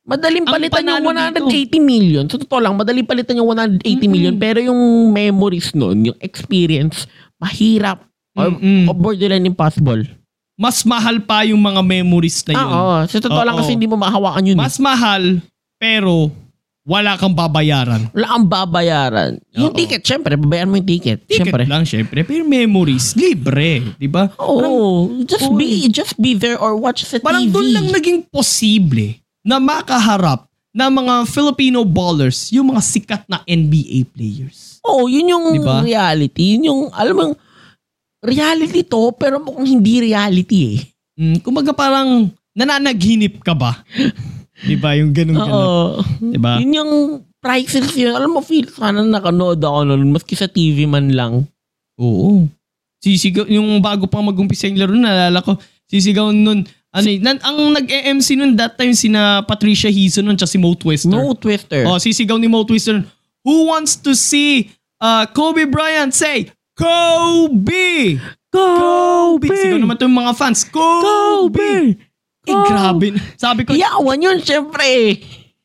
Madaling 0.05 0.45
palitan 0.45 0.85
yung 0.85 1.01
panalo 1.01 1.49
180 1.49 1.81
million. 1.81 2.25
Sa 2.29 2.37
totoo 2.37 2.61
lang, 2.61 2.77
madaling 2.77 3.09
palitan 3.09 3.41
yung 3.41 3.49
180 3.49 4.05
million. 4.05 4.37
Pero 4.37 4.61
yung 4.61 4.77
memories 5.09 5.73
nun, 5.73 6.13
yung 6.13 6.19
experience, 6.21 7.09
mahirap. 7.41 8.05
Or, 8.35 8.51
Mm-mm. 8.51 8.85
or 8.85 8.95
borderline 8.95 9.47
impossible. 9.47 10.05
Mas 10.55 10.83
mahal 10.85 11.23
pa 11.23 11.43
yung 11.43 11.59
mga 11.59 11.81
memories 11.81 12.43
na 12.45 12.53
yun. 12.53 12.61
Ah, 12.61 12.71
oo. 12.75 12.97
Sa 13.07 13.17
totoo 13.17 13.41
lang 13.41 13.57
Oo. 13.57 13.63
kasi 13.63 13.73
hindi 13.73 13.87
mo 13.87 13.97
mahawakan 13.97 14.45
yun. 14.45 14.57
eh. 14.59 14.61
Mas 14.61 14.77
mahal, 14.77 15.39
pero 15.79 16.29
wala 16.85 17.17
kang 17.17 17.33
babayaran. 17.33 18.13
Wala 18.13 18.27
kang 18.29 18.47
babayaran. 18.47 19.33
Yung 19.57 19.73
Oo. 19.73 19.79
ticket, 19.79 20.05
syempre, 20.05 20.37
babayaran 20.37 20.69
mo 20.69 20.77
yung 20.77 20.85
ticket. 20.85 21.25
Ticket 21.25 21.49
syempre. 21.49 21.65
lang, 21.65 21.83
syempre. 21.89 22.21
Pero 22.23 22.45
memories, 22.45 23.17
libre. 23.17 23.97
Di 23.97 24.05
ba? 24.05 24.29
Oo. 24.37 25.25
just 25.25 25.49
Oo. 25.49 25.57
be 25.57 25.89
just 25.89 26.15
be 26.19 26.37
there 26.37 26.61
or 26.61 26.77
watch 26.77 27.09
sa 27.09 27.17
Parang 27.19 27.49
TV. 27.49 27.55
doon 27.57 27.69
lang 27.73 27.87
naging 27.89 28.29
posible 28.29 29.17
na 29.45 29.61
makaharap 29.61 30.49
ng 30.75 30.91
mga 30.91 31.15
Filipino 31.31 31.87
ballers, 31.87 32.51
yung 32.51 32.75
mga 32.75 32.83
sikat 32.83 33.23
na 33.31 33.45
NBA 33.47 34.11
players. 34.11 34.83
Oo, 34.83 35.07
yun 35.07 35.31
yung 35.31 35.47
Diba? 35.55 35.85
reality. 35.85 36.59
Yun 36.59 36.63
yung, 36.67 36.83
alam 36.91 37.15
mo, 37.15 37.25
reality 38.25 38.83
to, 38.83 39.15
pero 39.15 39.39
mukhang 39.39 39.79
hindi 39.79 40.11
reality 40.11 40.59
eh. 40.75 40.81
Mm, 41.15 41.39
kumbaga 41.47 41.71
parang 41.71 42.27
nananaginip 42.57 43.39
ka 43.45 43.55
ba? 43.55 43.87
Di 44.67 44.75
ba? 44.75 44.99
Yung 44.99 45.15
ganun 45.15 45.39
ganun. 45.39 45.55
Oo. 45.55 46.03
Diba? 46.19 46.59
Yun 46.59 46.73
yung 46.75 46.93
prices 47.39 47.93
yun. 47.95 48.17
Alam 48.17 48.35
mo, 48.35 48.41
feel, 48.41 48.67
sana 48.73 49.05
nakanood 49.05 49.61
ako 49.61 49.79
nun, 49.87 50.11
maski 50.11 50.35
sa 50.35 50.51
TV 50.51 50.89
man 50.89 51.13
lang. 51.13 51.47
Oo. 52.01 52.49
Sisigaw, 52.99 53.45
yung 53.47 53.79
bago 53.85 54.09
pa 54.09 54.25
mag-umpisa 54.25 54.67
yung 54.67 54.81
laro, 54.81 54.97
naalala 54.97 55.45
ko, 55.45 55.55
sisigaw 55.87 56.33
nun, 56.33 56.65
ano 56.95 57.07
eh, 57.11 57.19
nan, 57.19 57.43
ang 57.43 57.59
nag-EMC 57.75 58.39
nun 58.39 58.55
that 58.55 58.79
time 58.79 58.95
sina 58.95 59.43
Patricia 59.43 59.91
Hizon 59.91 60.31
nun, 60.31 60.39
tsaka 60.39 60.55
si 60.55 60.59
Mo 60.63 60.79
Twister. 60.79 61.11
No 61.11 61.35
twister. 61.35 61.83
Oh, 61.91 61.99
sisigaw 61.99 62.39
ni 62.39 62.47
Mo 62.47 62.63
Twister, 62.63 63.03
who 63.43 63.67
wants 63.67 63.99
to 63.99 64.15
see 64.15 64.71
uh, 65.03 65.27
Kobe 65.27 65.67
Bryant 65.67 66.15
say, 66.15 66.55
Kobe! 66.79 68.23
Kobe! 68.55 69.51
Sigaw 69.51 69.83
naman 69.83 69.99
to 69.99 70.07
yung 70.07 70.19
mga 70.23 70.39
fans, 70.39 70.63
Kobe! 70.71 71.51
Kobe! 71.51 71.99
Eh, 72.45 72.55
grabe. 72.71 73.17
Sabi 73.43 73.67
ko, 73.67 73.75
Iyawan 73.75 74.21
yun, 74.21 74.39
syempre. 74.39 75.19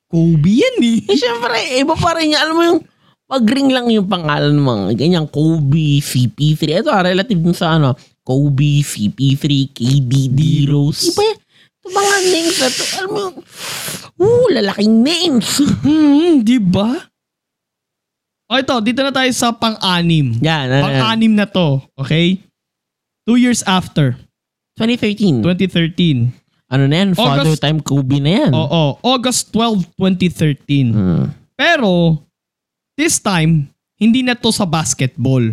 Kobe 0.10 0.50
yan 0.50 0.82
eh. 0.82 0.98
Eh, 1.06 1.18
syempre, 1.18 1.58
iba 1.78 1.94
pa 1.94 2.18
rin 2.18 2.34
yan. 2.34 2.42
Alam 2.42 2.56
mo 2.56 2.64
yung, 2.66 2.82
pag-ring 3.30 3.70
lang 3.70 3.86
yung 3.94 4.10
pangalan 4.10 4.58
mga 4.58 4.98
ganyan, 4.98 5.26
Kobe, 5.30 6.02
CP3. 6.02 6.82
Ito, 6.82 6.90
ah, 6.90 7.06
relative 7.06 7.38
sa 7.54 7.78
ano, 7.78 7.94
Kobe, 8.30 8.86
CP3, 8.86 9.74
KD, 9.74 10.30
D-Rose. 10.30 11.10
Iba 11.10 11.34
yan. 11.34 11.38
Ito 11.82 11.88
mga 11.90 12.18
names 12.30 12.58
na 12.62 12.70
to. 12.70 12.84
Alam 13.02 13.10
mo 13.10 13.18
yung, 13.18 13.38
uh, 14.22 14.48
lalaking 14.54 14.94
names. 15.02 15.50
Hmm, 15.82 16.46
di 16.46 16.62
ba? 16.62 17.10
O 18.46 18.62
ito, 18.62 18.78
dito 18.86 19.02
na 19.02 19.10
tayo 19.10 19.30
sa 19.34 19.50
pang-anim. 19.50 20.38
yan, 20.38 20.66
yan. 20.70 20.82
Pang-anim 20.86 21.34
na 21.34 21.50
to, 21.50 21.82
okay? 21.98 22.38
Two 23.26 23.42
years 23.42 23.66
after, 23.66 24.14
2013. 24.78 25.42
2013. 25.42 26.30
Ano 26.70 26.86
na 26.86 27.02
yan? 27.02 27.10
Father 27.18 27.50
August- 27.50 27.66
time 27.66 27.82
Kobe 27.82 28.22
na 28.22 28.46
yan. 28.46 28.52
Oo, 28.54 29.02
August 29.02 29.50
12, 29.50 29.90
2013. 29.98 30.94
Hmm. 30.94 31.26
Pero, 31.58 32.22
this 32.94 33.18
time, 33.18 33.74
hindi 33.98 34.22
na 34.22 34.38
to 34.38 34.54
sa 34.54 34.70
basketball. 34.70 35.50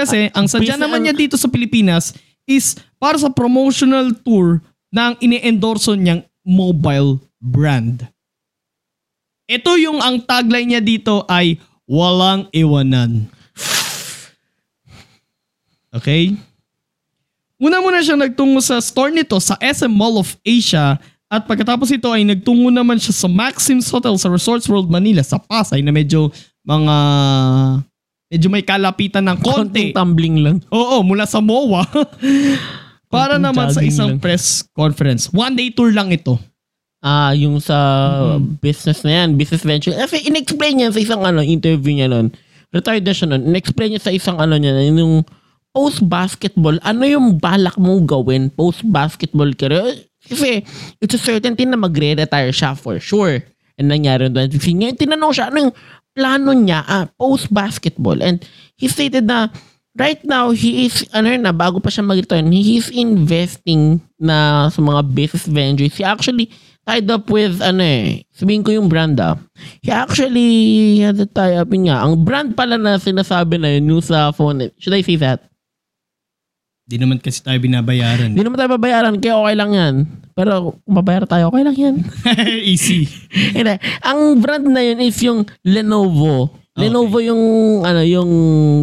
Kasi, 0.00 0.32
ang 0.32 0.48
sadya 0.48 0.80
naman 0.80 1.04
niya 1.04 1.14
dito 1.14 1.36
sa 1.36 1.52
Pilipinas 1.52 2.16
is 2.48 2.74
para 2.96 3.20
sa 3.20 3.28
promotional 3.28 4.16
tour 4.24 4.64
ng 4.90 5.12
ine-endorso 5.22 5.94
niyang 5.94 6.24
mobile 6.42 7.20
brand. 7.38 8.08
Ito 9.50 9.76
yung 9.78 9.98
ang 9.98 10.22
tagline 10.22 10.76
niya 10.76 10.82
dito 10.82 11.26
ay 11.26 11.58
walang 11.86 12.46
iwanan. 12.54 13.26
Okay? 15.90 16.38
Una 17.58 17.82
muna 17.82 17.98
siya 18.00 18.14
nagtungo 18.14 18.62
sa 18.62 18.78
store 18.78 19.10
nito 19.10 19.36
sa 19.42 19.58
SM 19.58 19.90
Mall 19.90 20.22
of 20.22 20.38
Asia 20.46 20.96
at 21.26 21.44
pagkatapos 21.50 21.90
ito 21.90 22.08
ay 22.10 22.22
nagtungo 22.22 22.70
naman 22.70 22.96
siya 22.96 23.14
sa 23.14 23.28
Maxim's 23.28 23.90
Hotel 23.90 24.14
sa 24.16 24.30
Resorts 24.30 24.70
World 24.70 24.86
Manila 24.86 25.20
sa 25.26 25.42
Pasay 25.42 25.82
na 25.82 25.90
medyo 25.90 26.30
mga 26.62 26.96
medyo 28.30 28.46
may 28.46 28.62
kalapitan 28.62 29.26
ng 29.26 29.38
Konting 29.38 29.90
konti. 29.90 29.92
tumbling 29.92 30.36
lang. 30.38 30.56
Oo, 30.70 31.02
mula 31.02 31.26
sa 31.26 31.42
MOA. 31.42 31.82
Para 33.10 33.34
Konting 33.34 33.44
naman 33.44 33.66
sa 33.68 33.82
isang 33.82 34.16
lang. 34.16 34.22
press 34.22 34.62
conference. 34.70 35.26
One 35.28 35.52
day 35.52 35.68
tour 35.68 35.90
lang 35.90 36.08
ito. 36.08 36.38
Ah, 37.00 37.32
yung 37.32 37.58
sa 37.58 37.74
Mm-hmm. 38.30 38.60
business 38.60 39.00
na 39.02 39.12
yan, 39.18 39.28
business 39.34 39.62
venture. 39.62 39.90
Kasi 39.90 40.22
in-explain 40.22 40.78
niya 40.78 40.92
sa 40.92 41.00
isang 41.00 41.20
ano, 41.20 41.40
interview 41.40 41.90
niya 41.92 42.06
nun. 42.06 42.30
Retired 42.70 43.02
na 43.02 43.10
siya 43.10 43.26
nun. 43.26 43.42
In-explain 43.42 43.90
niya 43.90 44.02
sa 44.02 44.12
isang 44.12 44.36
ano 44.36 44.54
niya, 44.54 44.78
yung 44.86 45.26
post-basketball, 45.72 46.78
ano 46.82 47.02
yung 47.02 47.34
balak 47.34 47.74
mo 47.76 47.98
gawin 48.00 48.46
post-basketball 48.48 49.50
career? 49.54 49.96
Kasi 50.20 50.60
it's 51.00 51.16
a 51.16 51.18
certainty 51.18 51.64
na 51.64 51.74
magre-retire 51.74 52.52
siya 52.52 52.76
for 52.76 53.00
sure. 53.00 53.40
And 53.74 53.88
nangyari 53.88 54.28
doon. 54.28 54.52
Ngayon, 54.52 54.94
tinanong 54.94 55.32
siya, 55.32 55.48
ano 55.48 55.66
yung 55.66 55.74
plano 56.14 56.52
niya 56.52 56.84
ah, 56.86 57.06
post-basketball? 57.18 58.22
And 58.22 58.42
he 58.76 58.86
stated 58.86 59.26
na 59.26 59.50
right 59.98 60.22
now, 60.24 60.54
he 60.54 60.86
is, 60.86 61.04
ano 61.10 61.34
na, 61.36 61.52
bago 61.52 61.82
pa 61.82 61.90
siya 61.90 62.06
mag-retire, 62.06 62.46
he 62.48 62.78
is 62.78 62.88
investing 62.94 63.98
na 64.20 64.68
sa 64.70 64.80
mga 64.80 65.02
business 65.10 65.46
ventures. 65.50 65.96
He 65.96 66.04
actually 66.06 66.48
tied 66.86 67.10
up 67.10 67.28
with, 67.28 67.58
ano 67.60 67.82
eh, 67.82 68.24
sabihin 68.32 68.62
ko 68.62 68.70
yung 68.70 68.88
brand 68.88 69.18
ah. 69.18 69.36
He 69.82 69.90
actually 69.90 71.02
had 71.02 71.18
a 71.20 71.26
tie 71.26 71.58
up 71.58 71.68
yun 71.74 71.90
nga. 71.90 72.06
Ang 72.06 72.22
brand 72.22 72.54
pala 72.54 72.78
na 72.78 72.96
sinasabi 72.96 73.58
na 73.58 73.76
yun, 73.76 73.98
yung 73.98 74.04
sa 74.04 74.30
phone. 74.30 74.70
Should 74.78 74.94
I 74.94 75.02
say 75.02 75.18
that? 75.18 75.49
Di 76.90 76.98
naman 76.98 77.22
kasi 77.22 77.38
tayo 77.38 77.54
binabayaran. 77.62 78.34
Hindi 78.34 78.42
naman 78.42 78.58
tayo 78.58 78.74
babayaran, 78.74 79.14
kaya 79.22 79.38
okay 79.38 79.54
lang 79.54 79.70
yan. 79.70 79.94
Pero 80.34 80.74
kung 80.82 80.94
babayar 80.98 81.22
tayo, 81.22 81.54
okay 81.54 81.62
lang 81.62 81.76
yan. 81.78 81.94
Easy. 82.66 83.06
Hindi. 83.54 83.78
Ang 84.02 84.42
brand 84.42 84.66
na 84.66 84.82
yun 84.82 84.98
is 84.98 85.14
yung 85.22 85.46
Lenovo 85.62 86.50
Lenovo 86.78 87.18
yung 87.18 87.42
ano 87.82 88.00
yung 88.00 88.30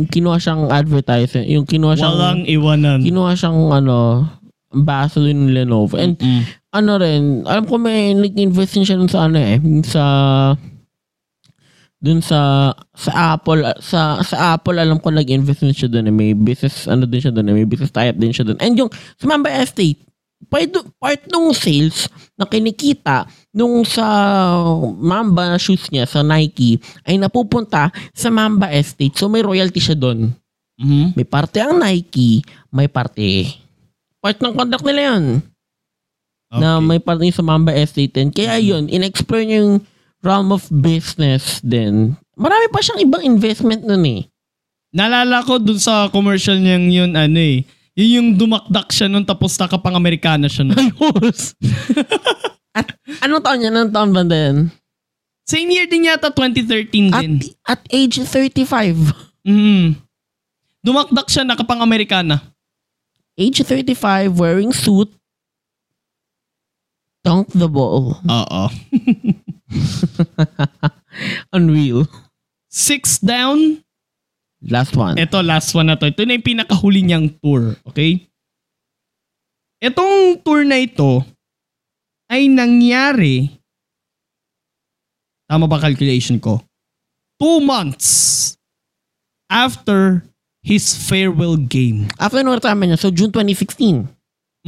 kinuha 0.06 0.38
siyang 0.38 0.70
advertising, 0.70 1.48
yung 1.50 1.66
kinuha 1.66 1.96
siyang 1.96 2.14
Walang 2.14 2.42
iwanan. 2.46 3.00
kinuha 3.02 3.32
siyang 3.34 3.74
ano 3.74 4.28
ambassador 4.70 5.32
ng 5.32 5.50
Lenovo. 5.50 5.96
And 5.96 6.14
Mm. 6.16 6.44
ano 6.70 6.92
rin, 6.96 7.22
alam 7.44 7.66
ko 7.66 7.80
may 7.80 8.14
nag-invest 8.14 8.76
din 8.76 8.86
siya 8.86 9.00
sa 9.08 9.26
ano 9.26 9.40
eh, 9.40 9.58
sa 9.82 10.04
dun 12.08 12.24
sa 12.24 12.72
sa 12.96 13.36
Apple 13.36 13.60
sa 13.84 14.24
sa 14.24 14.56
Apple 14.56 14.80
alam 14.80 14.96
ko 14.96 15.12
nag-invest 15.12 15.60
din 15.62 15.76
siya 15.76 15.92
doon 15.92 16.08
eh. 16.08 16.16
may 16.16 16.32
business 16.32 16.88
ano 16.88 17.04
din 17.04 17.20
siya 17.20 17.36
doon 17.36 17.52
eh. 17.52 17.56
may 17.60 17.68
business 17.68 17.92
tie-up 17.92 18.16
din 18.16 18.32
siya 18.32 18.48
doon 18.48 18.60
and 18.64 18.80
yung 18.80 18.88
sa 19.20 19.26
Mamba 19.28 19.52
Estate 19.52 20.00
part, 20.48 20.72
part 20.96 21.22
nung 21.28 21.52
sales 21.52 22.08
na 22.40 22.48
kinikita 22.48 23.28
nung 23.52 23.84
sa 23.84 24.08
Mamba 24.96 25.60
shoes 25.60 25.92
niya 25.92 26.08
sa 26.08 26.24
Nike 26.24 26.80
ay 27.04 27.20
napupunta 27.20 27.92
sa 28.16 28.32
Mamba 28.32 28.72
Estate 28.72 29.20
so 29.20 29.28
may 29.28 29.44
royalty 29.44 29.84
siya 29.84 30.00
doon 30.00 30.32
Mhm. 30.78 31.18
may 31.18 31.26
parte 31.26 31.58
ang 31.60 31.76
Nike 31.76 32.46
may 32.72 32.88
parte 32.88 33.50
part 34.22 34.38
ng 34.40 34.54
contract 34.54 34.86
nila 34.86 35.02
yun 35.12 35.26
na 36.48 36.80
Okay. 36.80 36.86
may 36.86 37.00
parte 37.04 37.28
sa 37.28 37.44
Mamba 37.44 37.76
Estate 37.76 38.08
din. 38.16 38.32
Kaya 38.32 38.56
yun, 38.56 38.88
in-explore 38.88 39.44
niya 39.44 39.68
yung 39.68 39.84
realm 40.22 40.50
of 40.54 40.66
business 40.70 41.62
din. 41.62 42.18
Marami 42.38 42.68
pa 42.70 42.82
siyang 42.82 43.02
ibang 43.02 43.24
investment 43.26 43.82
nun 43.86 44.06
eh. 44.06 44.22
Naalala 44.94 45.44
ko 45.44 45.58
dun 45.58 45.78
sa 45.78 46.08
commercial 46.10 46.58
niyang 46.58 46.88
yun, 46.90 47.12
ano 47.14 47.38
eh. 47.38 47.66
Yun 47.98 48.10
yung 48.14 48.30
dumakdak 48.38 48.94
siya 48.94 49.10
nun 49.10 49.26
tapos 49.26 49.58
nakapang 49.58 49.98
Amerikana 49.98 50.46
siya 50.46 50.70
nun. 50.70 50.78
Ayos! 51.02 51.58
at 52.78 52.94
anong 53.26 53.42
taon 53.42 53.58
niya? 53.58 53.70
Anong 53.74 53.94
taon 53.94 54.12
ba 54.14 54.22
din? 54.22 54.70
Same 55.48 55.70
year 55.72 55.88
din 55.88 56.06
yata, 56.06 56.30
2013 56.30 57.10
At, 57.10 57.24
din. 57.24 57.40
at 57.66 57.82
age 57.90 58.20
35. 58.22 59.48
Mm. 59.48 59.96
Dumakdak 60.84 61.28
siya 61.32 61.48
nakapang 61.48 61.80
Amerikana. 61.80 62.44
Age 63.34 63.64
35, 63.64 64.34
wearing 64.34 64.74
suit. 64.76 65.08
Dunk 67.24 67.50
the 67.56 67.68
ball. 67.68 68.20
Oo. 68.24 68.64
Unreal. 71.56 72.06
Six 72.68 73.20
down. 73.20 73.82
Last 74.62 74.98
one. 74.98 75.18
Ito, 75.18 75.42
last 75.46 75.72
one 75.74 75.88
na 75.88 75.96
to. 75.96 76.10
Ito 76.10 76.26
na 76.26 76.38
yung 76.38 76.46
pinakahuli 76.46 77.02
niyang 77.06 77.30
tour. 77.42 77.78
Okay? 77.88 78.26
Itong 79.78 80.42
tour 80.42 80.66
na 80.66 80.82
ito 80.82 81.22
ay 82.28 82.50
nangyari 82.50 83.54
tama 85.48 85.64
ba 85.70 85.80
calculation 85.80 86.42
ko? 86.42 86.60
Two 87.40 87.64
months 87.64 88.58
after 89.48 90.26
his 90.60 90.92
farewell 90.92 91.56
game. 91.56 92.10
After 92.20 92.44
nung 92.44 92.58
retirement 92.58 92.92
niya, 92.92 93.00
so 93.00 93.14
June 93.14 93.32
2016. 93.32 94.04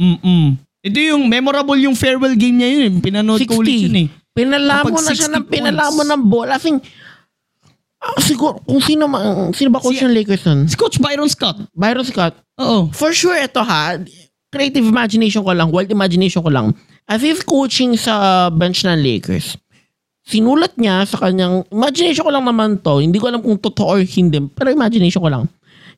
Mm-mm. 0.00 0.56
Ito 0.80 0.96
yung 0.96 1.28
memorable 1.28 1.76
yung 1.76 1.92
farewell 1.92 2.32
game 2.32 2.56
niya 2.56 2.70
yun. 2.80 2.96
eh. 2.96 3.02
Pinanood 3.04 3.44
ko 3.44 3.60
60. 3.60 3.60
ulit 3.60 3.76
yun 3.84 3.96
eh. 4.06 4.08
Pinalamo 4.30 4.94
na 4.94 5.10
siya 5.10 5.28
60 5.30 5.36
ng 5.36 5.44
pinalamo 5.46 6.00
ng 6.06 6.22
bola. 6.22 6.56
As 6.56 6.64
in, 6.64 6.78
ah, 7.98 8.18
siguro, 8.22 8.62
kung 8.62 8.78
sino, 8.78 9.10
ma- 9.10 9.50
sino 9.50 9.68
ba 9.68 9.82
coach 9.82 9.98
Si- 9.98 10.06
ng 10.06 10.14
Lakers 10.14 10.42
nun? 10.46 10.60
Si 10.70 10.76
Coach 10.78 11.02
Byron 11.02 11.28
Scott. 11.28 11.66
Byron 11.74 12.06
Scott. 12.06 12.38
Oo. 12.62 12.88
For 12.94 13.10
sure, 13.10 13.36
ito 13.36 13.60
ha, 13.60 13.98
creative 14.50 14.86
imagination 14.86 15.42
ko 15.42 15.50
lang, 15.50 15.70
wild 15.70 15.90
imagination 15.90 16.42
ko 16.42 16.50
lang. 16.50 16.72
As 17.10 17.22
he's 17.22 17.42
coaching 17.42 17.98
sa 17.98 18.46
bench 18.54 18.86
ng 18.86 18.94
Lakers, 18.94 19.58
sinulat 20.22 20.78
niya 20.78 21.02
sa 21.02 21.18
kanyang, 21.18 21.66
imagination 21.74 22.22
ko 22.22 22.30
lang 22.30 22.46
naman 22.46 22.78
to, 22.78 23.02
hindi 23.02 23.18
ko 23.18 23.26
alam 23.30 23.42
kung 23.42 23.58
totoo 23.58 23.98
or 23.98 24.02
hindi, 24.02 24.38
pero 24.54 24.70
imagination 24.70 25.18
ko 25.18 25.30
lang. 25.30 25.44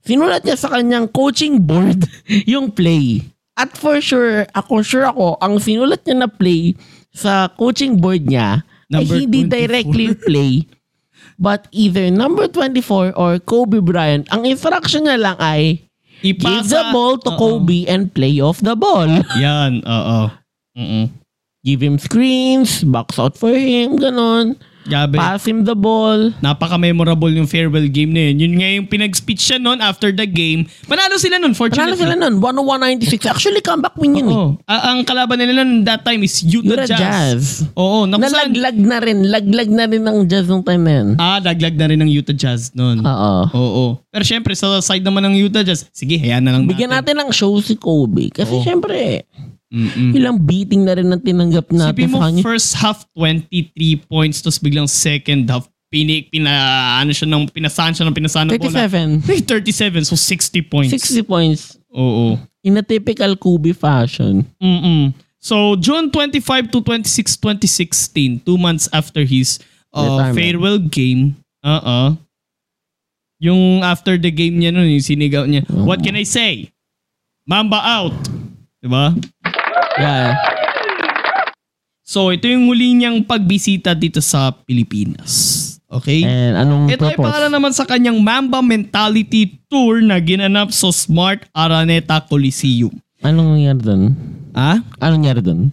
Sinulat 0.03 0.43
niya 0.43 0.57
sa 0.57 0.73
kanyang 0.73 1.07
coaching 1.13 1.61
board 1.61 2.09
yung 2.53 2.73
play. 2.73 3.21
At 3.53 3.77
for 3.77 4.01
sure, 4.01 4.49
ako 4.57 4.81
sure 4.81 5.05
ako, 5.05 5.37
ang 5.37 5.61
sinulat 5.61 6.01
niya 6.03 6.25
na 6.25 6.29
play 6.33 6.73
sa 7.13 7.49
coaching 7.55 8.01
board 8.01 8.25
niya 8.25 8.65
Number 8.89 9.17
ay 9.17 9.25
hindi 9.25 9.41
24. 9.47 9.53
directly 9.53 10.07
play 10.17 10.53
but 11.37 11.69
either 11.73 12.09
number 12.09 12.49
24 12.49 13.17
or 13.17 13.39
Kobe 13.41 13.81
Bryant. 13.81 14.29
Ang 14.31 14.47
instruction 14.47 15.09
niya 15.09 15.19
lang 15.21 15.39
ay 15.41 15.85
Give 16.23 16.39
Ipasa. 16.39 16.71
the 16.71 16.83
ball 16.95 17.19
to 17.19 17.35
Oo. 17.35 17.39
Kobe 17.39 17.83
and 17.91 18.15
play 18.15 18.39
off 18.39 18.63
the 18.63 18.79
ball. 18.79 19.11
Yan, 19.43 19.83
oo. 19.83 20.31
Give 21.63 21.81
him 21.83 21.99
screens, 21.99 22.87
box 22.87 23.19
out 23.19 23.35
for 23.35 23.51
him, 23.51 23.99
ganon. 23.99 24.55
Gabi. 24.83 25.15
Pass 25.15 25.43
him 25.43 25.63
the 25.63 25.73
ball. 25.73 26.35
Napaka-memorable 26.41 27.31
yung 27.31 27.47
farewell 27.47 27.87
game 27.87 28.11
na 28.11 28.29
yun. 28.29 28.37
Yun 28.41 28.53
nga 28.57 28.69
yung 28.73 28.87
pinag-speech 28.87 29.39
siya 29.41 29.59
noon 29.59 29.79
after 29.79 30.11
the 30.11 30.25
game. 30.25 30.67
Panalo 30.85 31.17
sila 31.17 31.37
noon, 31.37 31.53
Panalo 31.53 31.61
fortunately. 31.95 31.99
sila 31.99 32.15
nun, 32.15 32.39
101-96. 32.39 33.23
Actually, 33.25 33.61
comeback 33.61 33.95
win 33.95 34.17
yun 34.17 34.27
eh. 34.27 34.35
Oo. 34.35 34.49
Ah, 34.65 34.91
ang 34.91 35.03
kalaban 35.03 35.39
nila 35.39 35.63
noon 35.63 35.83
that 35.83 36.03
time 36.03 36.21
is 36.21 36.43
Utah, 36.43 36.83
Utah 36.83 36.89
Jazz. 36.89 36.99
Jazz. 36.99 37.45
Oo. 37.73 38.05
Naku, 38.05 38.23
saan- 38.25 38.51
Nalaglag 38.51 38.77
na 38.77 38.97
rin. 38.99 39.19
Laglag 39.25 39.71
na 39.71 39.85
rin 39.87 40.03
ng 40.03 40.19
Jazz 40.27 40.47
nung 40.47 40.63
time 40.63 40.83
na 40.83 40.93
yun. 40.93 41.09
Ah, 41.17 41.39
daglag 41.39 41.75
na 41.75 41.87
rin 41.87 41.99
ng 41.99 42.11
Utah 42.11 42.35
Jazz 42.35 42.75
noon. 42.75 43.01
Oo. 43.01 43.35
Oo. 43.53 43.85
Pero 44.09 44.25
syempre, 44.25 44.53
sa 44.53 44.83
side 44.83 45.03
naman 45.03 45.23
ng 45.25 45.39
Utah 45.41 45.63
Jazz, 45.63 45.87
sige, 45.91 46.19
hayaan 46.19 46.43
na 46.43 46.53
lang 46.53 46.67
Bigyan 46.67 46.91
natin 46.91 47.17
ng 47.17 47.31
show 47.31 47.55
si 47.61 47.75
Kobe. 47.75 48.29
Kasi 48.29 48.51
Oo. 48.51 48.63
syempre, 48.63 49.25
Mm-mm. 49.73 50.13
ilang 50.13 50.37
beating 50.37 50.85
na 50.85 50.93
rin 50.93 51.09
ang 51.09 51.19
tinanggap 51.19 51.73
natin 51.73 51.97
Sipin 51.97 52.13
mo, 52.13 52.21
sa 52.21 52.29
kanya. 52.29 52.43
first 52.45 52.71
half 52.77 53.09
23 53.17 53.73
points, 54.05 54.45
tapos 54.45 54.61
biglang 54.61 54.85
second 54.85 55.49
half, 55.49 55.65
pini, 55.89 56.29
pina, 56.29 56.53
ano 57.01 57.09
siya 57.11 57.25
ng, 57.25 57.49
pinasahan 57.49 57.97
siya 57.97 58.05
ng 58.05 58.13
pinasahan 58.13 58.47
ng 58.49 58.61
bola. 58.61 58.85
37. 58.85 59.25
Ay, 59.25 59.41
37, 59.41 60.05
so 60.05 60.15
60 60.15 60.61
points. 60.69 60.93
60 60.93 61.25
points. 61.25 61.61
Oo. 61.89 62.37
In 62.61 62.77
a 62.77 62.85
typical 62.85 63.33
Kobe 63.35 63.73
fashion. 63.73 64.45
Mm-mm. 64.61 65.17
So, 65.43 65.75
June 65.75 66.07
25 66.09 66.71
to 66.71 66.79
26, 66.87 67.41
2016, 67.41 68.47
two 68.47 68.55
months 68.57 68.87
after 68.93 69.27
his 69.27 69.59
uh, 69.91 70.05
Retirement. 70.23 70.37
farewell 70.39 70.79
game, 70.79 71.35
uh-uh, 71.67 72.15
yung 73.43 73.83
after 73.83 74.15
the 74.15 74.31
game 74.31 74.63
niya 74.63 74.71
nun, 74.71 74.87
yung 74.87 75.03
sinigaw 75.03 75.43
niya, 75.45 75.67
Oo. 75.67 75.83
what 75.83 75.99
can 75.99 76.15
I 76.15 76.23
say? 76.23 76.71
Mamba 77.43 77.83
out! 77.83 78.15
Diba? 78.79 79.19
Yeah. 80.01 80.37
So, 82.03 82.29
ito 82.29 82.45
yung 82.45 82.69
huli 82.69 82.93
niyang 82.93 83.25
pagbisita 83.25 83.97
dito 83.97 84.21
sa 84.21 84.53
Pilipinas. 84.53 85.61
Okay? 85.93 86.25
And 86.25 86.57
anong 86.57 86.93
Ito 86.93 87.09
ay 87.09 87.17
purpose? 87.17 87.33
para 87.33 87.47
naman 87.53 87.73
sa 87.77 87.85
kanyang 87.85 88.17
Mamba 88.21 88.65
Mentality 88.65 89.61
Tour 89.69 90.01
na 90.01 90.17
ginanap 90.21 90.73
sa 90.73 90.89
Smart 90.89 91.45
Araneta 91.53 92.21
Coliseum. 92.25 92.93
Anong 93.21 93.61
nangyari 93.61 93.81
dun? 93.81 94.03
Ah? 94.57 94.81
Anong 95.01 95.25
nangyari 95.25 95.41
dun? 95.45 95.73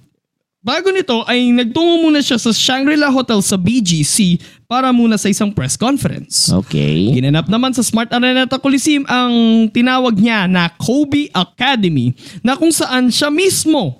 Bago 0.59 0.91
nito 0.91 1.23
ay 1.23 1.55
nagtungo 1.55 2.03
muna 2.03 2.19
siya 2.19 2.35
sa 2.35 2.51
Shangri-La 2.51 3.07
Hotel 3.15 3.39
sa 3.39 3.55
BGC 3.55 4.43
para 4.67 4.91
muna 4.91 5.15
sa 5.15 5.31
isang 5.31 5.55
press 5.55 5.79
conference. 5.79 6.51
Okay. 6.51 7.15
Ginanap 7.15 7.47
naman 7.47 7.71
sa 7.71 7.79
Smart 7.79 8.11
Araneta 8.11 8.59
Coliseum 8.59 9.07
ang 9.07 9.31
tinawag 9.71 10.19
niya 10.19 10.51
na 10.51 10.67
Kobe 10.67 11.31
Academy 11.31 12.11
na 12.43 12.59
kung 12.59 12.75
saan 12.75 13.07
siya 13.07 13.31
mismo, 13.31 13.98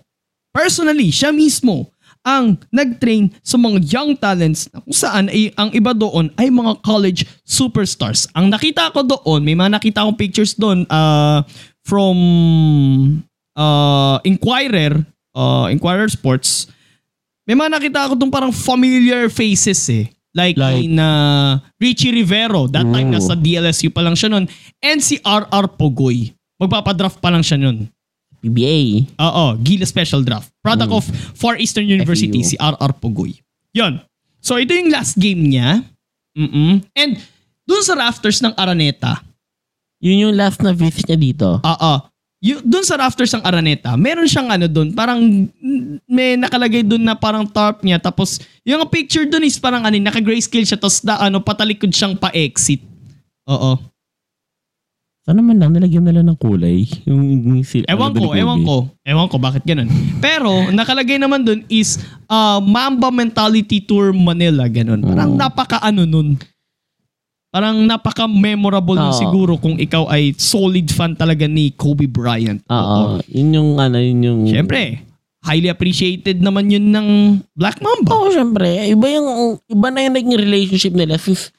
personally, 0.53 1.09
siya 1.13 1.33
mismo 1.33 1.89
ang 2.23 2.59
nag-train 2.69 3.31
sa 3.39 3.55
mga 3.55 3.79
young 3.89 4.11
talents 4.19 4.67
na 4.69 4.83
kung 4.83 4.95
saan 4.95 5.25
ay 5.31 5.55
ang 5.55 5.71
iba 5.71 5.95
doon 5.95 6.27
ay 6.35 6.51
mga 6.51 6.83
college 6.83 7.23
superstars. 7.47 8.27
Ang 8.35 8.51
nakita 8.51 8.91
ko 8.91 9.01
doon, 9.01 9.41
may 9.41 9.55
mga 9.55 9.79
nakita 9.79 10.03
akong 10.03 10.19
pictures 10.19 10.53
doon 10.53 10.83
uh, 10.91 11.41
from 11.87 12.17
uh, 13.55 14.19
Inquirer, 14.27 14.99
uh, 15.33 15.71
Inquirer 15.71 16.11
Sports. 16.11 16.67
May 17.47 17.55
mga 17.57 17.71
nakita 17.79 17.99
ako 18.05 18.13
doon 18.19 18.29
parang 18.29 18.53
familiar 18.53 19.31
faces 19.31 19.81
eh. 19.89 20.05
Like, 20.29 20.61
Like? 20.61 20.85
na 20.85 21.09
Richie 21.81 22.13
Rivero. 22.13 22.69
That 22.69 22.85
time 22.85 23.09
Ooh. 23.09 23.15
nasa 23.17 23.33
DLSU 23.33 23.89
pa 23.89 24.05
lang 24.05 24.13
siya 24.13 24.29
noon. 24.29 24.45
And 24.77 25.01
si 25.01 25.17
RR 25.25 25.65
Pogoy. 25.73 26.37
Magpapadraft 26.61 27.17
pa 27.17 27.33
lang 27.33 27.41
siya 27.41 27.57
noon. 27.57 27.89
PBA. 28.39 29.05
Oo, 29.15 29.45
Gila 29.57 29.83
Special 29.83 30.21
Draft. 30.21 30.49
Product 30.59 30.87
Mm. 30.87 30.97
of 30.97 31.05
Far 31.33 31.55
Eastern 31.55 31.85
University, 31.85 32.41
si 32.41 32.55
FEU. 32.55 32.71
RR 32.73 32.91
Pogoy. 32.95 33.35
Yon. 33.71 33.99
So 34.39 34.55
ito 34.55 34.71
yung 34.71 34.89
last 34.89 35.15
game 35.15 35.43
niya. 35.45 35.83
Mm-mm. 36.33 36.79
And 36.93 37.19
dun 37.63 37.83
sa 37.83 37.93
rafters 37.93 38.39
ng 38.39 38.55
Araneta, 38.55 39.19
Yun 39.99 40.31
yung 40.31 40.35
last 40.35 40.63
na 40.63 40.71
visit 40.71 41.03
niya 41.05 41.19
dito. 41.19 41.59
oo, 41.59 41.91
yung, 42.39 42.63
dun 42.63 42.87
sa 42.87 42.95
rafters 42.95 43.35
ng 43.35 43.43
Araneta, 43.43 43.99
meron 43.99 44.23
siyang 44.23 44.47
ano 44.47 44.63
dun, 44.65 44.95
parang 44.95 45.19
may 46.07 46.39
nakalagay 46.39 46.87
dun 46.87 47.03
na 47.03 47.11
parang 47.13 47.43
tarp 47.43 47.83
niya. 47.83 47.99
Tapos 47.99 48.39
yung 48.63 48.79
picture 48.87 49.27
dun 49.27 49.43
is 49.43 49.59
parang 49.59 49.83
ano, 49.83 49.99
naka-grayscale 49.99 50.63
siya. 50.63 50.79
Tapos 50.79 51.03
na, 51.03 51.19
ano, 51.19 51.43
patalikod 51.43 51.91
siyang 51.91 52.15
pa-exit. 52.15 52.79
Oo. 53.43 53.75
Sana 55.29 55.45
man 55.45 55.61
lang 55.61 55.77
nilagyan 55.77 56.09
nila 56.09 56.25
ng 56.25 56.41
kulay. 56.41 56.89
Yung, 57.05 57.21
yung 57.21 57.61
sil- 57.61 57.85
Ewan 57.85 58.09
ano, 58.09 58.17
ko, 58.17 58.33
ewan 58.33 58.59
ko. 58.65 58.75
Ewan 59.05 59.29
ko 59.29 59.37
bakit 59.37 59.61
ganun. 59.61 59.85
Pero 60.17 60.73
nakalagay 60.73 61.21
naman 61.21 61.45
dun 61.45 61.61
is 61.69 62.01
uh, 62.25 62.57
Mamba 62.57 63.13
Mentality 63.13 63.77
Tour 63.77 64.09
Manila 64.09 64.65
ganun. 64.65 65.05
Parang 65.05 65.29
Mm. 65.29 65.37
napaka 65.37 65.77
ano 65.85 66.09
nun. 66.09 66.33
Parang 67.53 67.77
napaka-memorable 67.77 68.97
Oo. 68.97 69.13
siguro 69.13 69.61
kung 69.61 69.77
ikaw 69.77 70.09
ay 70.09 70.33
solid 70.33 70.89
fan 70.89 71.13
talaga 71.13 71.45
ni 71.45 71.77
Kobe 71.77 72.09
Bryant. 72.09 72.65
Oo. 72.65 73.21
Yun 73.29 73.49
yung 73.53 73.69
ano, 73.77 74.01
yun 74.01 74.25
yung... 74.25 74.39
Siyempre, 74.45 75.05
highly 75.45 75.69
appreciated 75.69 76.41
naman 76.41 76.73
yun 76.73 76.89
ng 76.89 77.07
Black 77.53 77.77
Mamba. 77.85 78.17
Oo, 78.17 78.33
syempre. 78.33 78.65
Iba 78.89 79.13
yung, 79.13 79.27
iba 79.61 79.87
na 79.89 80.09
yung 80.09 80.15
naging 80.17 80.37
relationship 80.41 80.93
nila 80.93 81.21
since 81.21 81.53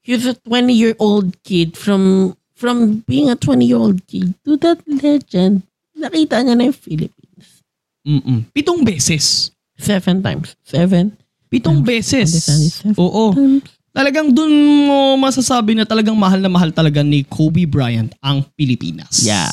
he's 0.00 0.24
a 0.24 0.32
20-year-old 0.40 1.36
kid 1.40 1.76
from 1.76 2.32
from 2.60 3.00
being 3.08 3.32
a 3.32 3.36
20-year-old 3.36 4.04
kid 4.04 4.36
to 4.44 4.60
that 4.60 4.76
legend. 4.84 5.64
Nakita 5.96 6.44
niya 6.44 6.54
na 6.54 6.68
yung 6.68 6.76
Philippines. 6.76 7.64
Mm-mm. 8.04 8.44
Pitong 8.52 8.84
beses. 8.84 9.48
Seven 9.80 10.20
times. 10.20 10.52
Seven 10.60 11.16
Pitong 11.50 11.80
Times. 11.82 11.88
beses. 11.88 12.30
Seven. 12.46 12.94
Oo. 12.94 13.32
times. 13.34 13.64
Talagang 13.90 14.30
dun 14.30 14.52
mo 14.86 15.18
masasabi 15.18 15.74
na 15.74 15.82
talagang 15.82 16.14
mahal 16.14 16.38
na 16.38 16.46
mahal 16.46 16.70
talaga 16.70 17.02
ni 17.02 17.26
Kobe 17.26 17.66
Bryant 17.66 18.14
ang 18.22 18.46
Pilipinas. 18.54 19.26
Yeah. 19.26 19.50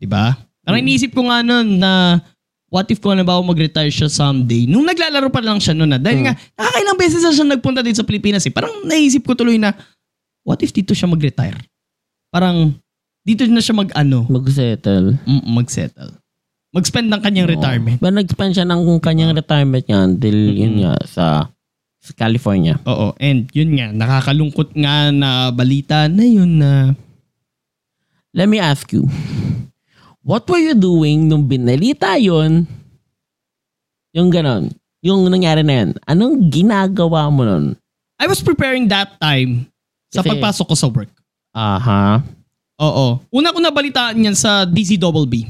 Diba? 0.00 0.32
Parang 0.64 0.80
iniisip 0.80 1.12
ko 1.12 1.28
nga 1.28 1.44
nun 1.44 1.76
na 1.76 2.24
what 2.72 2.88
if 2.88 2.96
kung 2.98 3.20
ba 3.20 3.36
mag-retire 3.44 3.92
siya 3.92 4.08
someday. 4.08 4.64
Nung 4.64 4.88
naglalaro 4.88 5.28
pa 5.28 5.44
lang 5.44 5.60
siya 5.60 5.76
noon 5.76 5.92
na. 5.92 6.00
Dahil 6.00 6.24
Mm. 6.24 6.24
nga, 6.24 6.34
nakakailang 6.56 6.98
beses 6.98 7.20
na 7.20 7.36
siya 7.36 7.46
nagpunta 7.46 7.84
dito 7.84 8.00
sa 8.00 8.08
Pilipinas 8.08 8.42
eh. 8.48 8.52
Parang 8.54 8.72
naisip 8.88 9.22
ko 9.22 9.36
tuloy 9.36 9.60
na, 9.60 9.76
what 10.40 10.56
if 10.64 10.72
dito 10.72 10.96
siya 10.96 11.06
mag-retire? 11.06 11.60
Parang, 12.28 12.74
dito 13.22 13.42
na 13.46 13.62
siya 13.62 13.74
mag-ano, 13.74 14.26
Mag-settle. 14.28 15.18
mm, 15.22 15.44
mag-settle. 15.50 16.12
Mag-spend 16.70 17.08
ng 17.08 17.22
kanyang 17.22 17.48
retirement. 17.48 17.98
Ba 17.98 18.12
nag-spend 18.12 18.52
siya 18.52 18.68
ng 18.68 19.00
kanyang 19.00 19.32
retirement 19.32 19.82
niya 19.82 20.04
until 20.04 20.36
yun 20.52 20.84
nga 20.84 20.94
sa, 21.08 21.26
sa 21.98 22.12
California. 22.12 22.76
Oo, 22.84 23.16
and 23.16 23.48
yun 23.50 23.72
nga, 23.74 23.90
nakakalungkot 23.90 24.76
nga 24.76 25.08
na 25.08 25.48
balita 25.50 26.06
na 26.06 26.24
yun 26.26 26.60
na 26.60 26.92
Let 28.36 28.52
me 28.52 28.60
ask 28.60 28.92
you. 28.92 29.08
What 30.20 30.44
were 30.44 30.60
you 30.60 30.76
doing 30.76 31.24
nung 31.24 31.48
binalita 31.48 32.20
yun? 32.20 32.68
Yung 34.12 34.28
ganon. 34.28 34.76
Yung 35.00 35.24
nangyari 35.32 35.64
na 35.64 35.72
yun. 35.80 35.90
Anong 36.04 36.52
ginagawa 36.52 37.32
mo 37.32 37.48
nun? 37.48 37.80
I 38.20 38.28
was 38.28 38.44
preparing 38.44 38.92
that 38.92 39.16
time 39.16 39.72
sa 40.12 40.20
Kasi- 40.20 40.36
pagpasok 40.36 40.66
ko 40.68 40.74
sa 40.76 40.88
work. 40.92 41.08
Aha. 41.56 42.20
Oo. 42.76 43.24
Una 43.32 43.48
ko 43.48 43.58
nabalitaan 43.58 44.20
yan 44.20 44.36
sa 44.36 44.68
DZBB. 44.68 45.48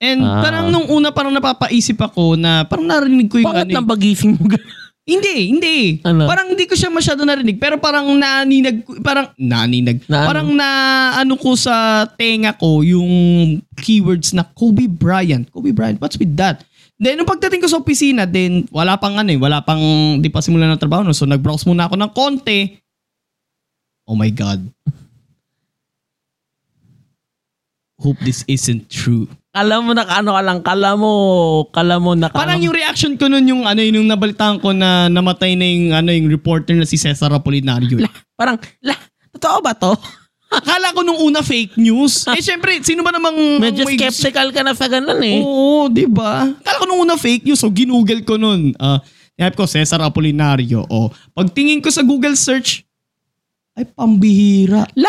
And 0.00 0.22
Ah. 0.24 0.40
parang 0.40 0.66
nung 0.72 0.88
una 0.88 1.12
parang 1.12 1.34
napapaisip 1.34 1.98
ako 2.00 2.38
na 2.38 2.64
parang 2.64 2.88
narinig 2.88 3.28
ko 3.28 3.36
yung 3.36 3.52
Bakit 3.52 3.68
ano. 3.68 3.74
nang 3.76 3.88
pagising 3.90 4.32
mo 4.32 4.48
ganon? 4.48 4.78
Hindi, 5.00 5.36
hindi. 5.50 5.78
Ano? 6.06 6.24
Parang 6.30 6.54
hindi 6.54 6.64
ko 6.64 6.78
siya 6.78 6.86
masyado 6.88 7.26
narinig 7.26 7.58
pero 7.58 7.76
parang 7.76 8.06
naninag 8.14 8.80
parang 9.02 9.34
naninag. 9.36 10.00
Na 10.06 10.24
ano? 10.24 10.28
Parang 10.30 10.48
na 10.54 10.68
ano 11.18 11.34
ko 11.34 11.52
sa 11.52 12.06
tenga 12.14 12.54
ko 12.54 12.80
yung 12.80 13.10
keywords 13.76 14.30
na 14.32 14.46
Kobe 14.46 14.86
Bryant. 14.86 15.50
Kobe 15.50 15.74
Bryant, 15.74 15.98
what's 15.98 16.16
with 16.16 16.32
that? 16.38 16.62
Then 16.96 17.18
nung 17.18 17.28
pagdating 17.28 17.60
ko 17.60 17.68
sa 17.68 17.80
opisina, 17.80 18.24
then 18.24 18.68
wala 18.70 18.96
pang 18.96 19.16
ano 19.16 19.28
eh, 19.28 19.40
wala 19.40 19.60
pang 19.60 19.80
di 20.16 20.28
pa 20.30 20.40
simula 20.40 20.64
ng 20.64 20.78
trabaho 20.78 21.02
no. 21.02 21.12
So 21.12 21.26
nag-browse 21.26 21.66
muna 21.66 21.90
ako 21.90 21.96
ng 21.98 22.12
konti. 22.14 22.78
Oh 24.10 24.18
my 24.18 24.26
god. 24.34 24.58
Hope 28.02 28.18
this 28.26 28.42
isn't 28.50 28.90
true. 28.90 29.30
Kala 29.54 29.78
mo 29.78 29.94
na 29.94 30.02
ano 30.02 30.34
ka 30.34 30.42
lang, 30.42 30.58
kala 30.66 30.90
mo, 30.98 31.10
kala 31.70 32.02
mo 32.02 32.18
na 32.18 32.26
Parang 32.26 32.58
yung 32.58 32.74
reaction 32.74 33.14
ko 33.14 33.30
nun 33.30 33.46
yung 33.46 33.62
ano 33.70 33.78
yung 33.78 34.10
nabalitaan 34.10 34.58
ko 34.58 34.74
na 34.74 35.06
namatay 35.06 35.54
na 35.54 35.62
yung 35.62 35.94
ano 35.94 36.10
yung 36.10 36.26
reporter 36.26 36.74
na 36.74 36.88
si 36.88 36.98
Cesar 36.98 37.30
Apolinario. 37.30 38.02
parang, 38.34 38.58
la, 38.82 38.98
totoo 39.38 39.62
ba 39.62 39.78
to? 39.78 39.94
Akala 40.58 40.90
ko 40.90 41.06
nung 41.06 41.22
una 41.22 41.46
fake 41.46 41.78
news. 41.78 42.26
eh 42.34 42.42
syempre, 42.42 42.82
sino 42.82 43.06
ba 43.06 43.14
namang 43.14 43.62
Medyo 43.62 43.86
may- 43.86 43.94
skeptical 43.94 44.50
ka 44.50 44.66
na 44.66 44.74
sa 44.74 44.90
ganun 44.90 45.22
eh. 45.22 45.38
Oo, 45.38 45.86
di 45.86 46.10
ba? 46.10 46.50
Akala 46.50 46.82
ko 46.82 46.86
nung 46.90 47.06
una 47.06 47.14
fake 47.14 47.46
news. 47.46 47.62
So 47.62 47.70
ginugol 47.70 48.26
ko 48.26 48.34
nun. 48.34 48.74
Ah, 48.74 48.98
uh, 48.98 49.54
ko 49.54 49.70
Cesar 49.70 50.02
Apolinario. 50.02 50.82
O, 50.90 51.14
pagtingin 51.30 51.78
ko 51.78 51.94
sa 51.94 52.02
Google 52.02 52.34
search, 52.34 52.82
ay 53.80 53.88
pambihira. 53.88 54.84
La, 54.92 55.08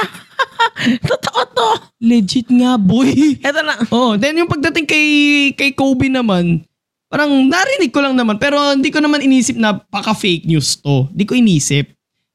totoo 1.11 1.41
to. 1.51 1.69
Legit 1.99 2.47
nga, 2.47 2.79
boy. 2.79 3.35
Eto 3.43 3.59
na. 3.59 3.75
Oh, 3.91 4.15
then 4.15 4.39
yung 4.39 4.47
pagdating 4.47 4.87
kay 4.87 5.05
kay 5.51 5.75
Kobe 5.75 6.07
naman, 6.07 6.63
parang 7.11 7.27
narinig 7.27 7.91
ko 7.91 7.99
lang 7.99 8.15
naman 8.15 8.39
pero 8.39 8.55
hindi 8.71 8.87
ko 8.87 9.03
naman 9.03 9.19
inisip 9.19 9.59
na 9.59 9.75
paka 9.75 10.15
fake 10.15 10.47
news 10.47 10.79
to. 10.79 11.11
Hindi 11.11 11.23
ko 11.27 11.35
inisip. 11.35 11.91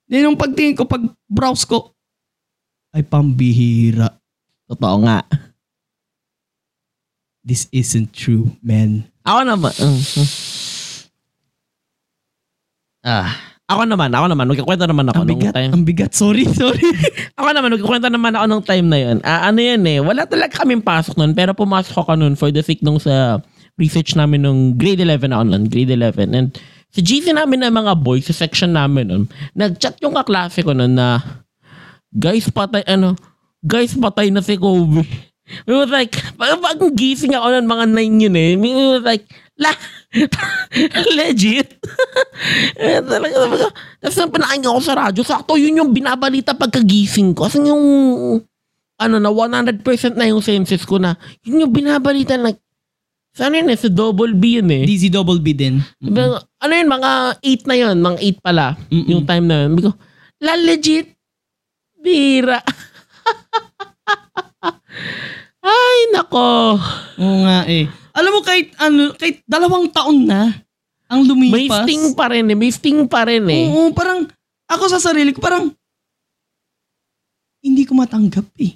Then 0.06 0.28
yung 0.28 0.36
pagtingin 0.38 0.76
ko 0.76 0.84
pag 0.84 1.02
browse 1.24 1.64
ko 1.64 1.96
ay 2.92 3.00
pambihira. 3.00 4.12
Totoo 4.68 4.96
nga. 5.08 5.24
This 7.46 7.70
isn't 7.70 8.10
true, 8.10 8.52
man. 8.58 9.06
Ako 9.22 9.40
naman. 9.46 9.70
mm, 9.78 10.02
mm. 10.02 10.28
Ah, 13.06 13.45
ako 13.66 13.82
naman, 13.82 14.10
ako 14.14 14.26
naman. 14.30 14.46
Magkakwento 14.46 14.86
naman 14.86 15.06
ako 15.10 15.20
Ang 15.22 15.26
nung 15.26 15.40
bigat, 15.42 15.54
time. 15.58 15.70
ang 15.74 15.82
bigat. 15.82 16.12
Sorry, 16.14 16.46
sorry. 16.46 16.86
Ako 17.38 17.48
naman, 17.50 17.74
magkakwento 17.74 18.08
naman 18.08 18.32
ako 18.32 18.44
nung 18.46 18.64
time 18.64 18.86
na 18.86 18.98
yun. 18.98 19.16
Ah, 19.26 19.50
ano 19.50 19.58
yan 19.60 19.82
eh, 19.84 19.98
wala 20.00 20.24
talaga 20.24 20.62
kaming 20.62 20.80
pasok 20.80 21.18
nun. 21.18 21.34
Pero 21.36 21.52
pumasok 21.52 21.98
ako 22.00 22.16
nun 22.16 22.32
for 22.38 22.48
the 22.48 22.62
sake 22.62 22.80
nung 22.80 22.96
sa 22.96 23.42
research 23.76 24.16
namin 24.16 24.40
nung 24.46 24.72
grade 24.78 25.02
11 25.04 25.34
ako 25.34 25.44
nun. 25.44 25.62
Grade 25.68 25.92
11. 25.92 26.32
And 26.32 26.48
sa 26.94 27.00
GC 27.04 27.36
namin 27.36 27.66
ng 27.66 27.74
mga 27.76 27.92
boys, 28.00 28.24
sa 28.24 28.32
section 28.32 28.72
namin 28.72 29.10
nun, 29.10 29.22
nag-chat 29.52 30.00
yung 30.00 30.16
kaklase 30.16 30.64
ko 30.64 30.72
nun 30.72 30.96
na, 30.96 31.20
guys, 32.08 32.48
patay, 32.48 32.80
ano, 32.88 33.18
guys, 33.60 33.92
patay 33.92 34.32
na 34.32 34.40
si 34.40 34.56
Kobe. 34.56 35.04
We 35.68 35.74
was 35.76 35.92
like, 35.92 36.16
pag, 36.40 36.80
gising 36.96 37.36
ako 37.36 37.52
nun, 37.52 37.66
mga 37.68 37.84
9 37.92 38.24
yun 38.24 38.36
eh. 38.38 38.50
We 38.56 38.70
was 38.72 39.04
like, 39.04 39.28
la, 39.56 39.72
legit. 41.18 41.80
eh, 42.76 43.00
talaga, 43.00 43.36
talaga. 43.48 43.66
Tapos 44.00 44.16
nang 44.16 44.32
pinakinggan 44.32 44.76
ko 44.76 44.82
sa 44.84 44.94
radyo, 44.96 45.22
sakto 45.24 45.56
yun 45.56 45.80
yung 45.80 45.92
binabalita 45.96 46.52
pagkagising 46.52 47.32
ko. 47.32 47.48
Kasi 47.48 47.64
yung, 47.64 47.84
ano 48.96 49.16
na, 49.16 49.30
100% 49.32 49.80
na 50.16 50.28
yung 50.28 50.44
senses 50.44 50.84
ko 50.84 51.00
na, 51.00 51.16
yun 51.40 51.64
yung 51.64 51.72
binabalita 51.72 52.36
na, 52.36 52.52
sana 53.36 53.60
yun 53.60 53.68
eh, 53.68 53.76
sa 53.76 53.88
double 53.92 54.32
B 54.32 54.60
yun 54.60 54.68
eh. 54.72 54.84
DZ 54.84 55.12
double 55.12 55.40
B 55.40 55.52
din. 55.52 55.80
Diba, 56.00 56.40
ano 56.40 56.72
yun, 56.72 56.88
mga 56.88 57.10
8 57.40 57.68
na 57.68 57.76
yun, 57.76 57.96
mga 58.00 58.18
8 58.40 58.44
pala, 58.44 58.66
Mm-mm. 58.88 59.08
yung 59.12 59.22
time 59.24 59.44
na 59.44 59.56
yun. 59.64 59.76
Sabi 59.76 59.82
ko, 59.84 59.92
la 60.40 60.52
legit, 60.56 61.16
bira. 62.00 62.60
Ay, 65.66 65.98
nako. 66.14 66.78
Oo 67.18 67.36
nga 67.42 67.66
eh. 67.66 67.90
Alam 68.16 68.32
mo 68.32 68.40
kahit 68.40 68.72
ano, 68.80 69.12
kahit 69.12 69.44
dalawang 69.44 69.92
taon 69.92 70.24
na 70.24 70.56
ang 71.06 71.22
May 71.36 71.68
lumipas. 71.68 71.84
sting 71.84 72.16
pa 72.16 72.32
rin 72.32 72.48
eh, 72.48 72.56
may 72.56 72.72
sting 72.72 73.04
pa 73.04 73.28
rin 73.28 73.44
eh. 73.44 73.68
Oo, 73.68 73.92
parang 73.92 74.24
ako 74.66 74.84
sa 74.88 74.98
sarili 74.98 75.36
ko 75.36 75.44
parang 75.44 75.68
hindi 77.60 77.84
ko 77.84 77.92
matanggap 77.92 78.48
eh. 78.58 78.74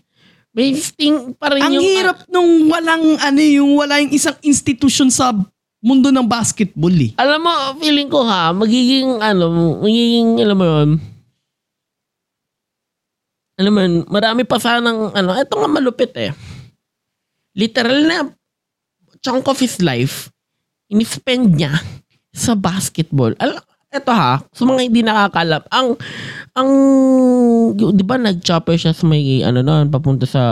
May 0.52 0.76
sting 0.76 1.34
pa 1.40 1.56
rin 1.56 1.62
Ang 1.64 1.78
yung... 1.78 1.86
hirap 1.88 2.18
nung 2.28 2.68
walang 2.68 3.16
ano 3.16 3.40
yung 3.40 3.80
wala 3.80 4.02
yung 4.02 4.12
isang 4.12 4.36
institution 4.44 5.08
sa 5.08 5.32
mundo 5.80 6.12
ng 6.12 6.26
basketball 6.28 6.92
eh. 6.92 7.16
Alam 7.16 7.40
mo, 7.40 7.52
feeling 7.80 8.12
ko 8.12 8.20
ha, 8.28 8.52
magiging 8.52 9.16
ano, 9.16 9.80
magiging, 9.80 10.36
alam 10.36 10.56
mo 10.60 10.66
yun, 10.68 10.90
alam 13.56 13.72
mo 13.72 13.80
yun, 13.80 13.94
marami 14.04 14.44
pa 14.44 14.60
sanang, 14.60 15.08
ano, 15.16 15.32
eto 15.40 15.56
nga 15.56 15.70
malupit 15.72 16.12
eh. 16.20 16.36
Literal 17.56 18.00
na 18.04 18.28
chunk 19.20 19.44
of 19.48 19.60
his 19.60 19.80
life, 19.80 20.32
inispend 20.88 21.56
niya 21.56 21.80
sa 22.32 22.56
basketball. 22.56 23.32
Al 23.36 23.60
eto 23.90 24.14
ha, 24.14 24.38
sa 24.54 24.62
mga 24.62 24.86
hindi 24.86 25.02
nakakalap, 25.02 25.66
ang, 25.66 25.98
ang, 26.54 26.70
di 27.74 28.04
ba 28.06 28.22
nag-chopper 28.22 28.78
siya 28.78 28.94
sa 28.94 29.02
may, 29.02 29.42
ano 29.42 29.66
noon, 29.66 29.90
papunta 29.90 30.30
sa, 30.30 30.42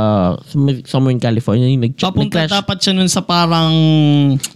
somewhere 0.83 1.15
in 1.15 1.23
California, 1.23 1.71
yung 1.71 1.87
nag-chop, 1.87 2.19
Papunta 2.19 2.51
dapat 2.51 2.83
siya 2.83 2.99
nun 2.99 3.07
sa 3.07 3.23
parang 3.23 3.71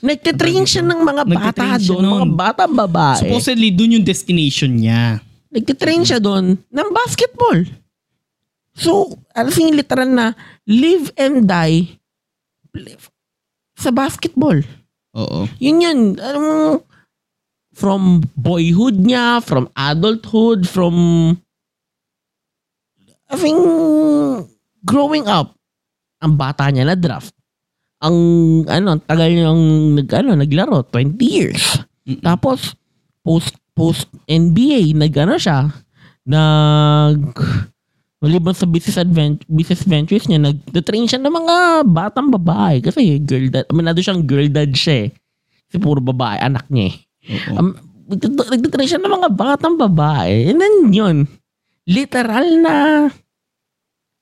Nagtitrain 0.03 0.67
siya 0.67 0.83
ng 0.83 0.99
mga 0.99 1.23
bata 1.31 1.79
doon, 1.79 2.27
mga 2.27 2.31
bata 2.35 2.63
babae. 2.67 3.23
supposedly 3.23 3.71
dun 3.71 4.03
yung 4.03 4.07
destination 4.07 4.75
niya. 4.75 5.23
nagtitrain 5.55 6.03
siya 6.03 6.19
doon 6.19 6.59
ng 6.59 6.89
basketball. 6.91 7.63
So, 8.75 9.15
alam 9.31 9.55
yung 9.55 9.79
literal 9.79 10.11
na 10.11 10.35
live 10.67 11.13
and 11.15 11.47
die 11.47 12.03
live 12.73 13.12
sa 13.83 13.91
basketball. 13.91 14.63
Oo. 15.19 15.51
Yun 15.59 15.83
yun. 15.83 15.99
Alam 16.23 16.43
mo, 16.43 16.59
from 17.75 18.23
boyhood 18.39 19.03
niya, 19.03 19.43
from 19.43 19.67
adulthood, 19.75 20.71
from 20.71 20.95
I 23.33 23.37
think 23.41 23.59
growing 24.85 25.27
up, 25.27 25.57
ang 26.21 26.37
bata 26.39 26.69
niya 26.69 26.87
na 26.87 26.97
draft. 26.97 27.33
Ang 28.05 28.17
ano, 28.69 29.01
tagal 29.03 29.31
niyang 29.33 29.63
nag, 29.99 30.09
ano, 30.13 30.37
naglaro, 30.37 30.85
20 30.91 31.17
years. 31.23 31.81
Mm-mm. 32.05 32.21
Tapos, 32.21 32.77
post 33.25 33.57
post 33.73 34.11
NBA, 34.29 34.93
nag 34.93 35.15
ano 35.17 35.41
siya, 35.41 35.73
nag 36.29 37.19
maliban 38.23 38.55
sa 38.55 38.71
business 38.71 38.97
advent 38.97 39.43
business 39.51 39.83
ventures 39.83 40.31
niya, 40.31 40.39
nag-train 40.39 41.11
siya 41.11 41.19
ng 41.19 41.35
mga 41.35 41.57
batang 41.91 42.31
babae 42.31 42.79
kasi 42.79 43.19
girl 43.19 43.51
dad, 43.51 43.67
aminado 43.67 43.99
siyang 43.99 44.23
girl 44.23 44.47
dad 44.47 44.71
siya 44.71 45.07
eh. 45.07 45.09
Kasi 45.67 45.77
puro 45.83 45.99
babae, 45.99 46.39
anak 46.39 46.71
niya 46.71 46.95
eh. 46.95 46.97
Um, 47.51 47.75
nagtut- 48.07 48.47
nagtutrain 48.47 48.89
siya 48.89 49.03
ng 49.03 49.11
mga 49.11 49.31
batang 49.35 49.75
babae. 49.75 50.55
And 50.55 50.63
then 50.63 50.95
yun, 50.95 51.17
literal 51.83 52.47
na 52.63 52.77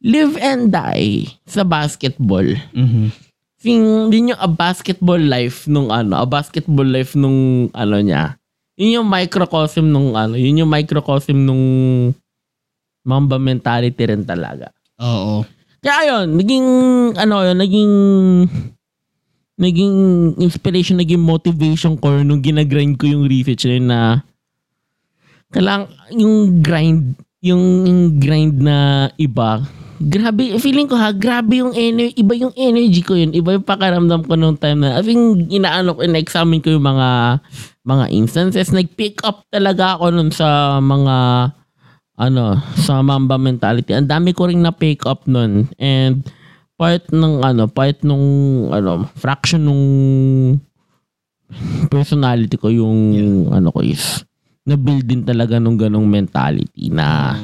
live 0.00 0.34
and 0.40 0.72
die 0.72 1.28
sa 1.44 1.60
basketball. 1.60 2.48
Mhm. 2.72 3.12
Sing, 3.60 4.08
yun 4.08 4.32
yung 4.32 4.40
a 4.40 4.48
basketball 4.48 5.20
life 5.20 5.68
nung 5.68 5.92
ano, 5.92 6.16
a 6.16 6.24
basketball 6.24 6.88
life 6.88 7.12
nung 7.12 7.68
ano 7.76 8.00
niya. 8.00 8.40
Yun 8.80 9.04
yung 9.04 9.08
microcosm 9.12 9.92
nung 9.92 10.16
ano, 10.16 10.40
yun 10.40 10.64
yung 10.64 10.72
microcosm 10.72 11.36
nung 11.36 11.64
Mamba 13.10 13.42
mentality 13.42 14.06
rin 14.06 14.22
talaga. 14.22 14.70
Oo. 15.02 15.42
Kaya 15.82 15.98
yun, 16.06 16.38
naging, 16.38 16.66
ano 17.18 17.42
yun, 17.42 17.58
naging, 17.58 17.92
naging 19.58 19.96
inspiration, 20.38 21.00
naging 21.02 21.20
motivation 21.20 21.98
ko 21.98 22.22
nung 22.22 22.44
ginagrind 22.44 22.94
ko 23.00 23.10
yung 23.10 23.26
research 23.26 23.66
na 23.66 23.74
yun 23.74 23.86
na 23.90 24.00
kailang, 25.50 25.90
yung 26.14 26.62
grind, 26.62 27.18
yung 27.42 27.64
grind 28.22 28.62
na 28.62 29.10
iba, 29.18 29.64
grabe, 30.00 30.56
feeling 30.56 30.88
ko 30.88 30.96
ha, 30.96 31.12
grabe 31.12 31.60
yung 31.60 31.76
energy, 31.76 32.16
iba 32.24 32.32
yung 32.32 32.54
energy 32.56 33.04
ko 33.04 33.12
yun, 33.12 33.36
iba 33.36 33.58
yung 33.58 33.66
pakaramdam 33.66 34.24
ko 34.24 34.32
nung 34.32 34.56
time 34.56 34.80
na, 34.80 34.96
I 34.96 35.04
think, 35.04 35.52
inaano 35.52 35.92
ko, 35.92 36.00
in-examine 36.00 36.64
ko 36.64 36.72
yung 36.72 36.86
mga, 36.88 37.40
mga 37.84 38.04
instances, 38.16 38.72
nag-pick 38.72 39.20
up 39.26 39.44
talaga 39.52 40.00
ako 40.00 40.08
nun 40.08 40.30
sa 40.32 40.80
mga, 40.80 41.16
ano, 42.20 42.60
sa 42.76 43.00
Mamba 43.00 43.40
mentality. 43.40 43.96
Ang 43.96 44.04
dami 44.04 44.36
ko 44.36 44.52
ring 44.52 44.60
na-pick 44.60 45.08
up 45.08 45.24
nun. 45.24 45.72
And 45.80 46.20
part 46.76 47.08
ng 47.08 47.40
ano, 47.40 47.64
part 47.64 48.04
nung 48.04 48.68
ano, 48.68 49.08
fraction 49.16 49.64
nung 49.64 49.84
personality 51.88 52.60
ko 52.60 52.68
yung 52.68 53.00
ano 53.48 53.72
ko 53.72 53.80
is 53.80 54.22
na-build 54.68 55.08
din 55.08 55.24
talaga 55.24 55.56
nung 55.56 55.80
ganong 55.80 56.04
mentality 56.04 56.92
na 56.92 57.40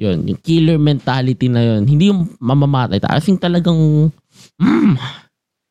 yun, 0.00 0.24
yung 0.24 0.40
killer 0.40 0.80
mentality 0.80 1.52
na 1.52 1.60
yun. 1.60 1.84
Hindi 1.84 2.08
yung 2.08 2.32
mamamatay. 2.40 3.04
I 3.04 3.20
think 3.20 3.36
talagang 3.36 4.08
mm, 4.56 4.96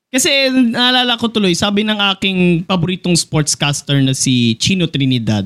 Kasi 0.10 0.50
naalala 0.74 1.22
ko 1.22 1.30
tuloy, 1.30 1.54
sabi 1.54 1.86
ng 1.86 1.98
aking 2.18 2.66
paboritong 2.66 3.14
sportscaster 3.14 4.02
na 4.02 4.18
si 4.18 4.58
Chino 4.58 4.90
Trinidad, 4.90 5.46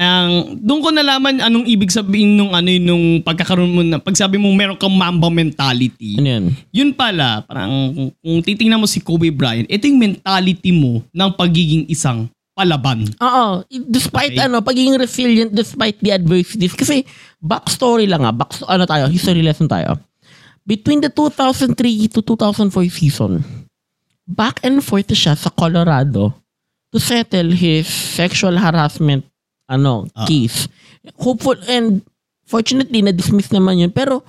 ang 0.00 0.56
doon 0.56 0.80
ko 0.80 0.88
nalaman 0.88 1.44
anong 1.44 1.68
ibig 1.68 1.92
sabihin 1.92 2.36
nung 2.40 2.56
ano 2.56 2.68
yun, 2.72 2.84
nung 2.88 3.06
pagkakaroon 3.20 3.72
mo 3.72 3.82
na 3.84 4.00
pagsabi 4.00 4.40
mo 4.40 4.48
meron 4.56 4.80
kang 4.80 4.92
mamba 4.92 5.28
mentality. 5.28 6.16
ano 6.16 6.28
yun? 6.28 6.44
Yun 6.72 6.90
pala, 6.96 7.44
parang 7.44 7.92
kung, 7.92 8.10
kung 8.16 8.38
titingnan 8.40 8.80
mo 8.80 8.88
si 8.88 9.04
Kobe 9.04 9.28
Bryant, 9.28 9.68
ito 9.68 9.84
yung 9.84 10.00
mentality 10.00 10.72
mo 10.72 11.04
ng 11.12 11.30
pagiging 11.36 11.84
isang 11.92 12.26
palaban. 12.58 13.06
Oo. 13.22 13.62
Despite 13.70 14.34
Okay. 14.34 14.50
ano, 14.50 14.58
pagiging 14.58 14.98
resilient 14.98 15.54
despite 15.54 15.94
the 16.02 16.10
adversities. 16.10 16.74
Kasi 16.74 17.06
backstory 17.38 18.10
lang 18.10 18.26
ah. 18.26 18.34
Back, 18.34 18.58
ano 18.66 18.82
tayo, 18.82 19.06
history 19.06 19.46
lesson 19.46 19.70
tayo. 19.70 19.94
Between 20.66 20.98
the 20.98 21.08
2003 21.08 22.10
to 22.12 22.20
2004 22.20 22.90
season, 22.90 23.40
back 24.26 24.60
and 24.66 24.82
forth 24.82 25.08
siya 25.14 25.38
sa 25.38 25.48
Colorado 25.48 26.34
to 26.92 26.98
settle 26.98 27.54
his 27.54 27.86
sexual 27.88 28.58
harassment 28.58 29.24
ano, 29.68 30.08
Ah. 30.16 30.24
case. 30.24 30.66
Hopeful 31.20 31.56
and 31.68 32.00
fortunately 32.48 33.04
na-dismiss 33.04 33.52
naman 33.52 33.78
yun. 33.78 33.92
Pero 33.92 34.24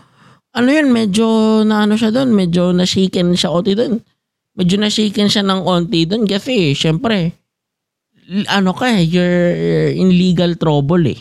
ano 0.51 0.69
yun, 0.69 0.91
medyo 0.91 1.61
na 1.63 1.87
ano 1.87 1.95
siya 1.95 2.11
doon, 2.11 2.35
medyo 2.35 2.75
na-shaken 2.75 3.33
siya 3.33 3.49
onti 3.55 3.73
doon. 3.73 4.03
Medyo 4.59 4.75
na-shaken 4.77 5.31
siya 5.31 5.43
ng 5.47 5.63
onti 5.63 6.03
doon 6.03 6.27
kasi 6.27 6.75
syempre 6.75 7.33
ano 8.51 8.77
ka 8.77 8.85
eh, 8.93 9.01
you're 9.09 9.89
in 9.95 10.13
legal 10.13 10.53
trouble 10.53 11.01
eh. 11.09 11.17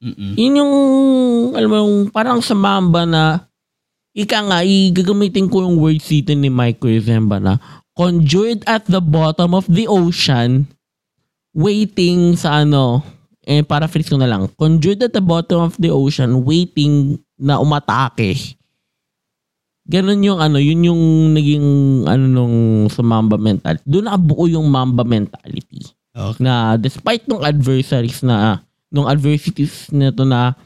Mm-mm. 0.00 0.32
Yun 0.32 0.56
yung, 0.64 0.74
alam 1.52 1.68
mo 1.68 1.76
yung 1.84 1.96
parang 2.08 2.40
sa 2.40 2.56
mamba 2.56 3.04
na, 3.04 3.44
ika 4.16 4.40
nga, 4.40 4.64
igagamitin 4.64 5.52
ko 5.52 5.60
yung 5.68 5.76
words 5.76 6.08
dito 6.08 6.32
ni 6.32 6.48
Mike 6.48 6.80
Cuezemba 6.80 7.36
na, 7.36 7.60
conjured 7.92 8.64
at 8.64 8.88
the 8.88 9.04
bottom 9.04 9.52
of 9.52 9.68
the 9.68 9.84
ocean, 9.84 10.64
waiting 11.54 12.38
sa 12.38 12.62
ano, 12.62 13.02
eh, 13.42 13.64
paraphrase 13.64 14.10
ko 14.10 14.16
na 14.18 14.30
lang, 14.30 14.46
conjured 14.54 15.02
at 15.02 15.14
the 15.14 15.22
bottom 15.22 15.64
of 15.64 15.74
the 15.80 15.90
ocean, 15.90 16.44
waiting 16.46 17.18
na 17.40 17.58
umatake. 17.58 18.56
Ganon 19.90 20.22
yung 20.22 20.38
ano, 20.38 20.62
yun 20.62 20.86
yung 20.86 21.02
naging 21.34 21.66
ano 22.06 22.24
nung 22.30 22.56
sa 22.86 23.02
Mamba 23.02 23.34
mentality. 23.34 23.82
Doon 23.88 24.06
nakabuo 24.06 24.46
yung 24.46 24.70
Mamba 24.70 25.02
mentality 25.02 25.82
Okay. 26.10 26.42
na 26.42 26.74
despite 26.74 27.22
nung 27.30 27.46
adversaries 27.46 28.26
na 28.26 28.66
nung 28.90 29.06
adversities 29.06 29.86
na 29.94 30.10
to 30.10 30.26
na 30.26 30.58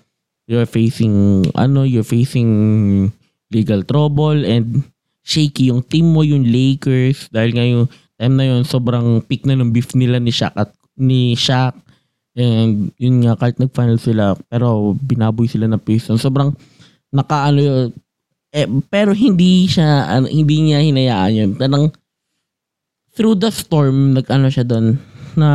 you're 0.49 0.65
facing 0.65 1.45
ano 1.53 1.85
you're 1.85 2.07
facing 2.07 2.49
legal 3.53 3.85
trouble 3.85 4.41
and 4.41 4.81
shaky 5.21 5.69
yung 5.69 5.85
team 5.85 6.17
mo 6.17 6.25
yung 6.25 6.49
Lakers 6.49 7.29
dahil 7.29 7.51
nga 7.53 7.65
yung 7.65 7.85
time 8.25 8.41
na 8.41 8.49
yun 8.49 8.65
sobrang 8.65 9.21
peak 9.29 9.45
na 9.45 9.53
ng 9.53 9.69
beef 9.69 9.93
nila 9.93 10.17
ni 10.17 10.33
Shaq 10.33 10.57
at 10.57 10.73
ni 10.97 11.37
Shaq. 11.37 11.77
And 12.35 12.91
yun 12.97 13.23
nga 13.23 13.37
kahit 13.37 13.61
nag-final 13.61 14.01
sila 14.01 14.35
pero 14.49 14.97
binaboy 14.97 15.47
sila 15.47 15.69
ng 15.69 15.79
Pistons 15.79 16.25
sobrang 16.25 16.51
nakaano 17.13 17.93
eh, 18.55 18.67
pero 18.89 19.13
hindi 19.15 19.69
siya 19.69 20.09
ano, 20.09 20.27
hindi 20.27 20.57
niya 20.65 20.83
hinayaan 20.83 21.33
yun. 21.37 21.51
Parang 21.55 21.93
through 23.15 23.39
the 23.39 23.53
storm 23.53 24.17
nag-ano 24.17 24.51
siya 24.51 24.67
doon 24.67 24.99
na 25.39 25.51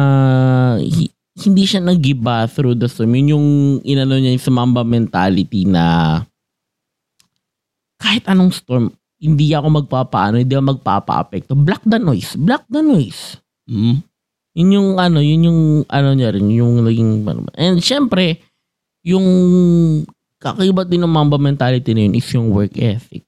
hi- 0.79 1.11
hindi 1.39 1.63
siya 1.63 1.79
nagiba 1.83 2.47
through 2.51 2.75
the 2.75 2.87
storm. 2.87 3.15
Yun 3.15 3.33
yung 3.33 3.47
inano 3.87 4.19
niya 4.19 4.35
yung 4.35 4.43
sa 4.43 4.51
Mamba 4.51 4.83
mentality 4.83 5.63
na 5.63 6.19
kahit 7.99 8.23
anong 8.27 8.55
storm, 8.55 8.91
hindi 9.19 9.51
ako 9.51 9.83
magpapaano, 9.83 10.39
hindi 10.39 10.55
ako 10.55 10.79
magpapa-apekto. 10.79 11.53
Block 11.53 11.83
the 11.83 11.99
noise. 11.99 12.39
Block 12.39 12.63
the 12.71 12.79
noise. 12.79 13.35
Mm. 13.67 13.99
Yun 14.55 14.69
yung 14.75 14.89
ano, 14.97 15.19
yun 15.19 15.41
yung 15.45 15.61
ano 15.87 16.09
niya 16.15 16.33
rin, 16.33 16.47
yung 16.49 16.81
naging 16.81 17.27
ano. 17.27 17.45
And 17.53 17.83
syempre, 17.83 18.39
yung 19.03 19.27
kakaiba 20.39 20.87
din 20.87 21.03
ng 21.03 21.11
Mamba 21.11 21.35
mentality 21.35 21.91
na 21.91 22.07
yun 22.07 22.15
is 22.15 22.27
yung 22.31 22.49
work 22.49 22.73
ethic. 22.79 23.27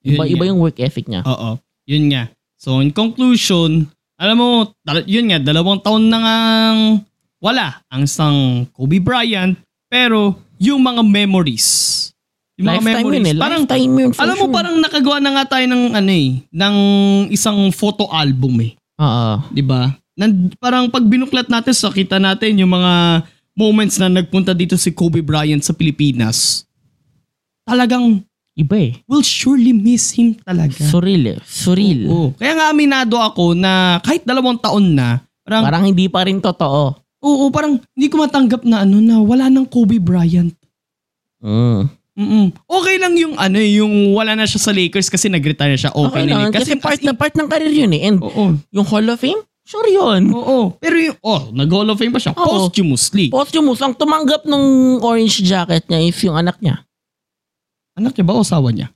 Iba, 0.00 0.24
Yun 0.24 0.32
iba 0.36 0.44
nga. 0.44 0.50
yung 0.52 0.60
work 0.60 0.78
ethic 0.80 1.08
niya. 1.08 1.24
Oo. 1.24 1.56
Yun 1.88 2.04
nga. 2.12 2.28
So 2.60 2.84
in 2.84 2.92
conclusion, 2.92 3.88
alam 4.20 4.36
mo, 4.36 4.48
yun 5.08 5.32
nga, 5.32 5.40
dalawang 5.40 5.80
taon 5.80 6.12
na 6.12 6.18
ngang 6.20 6.80
wala 7.40 7.80
ang 7.88 8.04
isang 8.04 8.68
Kobe 8.76 9.00
Bryant, 9.00 9.56
pero 9.88 10.36
yung 10.60 10.84
mga 10.84 11.00
memories, 11.00 11.68
yung 12.60 12.68
mga 12.68 12.76
Lifetime 12.76 12.92
memories, 13.00 13.16
yun 13.16 13.24
eh. 13.24 13.34
parang, 13.40 13.62
Lifetime 13.64 13.92
yun. 13.96 14.10
for 14.12 14.20
alam 14.20 14.36
mo 14.36 14.44
sure. 14.44 14.54
parang 14.54 14.74
nakagawa 14.76 15.16
na 15.18 15.30
nga 15.32 15.44
tayo 15.48 15.64
ng 15.64 15.82
ano 15.96 16.10
eh, 16.12 16.28
ng 16.46 16.76
isang 17.32 17.58
photo 17.72 18.04
album 18.12 18.54
eh. 18.60 18.72
Oo. 19.00 19.32
'di 19.48 19.64
ba? 19.64 19.88
Nan 20.14 20.52
parang 20.60 20.92
pag 20.92 21.00
binuklat 21.02 21.48
natin 21.48 21.72
sa 21.72 21.88
kita 21.88 22.20
natin 22.20 22.60
yung 22.60 22.68
mga 22.68 23.24
moments 23.56 23.96
na 23.96 24.12
nagpunta 24.12 24.52
dito 24.52 24.76
si 24.76 24.92
Kobe 24.92 25.24
Bryant 25.24 25.64
sa 25.64 25.72
Pilipinas. 25.72 26.68
Talagang 27.64 28.20
Iba 28.52 28.76
eh. 28.76 28.92
will 29.08 29.24
surely 29.24 29.72
miss 29.72 30.12
him 30.12 30.36
talaga. 30.36 30.84
Surreal 30.84 31.24
eh. 31.32 31.38
Surreal. 31.40 32.00
Oo. 32.12 32.28
Kaya 32.36 32.52
nga 32.52 32.66
aminado 32.68 33.16
ako 33.16 33.56
na 33.56 33.96
kahit 34.04 34.26
dalawang 34.26 34.60
taon 34.60 34.92
na, 34.92 35.22
parang, 35.40 35.64
Parang 35.64 35.84
hindi 35.88 36.10
pa 36.12 36.28
rin 36.28 36.42
totoo. 36.42 36.92
oo, 37.20 37.44
parang 37.48 37.80
hindi 37.94 38.06
ko 38.08 38.20
matanggap 38.20 38.60
na 38.64 38.84
ano 38.84 39.00
na 39.00 39.16
wala 39.22 39.48
nang 39.48 39.64
Kobe 39.64 39.96
Bryant. 39.96 40.52
Mm. 41.40 41.88
Mm-mm. 42.12 42.50
Okay 42.60 42.96
lang 42.96 43.14
yung 43.14 43.34
ano 43.34 43.56
eh, 43.56 43.76
yung 43.76 44.12
wala 44.12 44.34
na 44.34 44.44
siya 44.44 44.58
sa 44.58 44.70
Lakers 44.70 45.06
kasi 45.06 45.26
nag-retire 45.26 45.72
na 45.72 45.80
siya. 45.80 45.92
Okay, 45.92 46.06
Okay, 46.06 46.22
na 46.22 46.32
lang. 46.32 46.40
yun. 46.42 46.52
Kasi, 46.52 46.70
part 46.76 47.00
na 47.00 47.12
part 47.12 47.32
ng 47.32 47.46
career 47.46 47.70
yun 47.72 47.92
eh. 47.92 48.02
And 48.04 48.18
Oo. 48.18 48.58
yung 48.68 48.84
Hall 48.84 49.06
of 49.06 49.16
Fame, 49.16 49.38
sure 49.62 49.86
yun. 49.86 50.28
Oo. 50.30 50.74
Pero 50.76 50.96
yung, 50.96 51.16
oh, 51.20 51.48
nag-Hall 51.50 51.86
of 51.86 51.96
Fame 51.96 52.10
pa 52.10 52.18
siya. 52.18 52.34
Oo. 52.34 52.66
Posthumously. 52.66 53.28
Posthumous, 53.28 53.78
ang 53.78 53.94
tumanggap 53.94 54.42
ng 54.42 54.64
orange 55.00 55.40
jacket 55.40 55.86
niya 55.86 56.00
is 56.02 56.18
yung 56.20 56.34
anak 56.34 56.58
niya. 56.58 56.82
Anak 57.94 58.12
niya 58.12 58.24
ba 58.24 58.34
o 58.34 58.42
asawa 58.42 58.68
niya? 58.68 58.90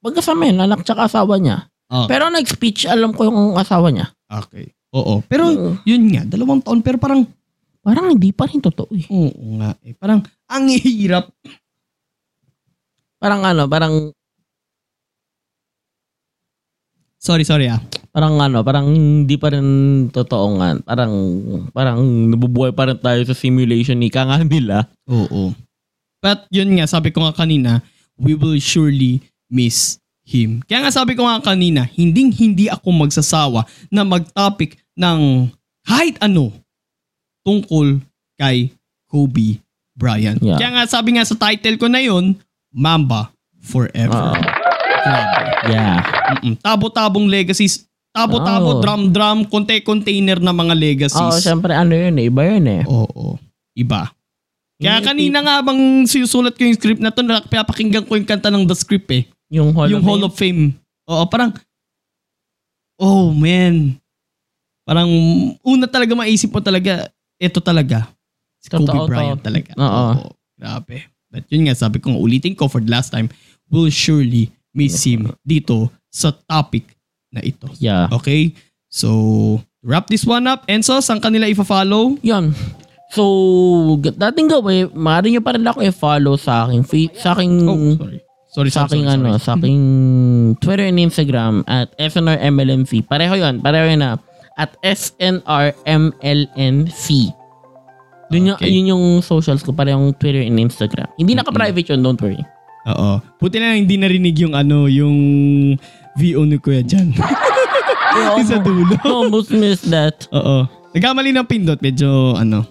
Magkasama 0.00 0.46
yun, 0.46 0.58
anak 0.58 0.82
tsaka 0.82 1.06
asawa 1.06 1.36
niya. 1.36 1.68
Oh. 1.86 2.06
Pero 2.06 2.26
nag-speech, 2.28 2.86
alam 2.86 3.12
ko 3.12 3.26
yung 3.26 3.54
asawa 3.54 3.90
niya. 3.90 4.10
Okay. 4.26 4.72
Oo. 4.92 5.22
Pero 5.22 5.46
Mm. 5.46 5.74
yun 5.84 6.02
nga, 6.10 6.22
dalawang 6.26 6.58
taon 6.60 6.80
pero 6.80 6.96
parang 6.96 7.22
Parang 7.78 8.10
hindi 8.10 8.34
pa 8.34 8.50
rin 8.50 8.58
totoo 8.58 8.90
eh. 8.90 9.06
oo 9.06 9.62
nga 9.62 9.70
eh. 9.78 9.94
Parang 9.94 10.18
ang 10.50 10.66
hirap. 10.74 11.30
Parang 13.26 13.42
ano, 13.42 13.66
parang 13.66 14.14
Sorry, 17.18 17.42
sorry 17.42 17.66
ah. 17.66 17.82
Parang 18.14 18.38
ano, 18.38 18.62
parang 18.62 18.86
hindi 18.86 19.34
pa 19.34 19.50
rin 19.50 19.66
totoo 20.14 20.62
nga. 20.62 20.78
Parang, 20.86 21.10
parang 21.74 21.98
nabubuhay 22.30 22.70
pa 22.70 22.86
rin 22.86 22.94
tayo 23.02 23.18
sa 23.26 23.34
simulation 23.34 23.98
ni 23.98 24.14
nga 24.14 24.38
nila. 24.46 24.86
Oo. 25.10 25.50
But 26.22 26.46
yun 26.54 26.70
nga, 26.78 26.86
sabi 26.86 27.10
ko 27.10 27.26
nga 27.26 27.34
kanina, 27.34 27.82
we 28.14 28.38
will 28.38 28.62
surely 28.62 29.26
miss 29.50 29.98
him. 30.22 30.62
Kaya 30.70 30.86
nga 30.86 30.94
sabi 30.94 31.18
ko 31.18 31.26
nga 31.26 31.42
kanina, 31.42 31.82
hinding 31.82 32.30
hindi 32.30 32.70
ako 32.70 32.94
magsasawa 32.94 33.66
na 33.90 34.06
mag-topic 34.06 34.78
ng 34.94 35.50
kahit 35.82 36.14
ano 36.22 36.54
tungkol 37.42 37.98
kay 38.38 38.70
Kobe 39.10 39.58
Bryant. 39.98 40.38
Yeah. 40.38 40.62
Kaya 40.62 40.78
nga 40.78 40.84
sabi 40.86 41.18
nga 41.18 41.26
sa 41.26 41.34
title 41.34 41.74
ko 41.74 41.90
na 41.90 41.98
yun, 41.98 42.38
Mamba 42.76 43.32
Forever. 43.64 44.36
Grabe. 44.36 44.52
Yeah. 45.66 45.98
Mm-mm. 46.38 46.54
Tabo-tabong 46.60 47.26
legacies. 47.26 47.88
Tabo-tabo, 48.12 48.78
Oo. 48.78 48.82
drum-drum, 48.84 49.48
konte-container 49.48 50.38
na 50.38 50.54
mga 50.54 50.72
Oo, 50.72 50.80
legacies. 50.80 51.42
syempre 51.42 51.72
ano 51.72 51.96
yun 51.96 52.14
eh. 52.20 52.28
Iba 52.28 52.42
yun 52.46 52.66
eh. 52.68 52.82
Oo. 52.86 53.40
Iba. 53.74 54.12
Kaya 54.76 55.00
kanina 55.00 55.40
nga 55.40 55.64
bang 55.64 56.04
sinusulat 56.04 56.52
ko 56.52 56.62
yung 56.68 56.76
script 56.76 57.00
na 57.00 57.08
to, 57.08 57.24
napapakinggan 57.24 58.04
ko 58.04 58.12
yung 58.14 58.28
kanta 58.28 58.52
ng 58.52 58.68
The 58.68 58.76
Script 58.76 59.08
eh. 59.08 59.24
Yung 59.48 59.72
Hall 59.72 59.88
yung 59.88 60.04
of 60.04 60.06
Hall 60.06 60.20
Fame. 60.20 60.28
of 60.28 60.34
Fame. 60.36 60.62
Oo, 61.08 61.24
parang, 61.32 61.50
oh 63.00 63.32
man. 63.32 63.96
Parang, 64.84 65.08
una 65.64 65.88
talaga 65.88 66.12
maisip 66.14 66.52
mo 66.52 66.60
talaga, 66.60 67.08
ito 67.40 67.58
talaga. 67.58 68.06
Si 68.60 68.68
Kobe 68.68 68.84
Totoo. 68.84 69.08
Bryant 69.08 69.40
talaga. 69.40 69.72
Oo. 69.76 70.30
Grabe. 70.56 71.08
But 71.36 71.44
yun 71.52 71.68
nga, 71.68 71.76
sabi 71.76 72.00
ko 72.00 72.16
ulitin 72.16 72.56
ko 72.56 72.64
for 72.64 72.80
the 72.80 72.88
last 72.88 73.12
time, 73.12 73.28
will 73.68 73.92
surely 73.92 74.48
miss 74.72 75.04
him 75.04 75.36
dito 75.44 75.92
sa 76.08 76.32
topic 76.48 76.88
na 77.28 77.44
ito. 77.44 77.68
Yeah. 77.76 78.08
Okay? 78.08 78.56
So, 78.88 79.60
wrap 79.84 80.08
this 80.08 80.24
one 80.24 80.48
up. 80.48 80.64
Enzo, 80.64 80.96
saan 81.04 81.20
kanila 81.20 81.44
ifa-follow? 81.44 82.16
Yun. 82.24 82.56
So, 83.12 83.22
dating 84.00 84.48
gawin, 84.48 84.88
maaari 84.96 85.36
nyo 85.36 85.44
pa 85.44 85.52
rin 85.52 85.68
ako 85.68 85.84
i-follow 85.84 86.40
sa 86.40 86.64
aking, 86.64 86.88
fa- 86.88 87.12
sa 87.20 87.36
aking, 87.36 87.52
Oh, 87.68 87.76
sorry. 88.00 88.18
Sorry, 88.56 88.70
sa 88.72 88.88
aking 88.88 89.04
sorry, 89.04 89.20
ano, 89.20 89.36
sorry. 89.36 89.44
sa 89.44 89.52
aking 89.60 89.82
Twitter 90.64 90.88
and 90.88 90.96
Instagram 90.98 91.60
at 91.68 91.92
SNRMLNC. 92.00 93.04
Pareho 93.04 93.36
yun, 93.36 93.60
pareho 93.60 93.92
yun 93.92 94.00
na. 94.00 94.16
At 94.56 94.72
SNRMLNC. 96.16 97.04
Yung, 98.28 98.58
Okay. 98.58 98.68
yun 98.68 98.90
yung 98.90 99.04
socials 99.20 99.62
ko, 99.62 99.70
parehong 99.70 100.10
Twitter 100.18 100.42
and 100.42 100.58
Instagram. 100.58 101.06
Hindi 101.14 101.34
naka-private 101.34 101.94
yun, 101.94 102.02
don't 102.02 102.18
worry. 102.18 102.42
Oo. 102.86 103.18
Buti 103.38 103.58
na 103.58 103.70
lang 103.70 103.82
hindi 103.82 103.98
narinig 103.98 104.36
yung 104.38 104.54
ano, 104.54 104.86
yung 104.86 105.16
VO 106.16 106.42
ni 106.42 106.58
Kuya 106.58 106.82
Jan. 106.82 107.10
yung 108.16 108.46
sa 108.46 108.58
dulo. 108.58 108.94
Almost 109.02 109.50
missed 109.50 109.90
that. 109.90 110.26
Oo. 110.30 110.66
Nagkamali 110.94 111.34
ng 111.34 111.46
pindot. 111.46 111.78
Medyo 111.78 112.34
ano. 112.34 112.64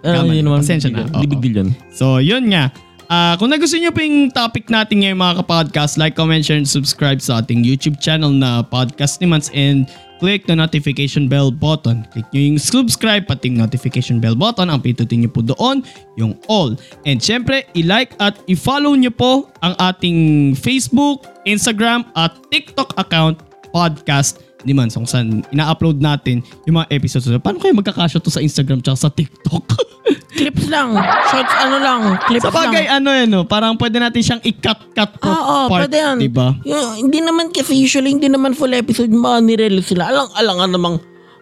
Uh, 0.00 0.24
yun 0.24 0.48
naman, 0.48 0.64
Pasensya 0.64 0.88
na. 0.88 1.04
deal. 1.04 1.08
Oo. 1.12 1.20
Di 1.20 1.26
big 1.28 1.42
deal 1.44 1.56
yun. 1.60 1.70
So, 1.92 2.18
yun 2.18 2.48
nga. 2.48 2.72
Ah, 3.10 3.34
kung 3.36 3.50
nagustuhan 3.50 3.84
nyo 3.84 3.92
po 3.92 4.00
yung 4.00 4.30
topic 4.30 4.70
natin 4.70 5.02
ngayon 5.02 5.18
mga 5.18 5.42
kapodcast, 5.42 5.98
like, 5.98 6.14
comment, 6.14 6.40
share, 6.40 6.54
and 6.56 6.64
subscribe 6.64 7.18
sa 7.18 7.42
ating 7.42 7.66
YouTube 7.66 7.98
channel 7.98 8.30
na 8.30 8.62
Podcast 8.62 9.18
ni 9.18 9.26
Mans 9.26 9.50
and 9.50 9.90
click 10.20 10.44
the 10.44 10.54
notification 10.54 11.26
bell 11.26 11.48
button. 11.50 12.04
Click 12.12 12.28
nyo 12.30 12.42
yung 12.52 12.60
subscribe 12.60 13.24
pati 13.24 13.48
yung 13.48 13.64
notification 13.64 14.20
bell 14.20 14.36
button. 14.36 14.68
Ang 14.68 14.84
pindutin 14.84 15.24
nyo 15.24 15.32
po 15.32 15.40
doon, 15.40 15.80
yung 16.20 16.36
all. 16.46 16.76
And 17.08 17.18
syempre, 17.18 17.64
i-like 17.72 18.12
at 18.20 18.36
i-follow 18.46 18.92
nyo 18.94 19.10
po 19.10 19.48
ang 19.64 19.74
ating 19.80 20.52
Facebook, 20.60 21.24
Instagram 21.48 22.04
at 22.14 22.36
TikTok 22.52 22.94
account 23.00 23.40
podcast 23.72 24.44
ni 24.62 24.72
Mans 24.72 24.92
kung 24.92 25.08
saan 25.08 25.42
ina-upload 25.48 25.98
natin 25.98 26.40
yung 26.64 26.76
mga 26.76 26.88
episodes. 26.90 27.28
Paano 27.40 27.58
kayo 27.58 27.72
magkakasya 27.72 28.18
to 28.18 28.28
sa 28.28 28.40
Instagram 28.40 28.80
tsaka 28.80 28.98
sa 28.98 29.10
TikTok? 29.10 29.64
Clips 30.40 30.70
lang. 30.70 30.94
Shorts 31.28 31.54
ano 31.58 31.76
lang. 31.76 32.00
Clips 32.24 32.44
Sa 32.44 32.54
bagay, 32.54 32.86
lang. 32.86 33.02
ano 33.02 33.08
yan, 33.12 33.28
no? 33.28 33.42
parang 33.44 33.76
pwede 33.76 33.98
natin 33.98 34.22
siyang 34.22 34.42
i-cut-cut 34.42 35.10
po 35.18 35.28
Oo, 35.28 35.68
part, 35.68 35.84
pwede 35.84 35.96
yan. 36.00 36.16
diba? 36.16 36.54
Yung, 36.64 37.06
hindi 37.06 37.20
naman 37.20 37.50
kasi 37.50 37.76
usually 37.76 38.14
hindi 38.14 38.30
naman 38.30 38.54
full 38.54 38.72
episode 38.72 39.10
mga 39.10 39.38
nirelease 39.44 39.92
sila. 39.92 40.08
Alang-alangan 40.08 40.70
namang 40.70 40.96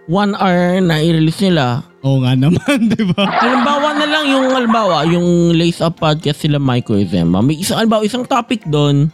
one 0.08 0.32
hour 0.34 0.80
na 0.80 0.98
i-release 0.98 1.44
nila. 1.44 1.84
Oo 2.00 2.24
nga 2.24 2.32
naman, 2.32 2.78
diba? 2.94 3.22
Halimbawa 3.22 3.92
na 3.92 4.06
lang 4.08 4.24
yung 4.24 4.46
halimbawa, 4.50 4.96
yung 5.04 5.52
Lace 5.52 5.84
Up 5.84 6.00
Podcast 6.00 6.40
sila 6.40 6.56
Michael 6.56 7.04
Zemba. 7.04 7.38
May 7.38 7.60
isang, 7.60 7.76
halimbawa, 7.76 8.02
isang 8.02 8.24
topic 8.24 8.64
doon. 8.66 9.12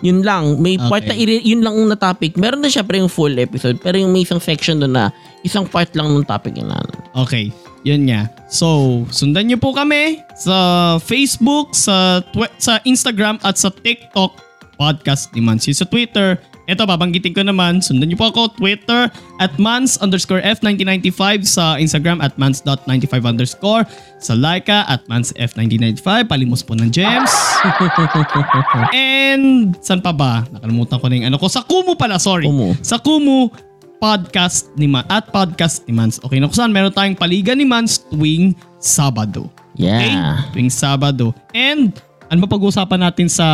Yun 0.00 0.20
lang. 0.20 0.56
May 0.56 0.76
part 0.76 1.04
na, 1.04 1.12
Okay. 1.12 1.40
yun 1.42 1.60
lang 1.60 1.76
na 1.84 1.94
topic. 1.94 2.34
Meron 2.34 2.60
na 2.60 2.68
syempre 2.68 2.96
yung 2.96 3.08
full 3.08 3.36
episode. 3.36 3.76
Pero 3.78 3.96
yung 3.96 4.10
may 4.10 4.24
isang 4.24 4.40
section 4.40 4.80
doon 4.80 4.92
na 4.92 5.12
isang 5.40 5.64
part 5.64 5.92
lang 5.92 6.08
ng 6.08 6.24
topic 6.24 6.56
yun 6.56 6.68
na. 6.68 6.80
Okay, 7.14 7.52
yun 7.82 8.04
nga. 8.04 8.28
So, 8.46 9.02
sundan 9.08 9.46
niyo 9.46 9.56
po 9.56 9.72
kami 9.72 10.24
sa 10.34 10.56
Facebook, 10.98 11.72
sa 11.72 12.20
twi- 12.26 12.52
sa 12.56 12.80
Instagram 12.82 13.36
at 13.40 13.56
sa 13.56 13.68
TikTok 13.68 14.32
podcast 14.74 15.28
ni 15.32 15.44
Mans. 15.44 15.60
Yung 15.62 15.76
Sa 15.76 15.84
Twitter, 15.84 16.40
eto 16.70 16.86
babanggitin 16.86 17.34
ko 17.34 17.42
naman, 17.42 17.82
sundan 17.82 18.06
niyo 18.06 18.16
po 18.22 18.30
ako 18.30 18.54
Twitter 18.54 19.10
at 19.42 19.52
mans 19.58 19.98
underscore 19.98 20.38
F1995 20.46 21.42
sa 21.42 21.74
Instagram 21.76 22.22
at 22.22 22.38
mans.95 22.38 23.10
underscore 23.26 23.82
sa 24.22 24.38
Laika 24.38 24.86
at 24.86 25.02
mans 25.10 25.34
F1995 25.34 26.30
palimos 26.30 26.62
po 26.62 26.78
ng 26.78 26.86
gems 26.88 27.34
and 28.94 29.74
saan 29.82 29.98
pa 29.98 30.14
ba? 30.14 30.46
Nakalimutan 30.54 30.96
ko 31.02 31.06
na 31.10 31.14
yung 31.18 31.26
ano 31.34 31.36
ko. 31.42 31.50
Sa 31.50 31.66
Kumu 31.66 31.98
pala, 31.98 32.22
sorry. 32.22 32.46
Kumu. 32.46 32.78
Sa 32.86 33.02
Kumu 33.02 33.50
podcast 34.00 34.72
ni 34.80 34.88
Man 34.88 35.04
at 35.12 35.28
podcast 35.28 35.84
ni 35.84 35.92
Mans. 35.92 36.16
Okay, 36.24 36.40
na 36.40 36.48
kung 36.48 36.56
saan 36.56 36.72
meron 36.72 36.94
tayong 36.94 37.18
paligan 37.18 37.60
ni 37.60 37.68
Mans 37.68 38.00
tuwing 38.08 38.56
Sabado. 38.80 39.52
Okay? 39.76 40.12
Yeah. 40.16 40.48
Tuwing 40.56 40.72
Sabado. 40.72 41.36
And 41.52 41.92
ano 42.30 42.38
ba 42.40 42.48
pag-uusapan 42.48 43.00
natin 43.02 43.26
sa 43.26 43.46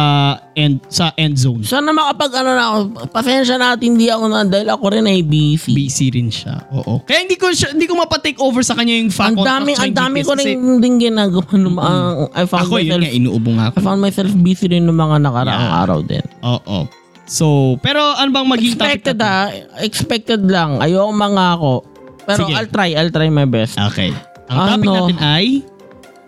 end 0.53 0.85
sa 0.87 1.09
end 1.17 1.33
zone? 1.35 1.65
Sana 1.65 1.91
makapag 1.91 2.29
ano 2.37 2.51
na 2.53 2.65
ako. 2.67 2.77
Pasensya 3.09 3.57
natin 3.57 3.97
hindi 3.97 4.13
ako 4.13 4.25
na 4.29 4.45
dahil 4.45 4.69
ako 4.69 4.85
rin 4.93 5.09
ay 5.09 5.25
busy. 5.25 5.73
Busy 5.73 6.13
rin 6.13 6.29
siya. 6.29 6.61
Oo. 6.71 7.01
Kaya 7.01 7.25
hindi 7.25 7.35
ko 7.35 7.49
siya, 7.49 7.73
hindi 7.73 7.89
ko 7.89 7.97
mapa-take 7.97 8.37
over 8.37 8.61
sa 8.61 8.77
kanya 8.77 8.93
yung 8.95 9.09
fact 9.09 9.33
Ang 9.33 9.41
dami, 9.41 9.73
ang 9.73 9.97
dami 9.97 10.21
ko 10.21 10.37
rin 10.37 10.61
din 10.77 11.01
ginagawa. 11.01 11.49
nung- 11.57 11.81
ang- 11.81 12.29
I 12.31 12.45
found 12.45 12.69
Ako 12.69 12.77
yun 12.77 12.85
myself, 12.87 13.01
nga, 13.01 13.11
inuubo 13.11 13.51
nga 13.51 13.65
I 13.65 13.69
ako. 13.73 13.77
found 13.81 14.01
myself 14.05 14.31
busy 14.37 14.67
rin 14.69 14.85
ng 14.85 14.93
mga 14.95 15.17
nakaraang 15.25 15.65
Yeah. 15.65 15.81
araw 15.81 15.99
din. 16.05 16.25
Oo. 16.45 16.79
So, 17.25 17.47
pero 17.81 17.99
ano 17.99 18.29
bang 18.31 18.47
maging 18.47 18.75
topic 18.77 19.03
Expected 19.03 19.19
ah. 19.19 19.49
Expected 19.81 20.41
lang. 20.45 20.79
Ayoko 20.79 21.11
mangako. 21.11 21.75
Pero 22.23 22.45
Sige. 22.45 22.55
I'll 22.55 22.69
try. 22.69 22.93
I'll 22.93 23.11
try 23.11 23.27
my 23.27 23.47
best. 23.47 23.81
Okay. 23.81 24.13
Ang 24.47 24.59
topic 24.69 24.85
Ano? 24.85 24.95
natin 25.01 25.19
ay 25.19 25.47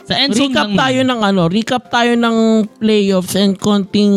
sa 0.09 0.17
end 0.17 0.33
zone 0.33 0.49
Recap 0.49 0.65
lang 0.65 0.73
tayo 0.81 1.01
ng 1.05 1.21
ano, 1.21 1.43
recap 1.53 1.83
tayo 1.93 2.13
ng 2.17 2.37
playoffs 2.81 3.37
and 3.37 3.61
konting 3.61 4.09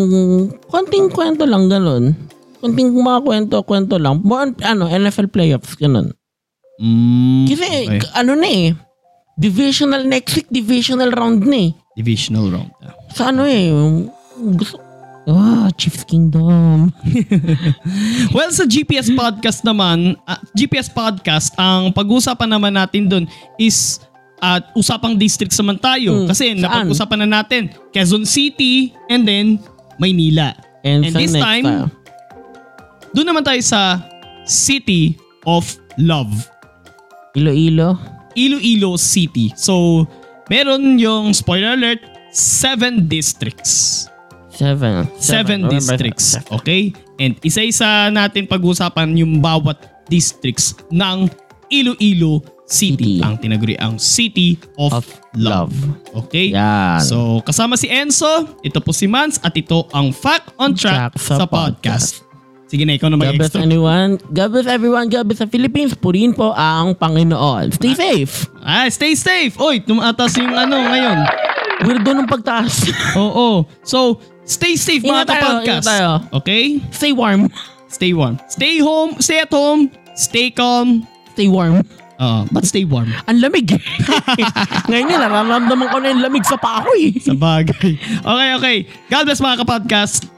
konting 0.71 1.11
kwento 1.11 1.43
lang 1.43 1.67
ganun. 1.67 2.15
Konting 2.63 2.95
mga 2.95 3.19
kwento, 3.25 3.55
kwento 3.67 3.99
lang. 3.99 4.23
More 4.23 4.47
on, 4.47 4.49
ano, 4.63 4.87
NFL 4.87 5.27
playoffs 5.27 5.75
ganun. 5.75 6.15
Mm, 6.79 7.43
Kasi 7.51 7.67
okay. 7.91 7.99
ano 8.15 8.31
na 8.39 8.47
eh, 8.47 8.71
divisional 9.35 10.07
next 10.07 10.39
week, 10.39 10.47
divisional 10.47 11.11
round 11.11 11.43
na 11.43 11.67
eh. 11.67 11.71
Divisional 11.99 12.47
round. 12.47 12.71
ah. 12.87 12.95
Sa 13.11 13.35
ano 13.35 13.43
eh, 13.43 13.67
gusto, 14.55 14.79
Ah, 15.29 15.69
Chiefs 15.77 16.01
Kingdom. 16.01 16.89
Well, 18.35 18.49
sa 18.49 18.65
GPS 18.65 19.13
podcast 19.13 19.61
naman, 19.61 20.17
ah, 20.25 20.41
GPS 20.57 20.89
podcast, 20.89 21.53
ang 21.61 21.93
pag-uusapan 21.93 22.49
naman 22.49 22.73
natin 22.73 23.05
doon 23.05 23.25
is 23.61 24.01
at 24.41 24.73
usapang 24.73 25.15
districts 25.15 25.55
naman 25.61 25.77
tayo. 25.77 26.25
Hmm, 26.25 26.27
Kasi 26.27 26.57
napag-usapan 26.57 27.23
na 27.23 27.41
natin 27.41 27.69
Quezon 27.93 28.25
City 28.25 28.89
and 29.07 29.23
then 29.23 29.61
Maynila. 30.01 30.57
And, 30.81 31.05
And 31.05 31.13
this 31.13 31.31
time, 31.31 31.65
ah, 31.69 31.85
Doon 33.11 33.27
naman 33.27 33.43
tayo 33.43 33.59
sa 33.59 33.99
City 34.47 35.19
of 35.43 35.67
Love. 35.99 36.31
Iloilo. 37.35 37.99
Iloilo 38.33 38.95
City. 38.95 39.51
So, 39.59 40.07
meron 40.47 40.95
yung 40.95 41.35
spoiler 41.35 41.75
alert, 41.75 41.99
seven 42.31 43.11
districts. 43.11 44.07
Seven. 44.51 45.11
Seven 45.19 45.67
Remember, 45.67 45.75
districts. 45.75 46.39
seven. 46.39 46.51
Okay? 46.55 46.95
And 47.19 47.35
isa-isa 47.43 48.07
natin 48.07 48.47
pag-usapan 48.47 49.11
yung 49.19 49.43
bawat 49.43 49.79
districts 50.07 50.79
ng 50.87 51.27
Iloilo 51.67 52.43
City. 52.71 53.19
City. 53.19 53.27
Ang 53.27 53.35
tinaguri 53.37 53.75
ang 53.75 53.99
City 53.99 54.55
of, 54.79 55.03
Of 55.03 55.05
Love. 55.35 55.75
Love. 55.75 56.25
Okay? 56.25 56.55
Yan. 56.55 57.03
So, 57.03 57.43
kasama 57.43 57.75
si 57.75 57.91
Enzo, 57.91 58.47
ito 58.63 58.79
po 58.79 58.95
si 58.95 59.11
Mans, 59.11 59.37
at 59.43 59.51
ito 59.59 59.85
ang 59.91 60.15
Fact 60.15 60.55
on 60.55 60.71
Track 60.71 61.11
Track 61.11 61.13
sa 61.19 61.43
sa, 61.43 61.45
podcast. 61.45 62.23
Sige 62.71 62.87
na, 62.87 62.95
ikaw 62.95 63.11
na 63.11 63.19
God 63.19 63.35
bless 63.35 63.51
mag-extra. 63.51 63.67
anyone. 63.67 64.11
God 64.31 64.49
bless 64.55 64.67
everyone. 64.71 65.11
God 65.11 65.27
bless 65.27 65.43
the 65.43 65.51
Philippines. 65.51 65.91
Purihin 65.91 66.31
po 66.31 66.55
ang 66.55 66.95
Panginoon. 66.95 67.75
Stay 67.75 67.91
safe. 67.91 68.47
Ah, 68.63 68.87
stay 68.87 69.11
safe. 69.11 69.59
Oy, 69.59 69.83
tumataas 69.83 70.39
yung 70.39 70.55
ano 70.55 70.79
ngayon. 70.79 71.19
Weirdo 71.83 72.15
ng 72.15 72.29
pagtaas. 72.31 72.87
Oo. 73.19 73.67
So, 73.83 74.23
stay 74.47 74.79
safe 74.79 75.03
mga 75.03 75.27
kapodcast. 75.27 75.91
Okay? 76.31 76.79
Stay 76.95 77.11
warm. 77.11 77.51
Stay 77.91 78.15
warm. 78.15 78.39
Stay 78.47 78.79
home, 78.79 79.19
stay 79.19 79.43
at 79.43 79.51
home, 79.51 79.91
stay 80.15 80.47
calm. 80.47 81.03
Stay 81.35 81.51
warm. 81.51 81.83
Uh, 82.21 82.45
but 82.53 82.69
stay 82.69 82.85
warm. 82.85 83.09
Ang 83.25 83.41
lamig. 83.41 83.65
Ngayon 84.93 85.09
yun, 85.09 85.17
nararamdaman 85.25 85.89
ko 85.89 85.97
na 85.97 86.13
yung 86.13 86.21
lamig 86.21 86.45
sa 86.45 86.53
paa 86.53 86.85
ko 86.85 86.93
eh. 86.93 87.17
Sa 87.17 87.33
bagay. 87.33 87.97
Okay, 88.21 88.49
okay. 88.61 88.77
God 89.09 89.25
bless 89.25 89.41
mga 89.41 89.65
kapodcast. 89.65 90.29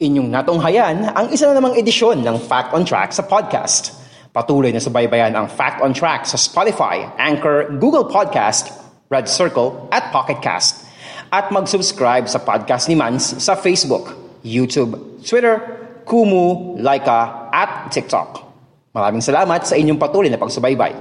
Inyong 0.00 0.32
natunghayan 0.32 1.12
ang 1.12 1.28
isa 1.28 1.52
na 1.52 1.60
namang 1.60 1.76
edisyon 1.76 2.24
ng 2.24 2.40
Fact 2.40 2.72
on 2.72 2.88
Track 2.88 3.12
sa 3.12 3.20
podcast. 3.20 4.00
Patuloy 4.32 4.72
na 4.72 4.80
subaybayan 4.80 5.36
ang 5.36 5.52
Fact 5.52 5.84
on 5.84 5.92
Track 5.92 6.24
sa 6.24 6.40
Spotify, 6.40 7.04
Anchor, 7.20 7.68
Google 7.76 8.08
Podcast, 8.08 8.72
Red 9.12 9.28
Circle 9.28 9.92
at 9.92 10.08
Pocket 10.08 10.40
Cast. 10.40 10.85
At 11.32 11.50
mag-subscribe 11.50 12.30
sa 12.30 12.38
podcast 12.38 12.86
ni 12.86 12.94
Mans 12.94 13.42
sa 13.42 13.58
Facebook, 13.58 14.14
YouTube, 14.46 15.20
Twitter, 15.26 15.58
Kumu, 16.06 16.78
Laika 16.78 17.50
at 17.50 17.90
TikTok. 17.90 18.46
Maraming 18.94 19.20
salamat 19.20 19.66
sa 19.66 19.74
inyong 19.74 19.98
patuloy 19.98 20.30
na 20.30 20.38
pagsubaybay. 20.38 20.94